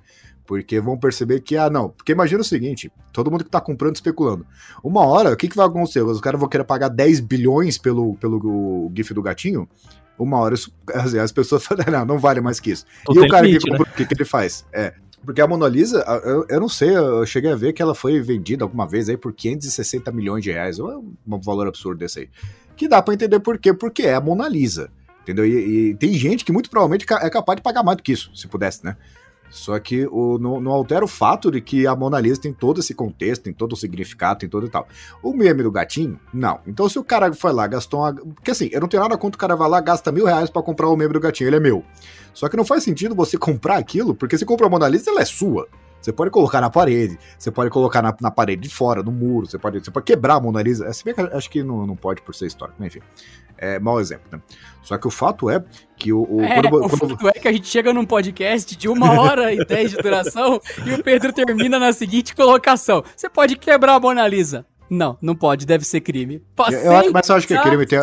[0.46, 1.90] Porque vão perceber que, ah, não.
[1.90, 4.46] Porque imagina o seguinte: todo mundo que tá comprando especulando.
[4.84, 6.02] Uma hora, o que, que vai acontecer?
[6.02, 9.70] Os caras vão querer pagar 10 bilhões pelo, pelo GIF do gatinho?
[10.18, 10.56] Uma hora
[10.94, 12.86] as, as pessoas falam, não, não vale mais que isso.
[13.10, 13.92] e o cara limite, que compra, né?
[13.94, 14.66] o que, que ele faz?
[14.72, 14.94] É,
[15.26, 18.20] porque a Mona Lisa, eu, eu, não sei, eu cheguei a ver que ela foi
[18.22, 22.20] vendida alguma vez aí por 560 milhões de reais, ou é um valor absurdo desse
[22.20, 22.30] aí.
[22.76, 24.92] Que dá para entender por quê, porque é a Mona Lisa,
[25.22, 25.46] entendeu?
[25.46, 28.32] E, e, tem gente que muito provavelmente é capaz de pagar mais do que isso,
[28.36, 28.98] se pudesse, né?
[29.54, 32.80] Só que o, não, não, altera o fato de que a Mona Lisa tem todo
[32.80, 34.88] esse contexto, tem todo o significado, tem todo e tal.
[35.22, 36.60] O meme do gatinho, não.
[36.66, 38.16] Então se o cara foi lá, gastou uma.
[38.16, 40.64] Porque assim, eu não tenho nada contra o cara vai lá, gasta mil reais pra
[40.64, 41.86] comprar o meme do gatinho, ele é meu.
[42.34, 45.22] Só que não faz sentido você comprar aquilo, porque se compra a Mona Lisa, ela
[45.22, 45.68] é sua.
[46.04, 49.48] Você pode colocar na parede, você pode colocar na, na parede de fora, no muro,
[49.48, 50.92] você pode, você pode quebrar a Mona Lisa.
[50.92, 53.06] Se bem que acho que não, não pode por ser histórico, mas enfim.
[53.58, 54.42] É mau exemplo, né?
[54.82, 55.64] Só que o fato é
[55.96, 56.28] que o.
[56.30, 57.18] o, é, quando, o quando...
[57.18, 60.60] fato é que a gente chega num podcast de uma hora e dez de duração
[60.86, 64.66] e o Pedro termina na seguinte colocação: Você pode quebrar a Mona Lisa.
[64.94, 66.40] Não, não pode, deve ser crime.
[66.72, 67.84] eu, eu, mas eu acho que é crime.
[67.86, 68.00] Tem,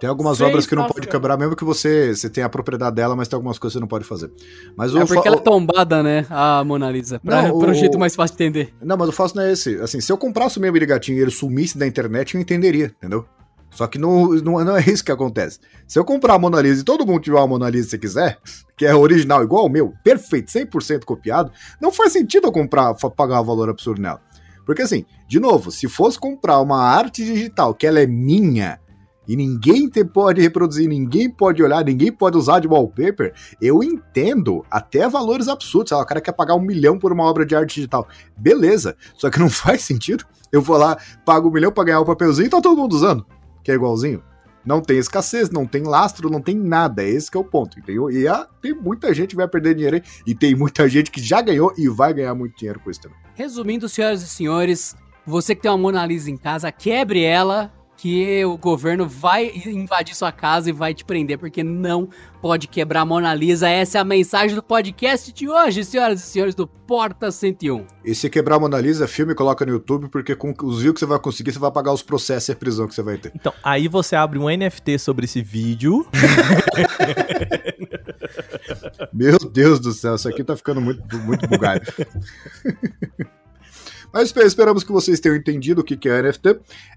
[0.00, 3.14] tem algumas obras que não pode quebrar, mesmo que você, você tenha a propriedade dela,
[3.14, 4.30] mas tem algumas coisas que você não pode fazer.
[4.76, 7.98] Mas é porque ela é tombada, né, a Mona Lisa, pra, não, pra um jeito
[7.98, 8.74] mais fácil de entender.
[8.82, 9.76] Não, mas o fácil não é esse.
[9.76, 13.24] Assim, se eu comprasse o meu gatinho e ele sumisse da internet, eu entenderia, entendeu?
[13.70, 15.60] Só que não, não, não, é isso que acontece.
[15.86, 18.38] Se eu comprar a Mona Lisa e todo mundo tiver uma Mona Lisa se quiser,
[18.76, 23.40] que é original igual o meu, perfeito, 100% copiado, não faz sentido eu comprar, pagar
[23.40, 24.20] um valor absurdo nela.
[24.68, 28.78] Porque assim, de novo, se fosse comprar uma arte digital que ela é minha
[29.26, 33.32] e ninguém pode reproduzir, ninguém pode olhar, ninguém pode usar de wallpaper,
[33.62, 35.92] eu entendo até valores absurdos.
[35.92, 38.06] o cara quer pagar um milhão por uma obra de arte digital.
[38.36, 40.26] Beleza, só que não faz sentido.
[40.52, 42.92] Eu vou lá, pago um milhão pra ganhar o um papelzinho e tá todo mundo
[42.92, 43.24] usando,
[43.64, 44.22] que é igualzinho.
[44.64, 47.02] Não tem escassez, não tem lastro, não tem nada.
[47.02, 48.10] Esse é o ponto, entendeu?
[48.10, 51.20] E ah, tem muita gente que vai perder dinheiro aí, e tem muita gente que
[51.20, 53.18] já ganhou e vai ganhar muito dinheiro com isso também.
[53.34, 58.44] Resumindo, senhoras e senhores, você que tem uma Mona Lisa em casa, quebre ela, que
[58.44, 62.08] o governo vai invadir sua casa e vai te prender, porque não
[62.40, 63.68] pode quebrar a Mona Lisa.
[63.68, 67.84] Essa é a mensagem do podcast de hoje, senhoras e senhores do Porta 101.
[68.04, 71.00] E se quebrar a Mona Lisa, filme coloca no YouTube, porque com os views que
[71.00, 73.32] você vai conseguir, você vai pagar os processos e a prisão que você vai ter.
[73.34, 76.06] Então, aí você abre um NFT sobre esse vídeo.
[79.12, 81.82] Meu Deus do céu, isso aqui tá ficando muito, muito bugado.
[84.12, 86.48] Mas esperamos que vocês tenham entendido o que é NFT.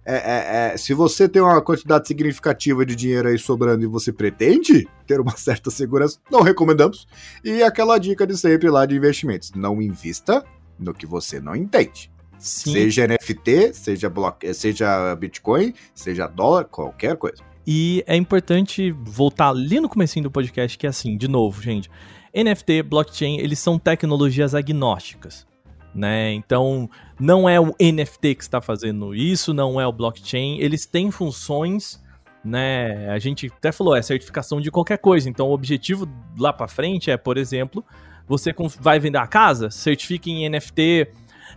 [0.05, 4.13] É, é, é, se você tem uma quantidade significativa de dinheiro aí sobrando e você
[4.13, 7.07] pretende ter uma certa segurança, não recomendamos.
[7.43, 10.43] E aquela dica de sempre lá de investimentos: não invista
[10.79, 12.11] no que você não entende.
[12.39, 12.73] Sim.
[12.73, 17.43] Seja NFT, seja, bloco, seja Bitcoin, seja dólar, qualquer coisa.
[17.67, 21.88] E é importante voltar ali no comecinho do podcast, que é assim, de novo, gente.
[22.33, 25.45] NFT, blockchain, eles são tecnologias agnósticas
[25.93, 26.34] né?
[26.34, 26.89] Então,
[27.19, 32.01] não é o NFT que está fazendo isso, não é o blockchain, eles têm funções,
[32.43, 33.09] né?
[33.09, 35.30] A gente até falou, é certificação de qualquer coisa.
[35.30, 36.07] Então, o objetivo
[36.38, 37.84] lá para frente é, por exemplo,
[38.27, 41.09] você vai vender a casa, certifique em NFT,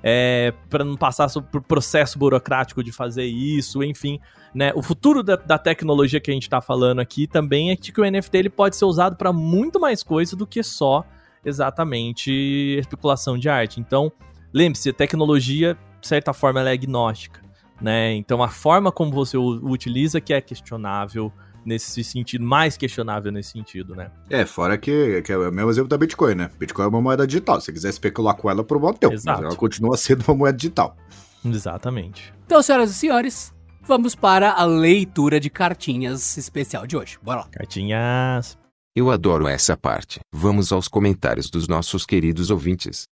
[0.02, 4.20] é, para não passar por processo burocrático de fazer isso, enfim.
[4.54, 4.72] Né?
[4.74, 8.10] O futuro da, da tecnologia que a gente está falando aqui também é que o
[8.10, 11.04] NFT ele pode ser usado para muito mais coisa do que só
[11.44, 12.30] exatamente
[12.78, 13.80] especulação de arte.
[13.80, 14.10] Então,
[14.52, 15.76] lembre-se, a tecnologia
[16.06, 17.40] certa forma, ela é agnóstica,
[17.80, 18.12] né?
[18.14, 21.32] Então a forma como você o utiliza que é questionável
[21.64, 24.10] nesse sentido, mais questionável nesse sentido, né?
[24.28, 26.50] É, fora que, que é o mesmo exemplo da Bitcoin, né?
[26.58, 27.58] Bitcoin é uma moeda digital.
[27.60, 29.12] Se você quiser especular com ela, por um teu.
[29.12, 29.40] Exato.
[29.40, 30.96] Mas ela continua sendo uma moeda digital.
[31.44, 32.34] Exatamente.
[32.44, 37.18] Então, senhoras e senhores, vamos para a leitura de cartinhas especial de hoje.
[37.22, 37.48] Bora lá.
[37.50, 38.58] Cartinhas.
[38.96, 40.20] Eu adoro essa parte.
[40.32, 43.08] Vamos aos comentários dos nossos queridos ouvintes.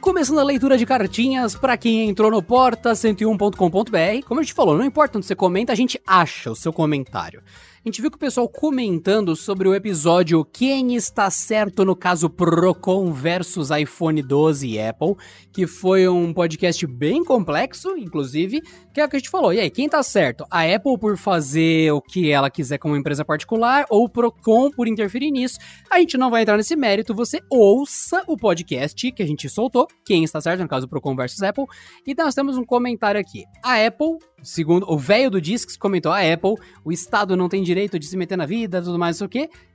[0.00, 4.26] Começando a leitura de cartinhas para quem entrou no porta101.com.br.
[4.26, 7.40] Como a gente falou, não importa onde você comenta, a gente acha o seu comentário.
[7.84, 12.30] A gente viu que o pessoal comentando sobre o episódio Quem está certo no caso
[12.30, 15.16] Procon versus iPhone 12 e Apple,
[15.52, 18.62] que foi um podcast bem complexo, inclusive,
[18.92, 19.52] que é o que a gente falou.
[19.52, 20.44] E aí, quem tá certo?
[20.50, 24.86] A Apple por fazer o que ela quiser como empresa particular ou o Procon por
[24.86, 25.58] interferir nisso?
[25.90, 29.86] A gente não vai entrar nesse mérito, você ouça o podcast que a gente soltou,
[30.04, 31.64] Quem está certo no caso Procon versus Apple,
[32.06, 33.44] e nós temos um comentário aqui.
[33.64, 36.54] A Apple segundo o velho do Discs comentou, a Apple,
[36.84, 39.28] o Estado não tem direito de se meter na vida, tudo mais, isso o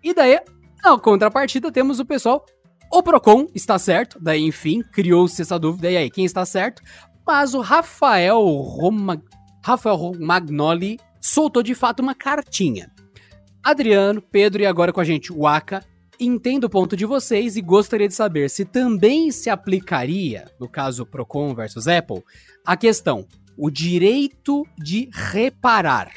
[0.03, 0.39] E daí,
[0.83, 2.45] na contrapartida, temos o pessoal,
[2.91, 6.81] o Procon está certo, daí, enfim, criou-se essa dúvida, e aí, quem está certo?
[7.27, 9.21] Mas o Rafael Roma,
[9.61, 12.89] Rafael Magnoli soltou de fato uma cartinha.
[13.61, 15.83] Adriano, Pedro e agora com a gente, o Aka,
[16.17, 21.05] entendo o ponto de vocês e gostaria de saber se também se aplicaria, no caso
[21.05, 22.23] Procon versus Apple,
[22.65, 23.27] a questão
[23.57, 26.11] o direito de reparar.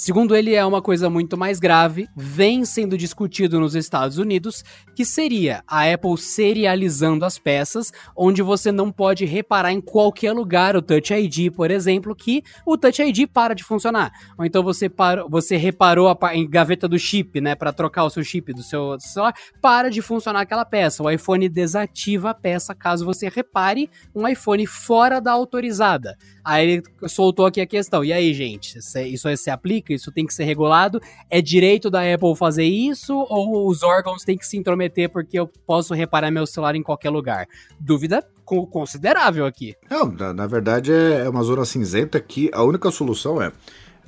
[0.00, 4.64] Segundo ele, é uma coisa muito mais grave, vem sendo discutido nos Estados Unidos,
[4.96, 10.74] que seria a Apple serializando as peças, onde você não pode reparar em qualquer lugar
[10.74, 14.10] o Touch ID, por exemplo, que o Touch ID para de funcionar.
[14.38, 18.10] Ou então você, parou, você reparou a em gaveta do chip, né, para trocar o
[18.10, 21.02] seu chip do seu celular, para de funcionar aquela peça.
[21.02, 26.16] O iPhone desativa a peça caso você repare um iPhone fora da autorizada.
[26.44, 28.04] Aí ele soltou aqui a questão.
[28.04, 29.92] E aí, gente, isso se aplica?
[29.92, 31.00] Isso tem que ser regulado?
[31.28, 33.14] É direito da Apple fazer isso?
[33.28, 37.10] Ou os órgãos têm que se intrometer porque eu posso reparar meu celular em qualquer
[37.10, 37.46] lugar?
[37.78, 39.76] Dúvida considerável aqui.
[39.88, 43.52] Não, na, na verdade é uma zona cinzenta que a única solução é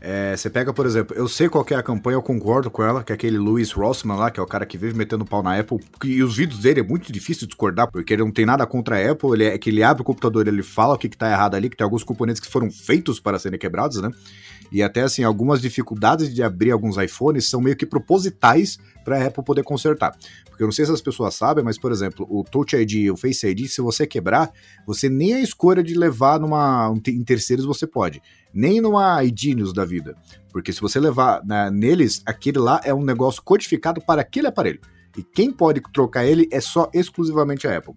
[0.05, 3.05] é, você pega, por exemplo, eu sei qual é a campanha, eu concordo com ela,
[3.05, 5.57] que é aquele Louis Rossman lá, que é o cara que vive metendo pau na
[5.57, 8.97] Apple, e os vídeos dele é muito difícil discordar, porque ele não tem nada contra
[8.97, 11.31] a Apple, ele é que ele abre o computador, ele fala o que, que tá
[11.31, 14.11] errado ali, que tem alguns componentes que foram feitos para serem quebrados, né?
[14.73, 19.27] E até assim, algumas dificuldades de abrir alguns iPhones são meio que propositais para a
[19.27, 20.17] Apple poder consertar.
[20.49, 23.11] Porque eu não sei se as pessoas sabem, mas, por exemplo, o Touch ID e
[23.11, 24.51] o Face ID, se você quebrar,
[24.87, 28.23] você nem a escolha de levar numa, em terceiros você pode.
[28.53, 30.17] Nem numa iDinius da vida.
[30.51, 34.81] Porque se você levar né, neles, aquele lá é um negócio codificado para aquele aparelho.
[35.17, 37.95] E quem pode trocar ele é só exclusivamente a Apple.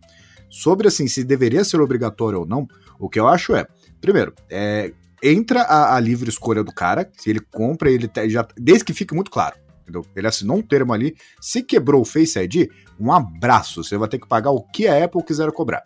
[0.49, 2.67] Sobre assim, se deveria ser obrigatório ou não,
[2.99, 3.65] o que eu acho é,
[4.01, 4.93] primeiro, é,
[5.25, 8.47] entra a, a, livre escolha do cara, se ele compra, ele já.
[8.57, 9.55] Desde que fique muito claro.
[9.81, 10.05] Entendeu?
[10.15, 11.15] Ele assinou um termo ali.
[11.39, 12.69] Se quebrou o Face ID,
[12.99, 13.83] um abraço.
[13.83, 15.83] Você vai ter que pagar o que a Apple quiser cobrar.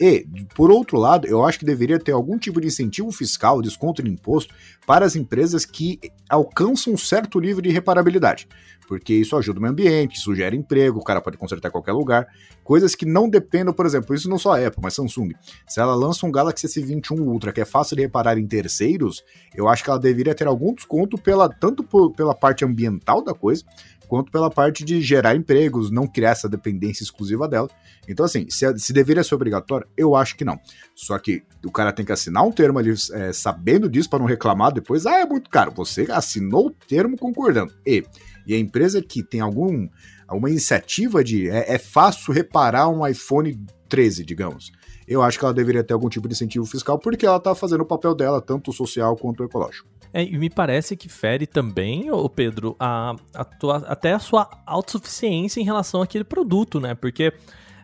[0.00, 4.02] E, por outro lado, eu acho que deveria ter algum tipo de incentivo fiscal, desconto
[4.02, 4.54] de imposto,
[4.86, 8.48] para as empresas que alcançam um certo nível de reparabilidade.
[8.90, 11.92] Porque isso ajuda o meio ambiente, isso gera emprego, o cara pode consertar em qualquer
[11.92, 12.26] lugar.
[12.64, 15.30] Coisas que não dependam, por exemplo, isso não só a Apple, mas Samsung.
[15.68, 19.22] Se ela lança um Galaxy S21 Ultra que é fácil de reparar em terceiros,
[19.54, 23.32] eu acho que ela deveria ter algum desconto pela, tanto por, pela parte ambiental da
[23.32, 23.64] coisa,
[24.08, 27.70] quanto pela parte de gerar empregos, não criar essa dependência exclusiva dela.
[28.08, 30.58] Então, assim, se, se deveria ser obrigatório, eu acho que não.
[30.96, 34.26] Só que o cara tem que assinar um termo ali é, sabendo disso para não
[34.26, 35.70] reclamar depois, ah, é muito caro.
[35.76, 37.72] Você assinou o termo concordando.
[37.86, 38.04] E,
[38.46, 39.88] e a empresa que tem algum,
[40.26, 43.58] alguma iniciativa de é, é fácil reparar um iPhone
[43.88, 44.72] 13, digamos
[45.10, 47.80] eu acho que ela deveria ter algum tipo de incentivo fiscal, porque ela está fazendo
[47.80, 49.88] o papel dela, tanto social quanto ecológico.
[50.12, 54.48] É, e me parece que fere também, ô Pedro, a, a tua, até a sua
[54.64, 56.94] autossuficiência em relação àquele produto, né?
[56.94, 57.32] Porque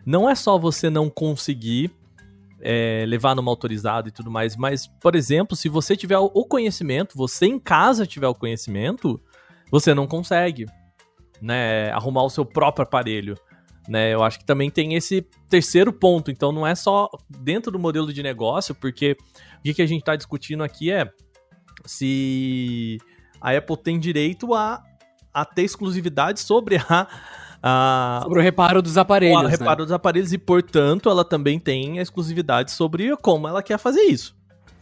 [0.05, 1.91] não é só você não conseguir
[2.61, 7.17] é, levar numa autorizada e tudo mais, mas, por exemplo, se você tiver o conhecimento,
[7.17, 9.19] você em casa tiver o conhecimento,
[9.71, 10.65] você não consegue,
[11.41, 13.35] né, arrumar o seu próprio aparelho
[13.87, 14.13] né?
[14.13, 16.29] Eu acho que também tem esse terceiro ponto.
[16.29, 19.15] Então não é só dentro do modelo de negócio, porque
[19.59, 21.09] o que, que a gente está discutindo aqui é
[21.85, 22.97] se
[23.39, 24.83] a Apple tem direito a,
[25.33, 27.07] a ter exclusividade sobre a,
[27.63, 29.39] a, sobre o reparo dos aparelhos.
[29.39, 29.49] O né?
[29.49, 34.01] reparo dos aparelhos e, portanto, ela também tem a exclusividade sobre como ela quer fazer
[34.01, 34.35] isso.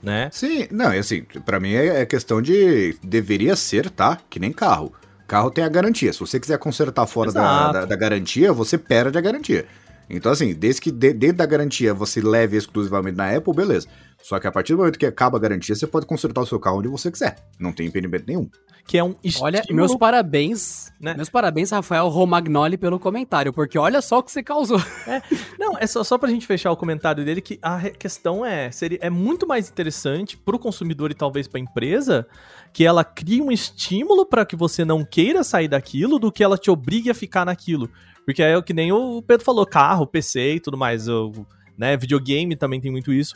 [0.06, 0.30] Né?
[0.32, 4.20] Sim, não, é assim, para mim é, é questão de deveria ser, tá?
[4.30, 4.94] Que nem carro.
[5.28, 6.14] Carro tem a garantia.
[6.14, 9.66] Se você quiser consertar fora da, da, da, garantia, você perde a garantia.
[10.08, 13.88] Então, assim, desde que dentro da garantia você leve exclusivamente na Apple, beleza.
[14.26, 16.60] Só que a partir do momento que acaba a garantia, você pode consertar o seu
[16.60, 17.36] carro onde você quiser.
[17.60, 18.50] Não tem impedimento nenhum.
[18.88, 19.46] Que é um estímulo...
[19.46, 21.14] Olha, meus parabéns, né?
[21.14, 24.82] Meus parabéns, Rafael Romagnoli, pelo comentário, porque olha só o que você causou.
[25.06, 25.22] É,
[25.60, 28.98] não, é só, só pra gente fechar o comentário dele, que a questão é, seria,
[29.00, 32.26] é muito mais interessante pro consumidor e talvez pra empresa
[32.74, 36.58] que ela crie um estímulo para que você não queira sair daquilo do que ela
[36.58, 37.92] te obrigue a ficar naquilo.
[38.26, 41.46] Porque é o que nem o Pedro falou, carro, PC e tudo mais, o,
[41.78, 43.36] né, videogame também tem muito isso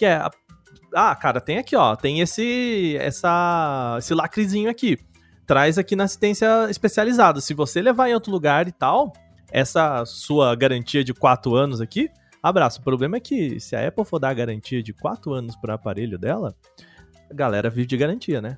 [0.00, 0.18] que é
[0.94, 4.98] ah, cara, tem aqui, ó, tem esse essa esse lacrezinho aqui.
[5.46, 7.40] Traz aqui na assistência especializada.
[7.40, 9.12] Se você levar em outro lugar e tal,
[9.52, 12.08] essa sua garantia de 4 anos aqui,
[12.42, 12.80] abraço.
[12.80, 15.74] O problema é que se a Apple for dar a garantia de 4 anos para
[15.74, 16.54] aparelho dela,
[17.30, 18.56] a galera vive de garantia, né?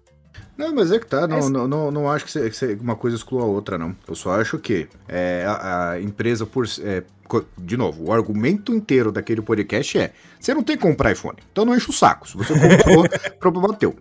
[0.57, 3.43] Não, mas é que tá, não, não, não, não acho que, que uma coisa exclua
[3.43, 3.97] a outra, não.
[4.07, 7.03] Eu só acho que é, a, a, empresa, por é,
[7.57, 11.65] de novo, o argumento inteiro daquele podcast é: você não tem que comprar iPhone, então
[11.65, 12.29] não enche o saco.
[12.29, 13.05] Se você comprou,
[13.41, 13.97] problema teu.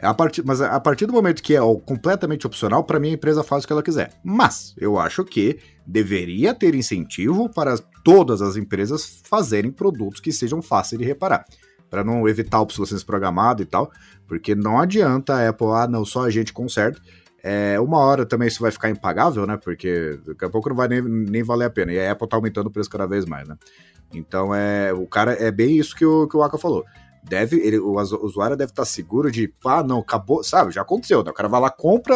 [0.00, 3.42] A partir, mas a partir do momento que é completamente opcional, para mim a empresa
[3.42, 4.12] faz o que ela quiser.
[4.22, 10.60] Mas eu acho que deveria ter incentivo para todas as empresas fazerem produtos que sejam
[10.60, 11.44] fáceis de reparar
[11.88, 13.90] para não evitar obsolescência programada e tal,
[14.26, 17.00] porque não adianta a Apple, ah, não, só a gente conserta.
[17.42, 19.56] É, uma hora também isso vai ficar impagável, né?
[19.56, 21.92] Porque daqui a pouco não vai nem, nem valer a pena.
[21.92, 23.56] E a Apple tá aumentando o preço cada vez mais, né?
[24.12, 26.84] Então é, o cara é bem isso que o, que o Aka falou.
[27.22, 30.72] Deve, ele, o usuário deve estar tá seguro de, ah, não, acabou, sabe?
[30.72, 31.30] Já aconteceu, né?
[31.30, 32.14] O cara vai lá, compra,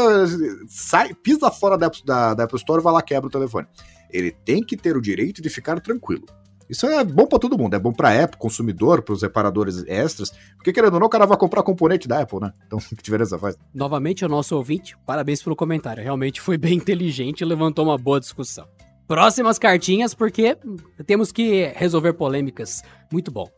[0.69, 3.66] sai, pisa fora da, da, da Apple Store, vai lá, quebra o telefone.
[4.09, 6.27] Ele tem que ter o direito de ficar tranquilo.
[6.70, 10.30] Isso é bom para todo mundo, é bom para Apple, consumidor, para os reparadores extras,
[10.55, 12.52] porque querendo ou não, o cara vai comprar componente da Apple, né?
[12.64, 13.59] Então, que diferença faz?
[13.74, 16.01] Novamente, o nosso ouvinte, parabéns pelo comentário.
[16.01, 18.68] Realmente foi bem inteligente e levantou uma boa discussão.
[19.09, 20.56] Próximas cartinhas, porque
[21.05, 22.84] temos que resolver polêmicas.
[23.10, 23.51] Muito bom.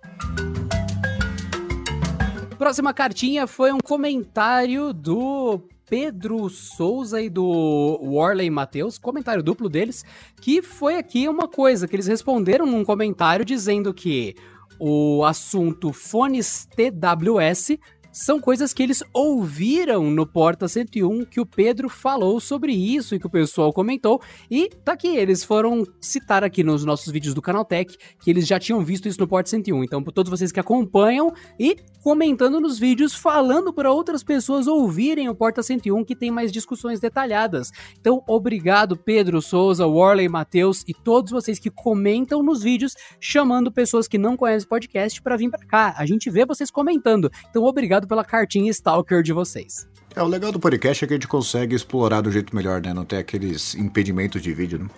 [2.56, 5.60] Próxima cartinha foi um comentário do
[5.92, 10.02] Pedro Souza e do Warley Matheus, comentário duplo deles,
[10.40, 14.34] que foi aqui uma coisa que eles responderam num comentário dizendo que
[14.80, 17.76] o assunto fones TWS
[18.12, 23.18] são coisas que eles ouviram no Porta 101 que o Pedro falou sobre isso e
[23.18, 24.20] que o pessoal comentou.
[24.50, 28.58] E tá aqui, eles foram citar aqui nos nossos vídeos do Canaltech que eles já
[28.58, 29.82] tinham visto isso no Porta 101.
[29.82, 35.28] Então, por todos vocês que acompanham e comentando nos vídeos, falando para outras pessoas ouvirem
[35.28, 37.70] o Porta 101 que tem mais discussões detalhadas.
[37.98, 44.06] Então, obrigado Pedro Souza, Warley Matheus e todos vocês que comentam nos vídeos, chamando pessoas
[44.06, 45.94] que não conhecem o podcast para vir para cá.
[45.96, 47.30] A gente vê vocês comentando.
[47.48, 49.86] Então, obrigado obrigado pela cartinha Stalker de vocês.
[50.14, 52.92] É, o legal do podcast é que a gente consegue explorar do jeito melhor, né?
[52.92, 54.88] Não tem aqueles impedimentos de vídeo, né?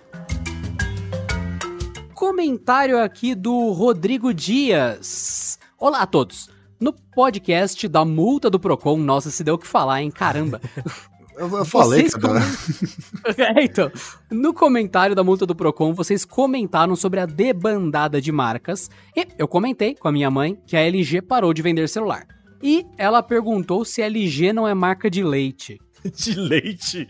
[2.15, 5.59] Comentário aqui do Rodrigo Dias.
[5.79, 6.51] Olá a todos.
[6.81, 10.11] No podcast da multa do Procon, nossa, se deu o que falar, hein?
[10.11, 10.61] Caramba.
[11.37, 12.41] Eu, eu falei, cara.
[12.41, 13.43] Com...
[13.43, 13.91] é, então,
[14.31, 18.89] no comentário da multa do Procon, vocês comentaram sobre a debandada de marcas.
[19.17, 22.25] E eu comentei com a minha mãe que a LG parou de vender celular.
[22.65, 25.79] E ela perguntou se LG não é marca de leite.
[26.17, 27.07] De leite?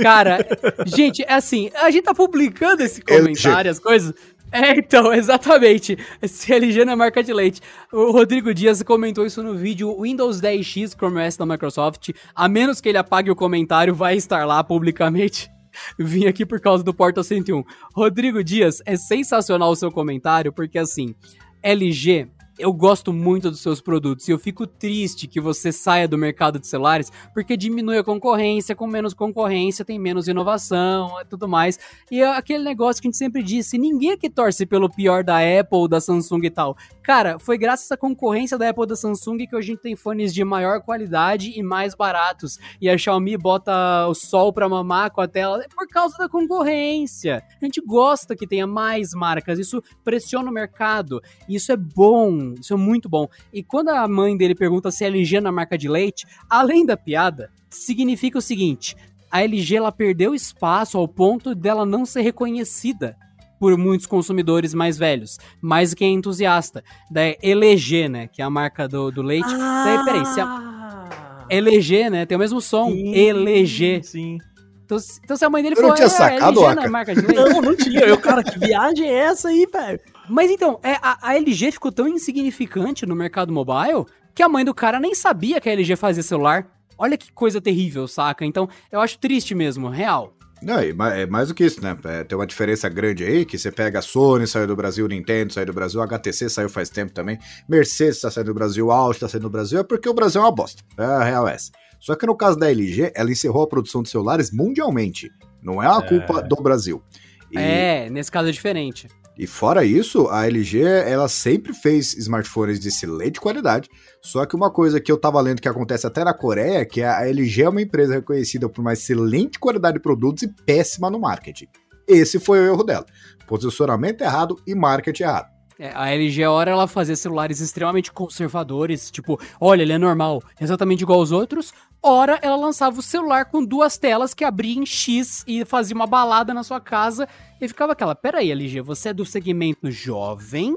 [0.00, 0.38] Cara,
[0.86, 4.12] gente, é assim, a gente tá publicando esse comentário, as coisas.
[4.50, 5.96] É, então, exatamente.
[6.22, 7.60] Se LG não é marca de leite.
[7.92, 12.10] O Rodrigo Dias comentou isso no vídeo Windows 10X Chrome OS da Microsoft.
[12.34, 15.50] A menos que ele apague o comentário, vai estar lá publicamente.
[15.98, 17.62] Vim aqui por causa do Porta 101.
[17.94, 21.14] Rodrigo Dias, é sensacional o seu comentário, porque assim,
[21.62, 22.28] LG
[22.58, 26.58] eu gosto muito dos seus produtos e eu fico triste que você saia do mercado
[26.58, 31.78] de celulares porque diminui a concorrência, com menos concorrência tem menos inovação e tudo mais.
[32.10, 35.38] E é aquele negócio que a gente sempre disse, ninguém aqui torce pelo pior da
[35.38, 36.76] Apple, da Samsung e tal.
[37.02, 40.44] Cara, foi graças à concorrência da Apple da Samsung que a gente tem fones de
[40.44, 42.58] maior qualidade e mais baratos.
[42.80, 46.28] E a Xiaomi bota o sol pra mamar com a tela é por causa da
[46.28, 47.42] concorrência.
[47.60, 51.20] A gente gosta que tenha mais marcas, isso pressiona o mercado.
[51.48, 53.26] Isso é bom isso é muito bom.
[53.52, 56.84] E quando a mãe dele pergunta se a LG é na marca de leite, além
[56.84, 58.96] da piada, significa o seguinte:
[59.30, 63.16] a LG ela perdeu espaço ao ponto dela não ser reconhecida
[63.58, 66.84] por muitos consumidores mais velhos, mais quem é entusiasta.
[67.10, 69.48] Da LG, né, que é a marca do, do leite.
[69.48, 69.84] Ah.
[69.84, 71.46] Daí, peraí, se a...
[71.48, 74.02] LG, né, tem o mesmo som, sim, LG.
[74.02, 74.38] Sim.
[74.84, 77.20] Então, então se a mãe dele eu falou, não tinha é, sacado, LG marca de
[77.20, 77.34] leite.
[77.54, 78.00] Não, não tinha.
[78.00, 80.00] Eu, cara, que viagem é essa aí, velho?
[80.28, 84.04] Mas então, é, a, a, LG ficou tão insignificante no mercado mobile
[84.34, 86.66] que a mãe do cara nem sabia que a LG fazia celular.
[86.96, 88.44] Olha que coisa terrível, saca?
[88.44, 90.36] Então, eu acho triste mesmo, real.
[90.62, 91.96] Não, é mais do que isso, né?
[92.04, 95.52] É, tem uma diferença grande aí, que você pega a Sony, saiu do Brasil, Nintendo
[95.52, 97.38] saiu do Brasil, HTC saiu faz tempo também,
[97.68, 100.44] Mercedes tá saindo do Brasil, Audi tá saindo do Brasil, é porque o Brasil é
[100.44, 100.82] uma bosta.
[100.96, 101.70] É a real essa.
[102.00, 105.30] Só que no caso da LG, ela encerrou a produção de celulares mundialmente.
[105.62, 106.08] Não é a é.
[106.08, 107.02] culpa do Brasil.
[107.50, 107.58] E...
[107.58, 109.08] É, nesse caso é diferente.
[109.36, 113.88] E fora isso, a LG ela sempre fez smartphones de excelente qualidade.
[114.22, 117.26] Só que uma coisa que eu tava lendo que acontece até na Coreia, que a
[117.26, 121.66] LG é uma empresa reconhecida por uma excelente qualidade de produtos e péssima no marketing.
[122.06, 123.04] Esse foi o erro dela.
[123.46, 125.54] Posicionamento errado e marketing errado.
[125.78, 130.40] É, a LG, a hora ela fazia celulares extremamente conservadores, tipo, olha, ele é normal,
[130.60, 131.72] exatamente igual aos outros.
[132.06, 136.06] Ora, ela lançava o celular com duas telas que abria em X e fazia uma
[136.06, 137.26] balada na sua casa.
[137.58, 140.76] E ficava aquela, peraí, LG, você é do segmento jovem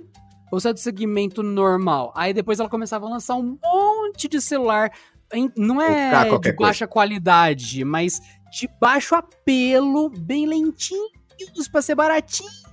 [0.50, 2.14] ou você é do segmento normal?
[2.16, 4.90] Aí depois ela começava a lançar um monte de celular,
[5.58, 6.88] não é de baixa coisa.
[6.88, 12.64] qualidade, mas de baixo apelo, bem lentinhos pra ser baratinhos.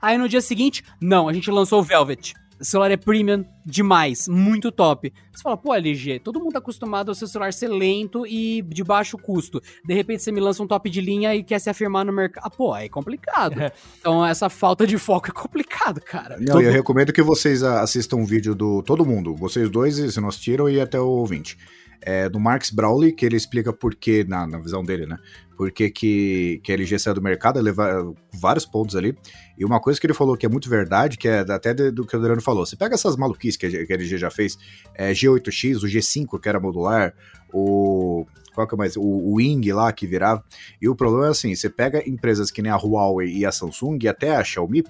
[0.00, 2.32] Aí no dia seguinte, não, a gente lançou o Velvet.
[2.60, 5.12] Celular é premium demais, muito top.
[5.32, 8.82] Você fala, pô, LG, todo mundo tá acostumado ao seu celular ser lento e de
[8.82, 9.60] baixo custo.
[9.84, 12.44] De repente você me lança um top de linha e quer se afirmar no mercado.
[12.44, 13.60] Ah, pô, é complicado.
[13.60, 13.72] É.
[13.98, 16.36] Então essa falta de foco é complicado, cara.
[16.38, 16.62] Não, todo...
[16.62, 20.68] eu recomendo que vocês assistam um vídeo do todo mundo, vocês dois, se nós tiram
[20.68, 21.56] e até o ouvinte.
[22.00, 25.18] É, do Marx Brawley, que ele explica por que, na, na visão dele, né?
[25.56, 29.16] Por que, que, que a LG saiu do mercado, leva vários pontos ali.
[29.58, 32.14] E uma coisa que ele falou que é muito verdade, que é até do que
[32.14, 32.64] o Adriano falou.
[32.64, 34.56] Você pega essas maluquices que a, que a LG já fez,
[34.94, 37.12] é, G8X, o G5 que era modular,
[37.52, 38.24] o
[38.58, 38.96] qual que é mais?
[38.96, 40.42] O, o Wing lá que virava.
[40.82, 43.98] E o problema é assim: você pega empresas que nem a Huawei e a Samsung
[44.02, 44.82] e até a Xiaomi,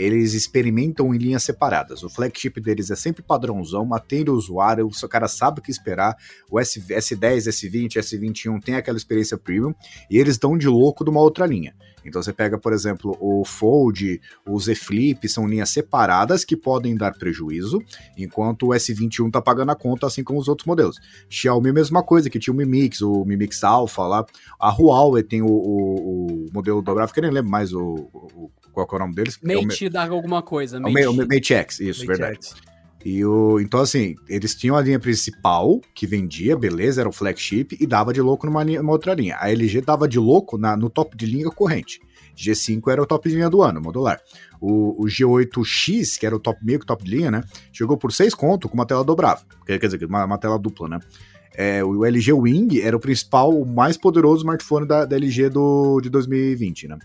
[0.00, 2.02] eles experimentam em linhas separadas.
[2.02, 6.16] O flagship deles é sempre padrãozão, atende o usuário, o cara sabe o que esperar.
[6.50, 9.74] O S, S10, S20, S21 tem aquela experiência premium
[10.10, 11.74] e eles dão de louco de uma outra linha.
[12.02, 16.96] Então você pega, por exemplo, o Fold, o Z Flip, são linhas separadas que podem
[16.96, 17.78] dar prejuízo,
[18.16, 20.96] enquanto o S21 tá pagando a conta, assim como os outros modelos.
[21.28, 24.24] Xiaomi, mesma coisa, que tinha o Mi Mix, o Mi Mix Alpha lá.
[24.58, 28.50] A Huawei tem o, o, o modelo dobrável, que eu nem lembro mais o, o
[28.72, 29.38] qual é o nome deles?
[29.42, 30.76] Mate é o, alguma coisa.
[30.76, 32.46] É Mate, o X, isso, Mate verdade.
[32.46, 32.54] X.
[33.04, 37.76] E o, então, assim, eles tinham a linha principal, que vendia, beleza, era o flagship,
[37.80, 39.36] e dava de louco numa, linha, outra linha.
[39.40, 42.00] A LG dava de louco na, no top de linha corrente.
[42.36, 44.20] G5 era o top de linha do ano, modular.
[44.60, 47.42] O, o G8X, que era o top meio que top de linha, né?
[47.72, 49.44] Chegou por 6 conto com uma tela dobrável.
[49.66, 51.00] Quer, quer dizer, uma, uma tela dupla, né?
[51.54, 56.00] É, o LG Wing era o principal, o mais poderoso smartphone da, da LG do,
[56.00, 56.98] de 2020, né?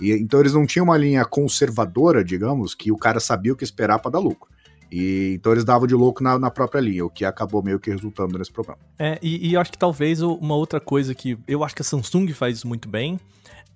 [0.00, 3.64] E, então eles não tinham uma linha conservadora, digamos, que o cara sabia o que
[3.64, 4.48] esperar para dar lucro.
[4.90, 7.90] E, então eles davam de louco na, na, própria linha, o que acabou meio que
[7.90, 8.78] resultando nesse problema.
[8.98, 12.32] É, e, e acho que talvez uma outra coisa que eu acho que a Samsung
[12.32, 13.20] faz muito bem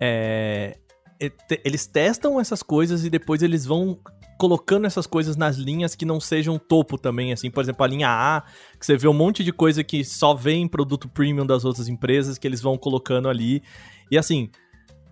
[0.00, 0.78] é,
[1.20, 1.30] é
[1.64, 3.98] eles testam essas coisas e depois eles vão
[4.38, 8.08] colocando essas coisas nas linhas que não sejam topo também, assim, por exemplo, a linha
[8.08, 8.42] A,
[8.76, 11.88] que você vê um monte de coisa que só vem em produto premium das outras
[11.88, 13.62] empresas que eles vão colocando ali.
[14.10, 14.50] E assim,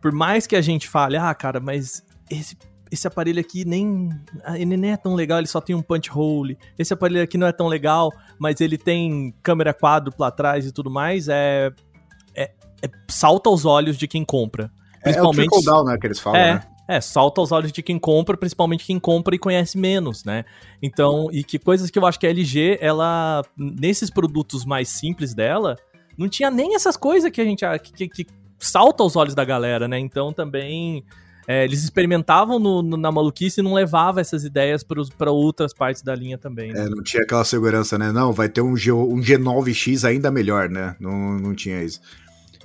[0.01, 2.56] por mais que a gente fale, ah, cara, mas esse
[2.90, 4.10] esse aparelho aqui nem
[4.55, 6.59] ele nem é tão legal, ele só tem um punch hole.
[6.78, 10.90] Esse aparelho aqui não é tão legal, mas ele tem câmera quádrupla atrás e tudo
[10.90, 11.28] mais.
[11.28, 11.70] É,
[12.35, 12.51] é,
[12.82, 14.70] é salta aos olhos de quem compra.
[15.02, 16.62] Principalmente, é, é o trickle down, né, que eles falam, é, né?
[16.89, 20.44] É, salta aos olhos de quem compra, principalmente quem compra e conhece menos, né?
[20.82, 25.32] Então, e que coisas que eu acho que a LG, ela, nesses produtos mais simples
[25.32, 25.77] dela,
[26.18, 27.64] não tinha nem essas coisas que a gente,
[27.94, 28.27] que, que
[28.61, 29.99] salta aos olhos da galera, né?
[29.99, 31.05] Então também
[31.49, 36.03] é, eles experimentavam no, no, na maluquice e não levava essas ideias para outras partes
[36.03, 36.73] da linha também.
[36.73, 36.87] Né?
[36.87, 38.12] É, não tinha aquela segurança, né?
[38.12, 40.95] Não, vai ter um, G, um G9X ainda melhor, né?
[41.01, 42.01] Não, não tinha isso.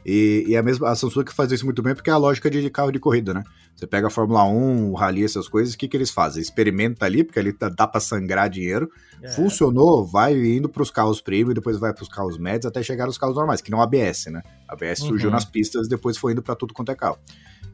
[0.06, 2.70] E, e a mesma a Samsung faz isso muito bem porque é a lógica de
[2.70, 3.44] carro de corrida, né?
[3.76, 6.42] Você pega a Fórmula 1, o Rally, essas coisas, o que, que eles fazem?
[6.42, 8.90] Experimenta ali, porque ali dá, dá para sangrar dinheiro.
[9.22, 9.30] É.
[9.30, 13.06] Funcionou, vai indo para os carros premium, depois vai para os carros médios, até chegar
[13.06, 14.42] nos carros normais, que não ABS, né?
[14.66, 15.08] A ABS uhum.
[15.10, 17.20] surgiu nas pistas, depois foi indo para tudo quanto é carro.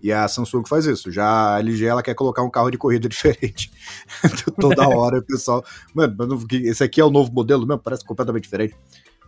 [0.01, 1.11] E a Samsung faz isso.
[1.11, 3.71] Já a LG ela quer colocar um carro de corrida diferente.
[4.59, 5.63] Toda hora o pessoal.
[5.93, 6.15] Mano,
[6.51, 8.75] esse aqui é o novo modelo mesmo, parece completamente diferente.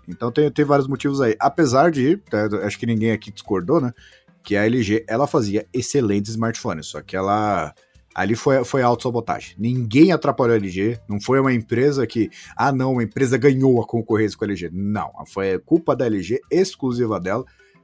[0.08, 1.36] Então tem, tem vários motivos aí.
[1.40, 3.94] Apesar de, tá, acho que ninguém aqui discordou, né?
[4.44, 7.74] Que a LG ela fazia excelentes smartphones, só que ela
[8.14, 9.56] ali foi, foi auto-sabotagem.
[9.58, 13.88] Ninguém atrapalhou a LG, não foi uma empresa que, ah não, a empresa ganhou a
[13.88, 14.70] concorrência com a LG.
[14.72, 17.44] Não, foi culpa da LG, exclusiva dela.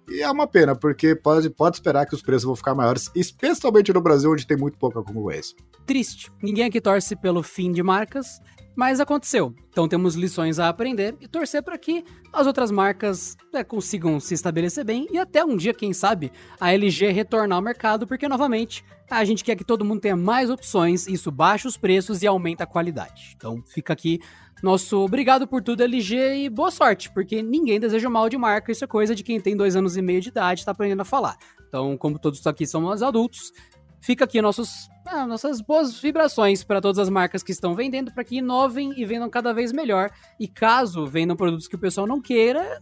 [0.10, 3.94] E é uma pena, porque pode, pode esperar que os preços vão ficar maiores, especialmente
[3.94, 5.56] no Brasil, onde tem muito pouca concorrência.
[5.86, 6.32] Triste.
[6.42, 8.40] Ninguém aqui torce pelo fim de marcas,
[8.76, 9.54] Mas aconteceu.
[9.70, 14.34] Então temos lições a aprender e torcer para que as outras marcas né, consigam se
[14.34, 18.84] estabelecer bem e até um dia, quem sabe, a LG retornar ao mercado, porque novamente
[19.10, 22.64] a gente quer que todo mundo tenha mais opções, isso baixa os preços e aumenta
[22.64, 23.34] a qualidade.
[23.36, 24.20] Então fica aqui
[24.62, 28.84] nosso obrigado por tudo, LG, e boa sorte, porque ninguém deseja mal de marca, isso
[28.84, 31.06] é coisa de quem tem dois anos e meio de idade e está aprendendo a
[31.06, 31.38] falar.
[31.68, 33.54] Então, como todos aqui somos adultos,
[34.02, 38.24] fica aqui nossos, ah, nossas boas vibrações para todas as marcas que estão vendendo, para
[38.24, 40.10] que inovem e vendam cada vez melhor.
[40.40, 42.80] E caso vendam produtos que o pessoal não queira,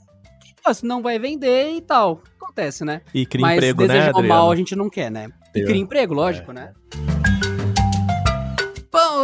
[0.83, 2.21] não vai vender e tal.
[2.41, 3.01] Acontece, né?
[3.13, 5.29] E cria Mas emprego, né, desejar mal a gente não quer, né?
[5.55, 6.53] E cria emprego, lógico, é.
[6.53, 6.73] né?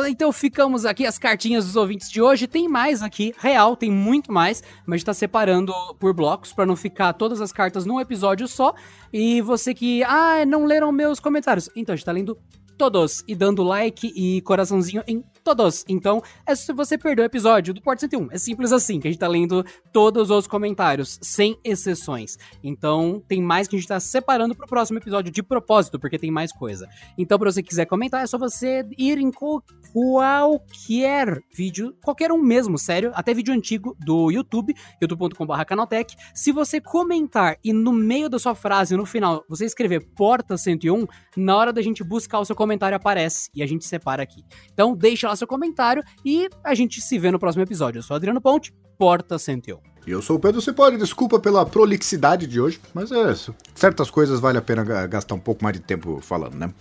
[0.04, 2.46] Bom, então ficamos aqui as cartinhas dos ouvintes de hoje.
[2.46, 6.66] Tem mais aqui, real, tem muito mais, mas a gente tá separando por blocos para
[6.66, 8.76] não ficar todas as cartas num episódio só.
[9.14, 11.70] E você que, ah, não leram meus comentários.
[11.74, 12.38] Então, a gente tá lendo
[12.78, 15.84] todos e dando like e coraçãozinho em todos.
[15.88, 18.30] Então, é se você perdeu o episódio do Porto 101.
[18.32, 22.38] É simples assim, que a gente tá lendo todos os comentários, sem exceções.
[22.64, 26.32] Então, tem mais que a gente tá separando pro próximo episódio de propósito, porque tem
[26.32, 26.88] mais coisa.
[27.18, 32.78] Então, pra você quiser comentar, é só você ir em qualquer vídeo, qualquer um mesmo,
[32.78, 36.16] sério, até vídeo antigo do YouTube, youtube.com.br canaltech.
[36.34, 41.06] Se você comentar e no meio da sua frase, no final, você escrever Porta 101,
[41.36, 44.44] na hora da gente buscar o seu comentário aparece e a gente separa aqui.
[44.72, 48.00] Então, deixa lá lá seu comentário e a gente se vê no próximo episódio.
[48.00, 49.78] Eu sou Adriano Ponte, Porta 101.
[50.06, 53.56] E eu sou o Pedro Cipoli, desculpa pela prolixidade de hoje, mas é isso.
[53.74, 56.74] Certas coisas vale a pena gastar um pouco mais de tempo falando, né?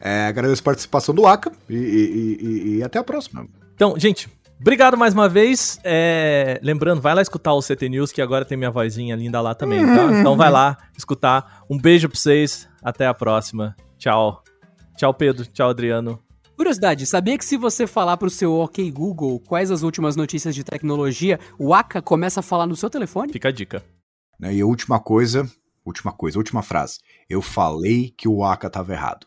[0.00, 3.46] É, agradeço a participação do Aka e, e, e, e até a próxima.
[3.74, 4.28] Então, gente,
[4.60, 5.80] Obrigado mais uma vez.
[5.82, 6.60] É...
[6.62, 9.80] Lembrando, vai lá escutar o CT News, que agora tem minha vozinha linda lá também,
[9.86, 10.12] tá?
[10.20, 11.62] Então vai lá escutar.
[11.70, 12.68] Um beijo pra vocês.
[12.84, 13.74] Até a próxima.
[13.96, 14.44] Tchau.
[14.98, 15.46] Tchau, Pedro.
[15.46, 16.22] Tchau, Adriano.
[16.60, 20.62] Curiosidade, sabia que se você falar pro seu OK Google quais as últimas notícias de
[20.62, 23.32] tecnologia, o Aka começa a falar no seu telefone?
[23.32, 23.82] Fica a dica.
[24.38, 25.50] Né, e a última coisa,
[25.86, 26.98] última coisa, última frase.
[27.30, 29.26] Eu falei que o Aka tava errado.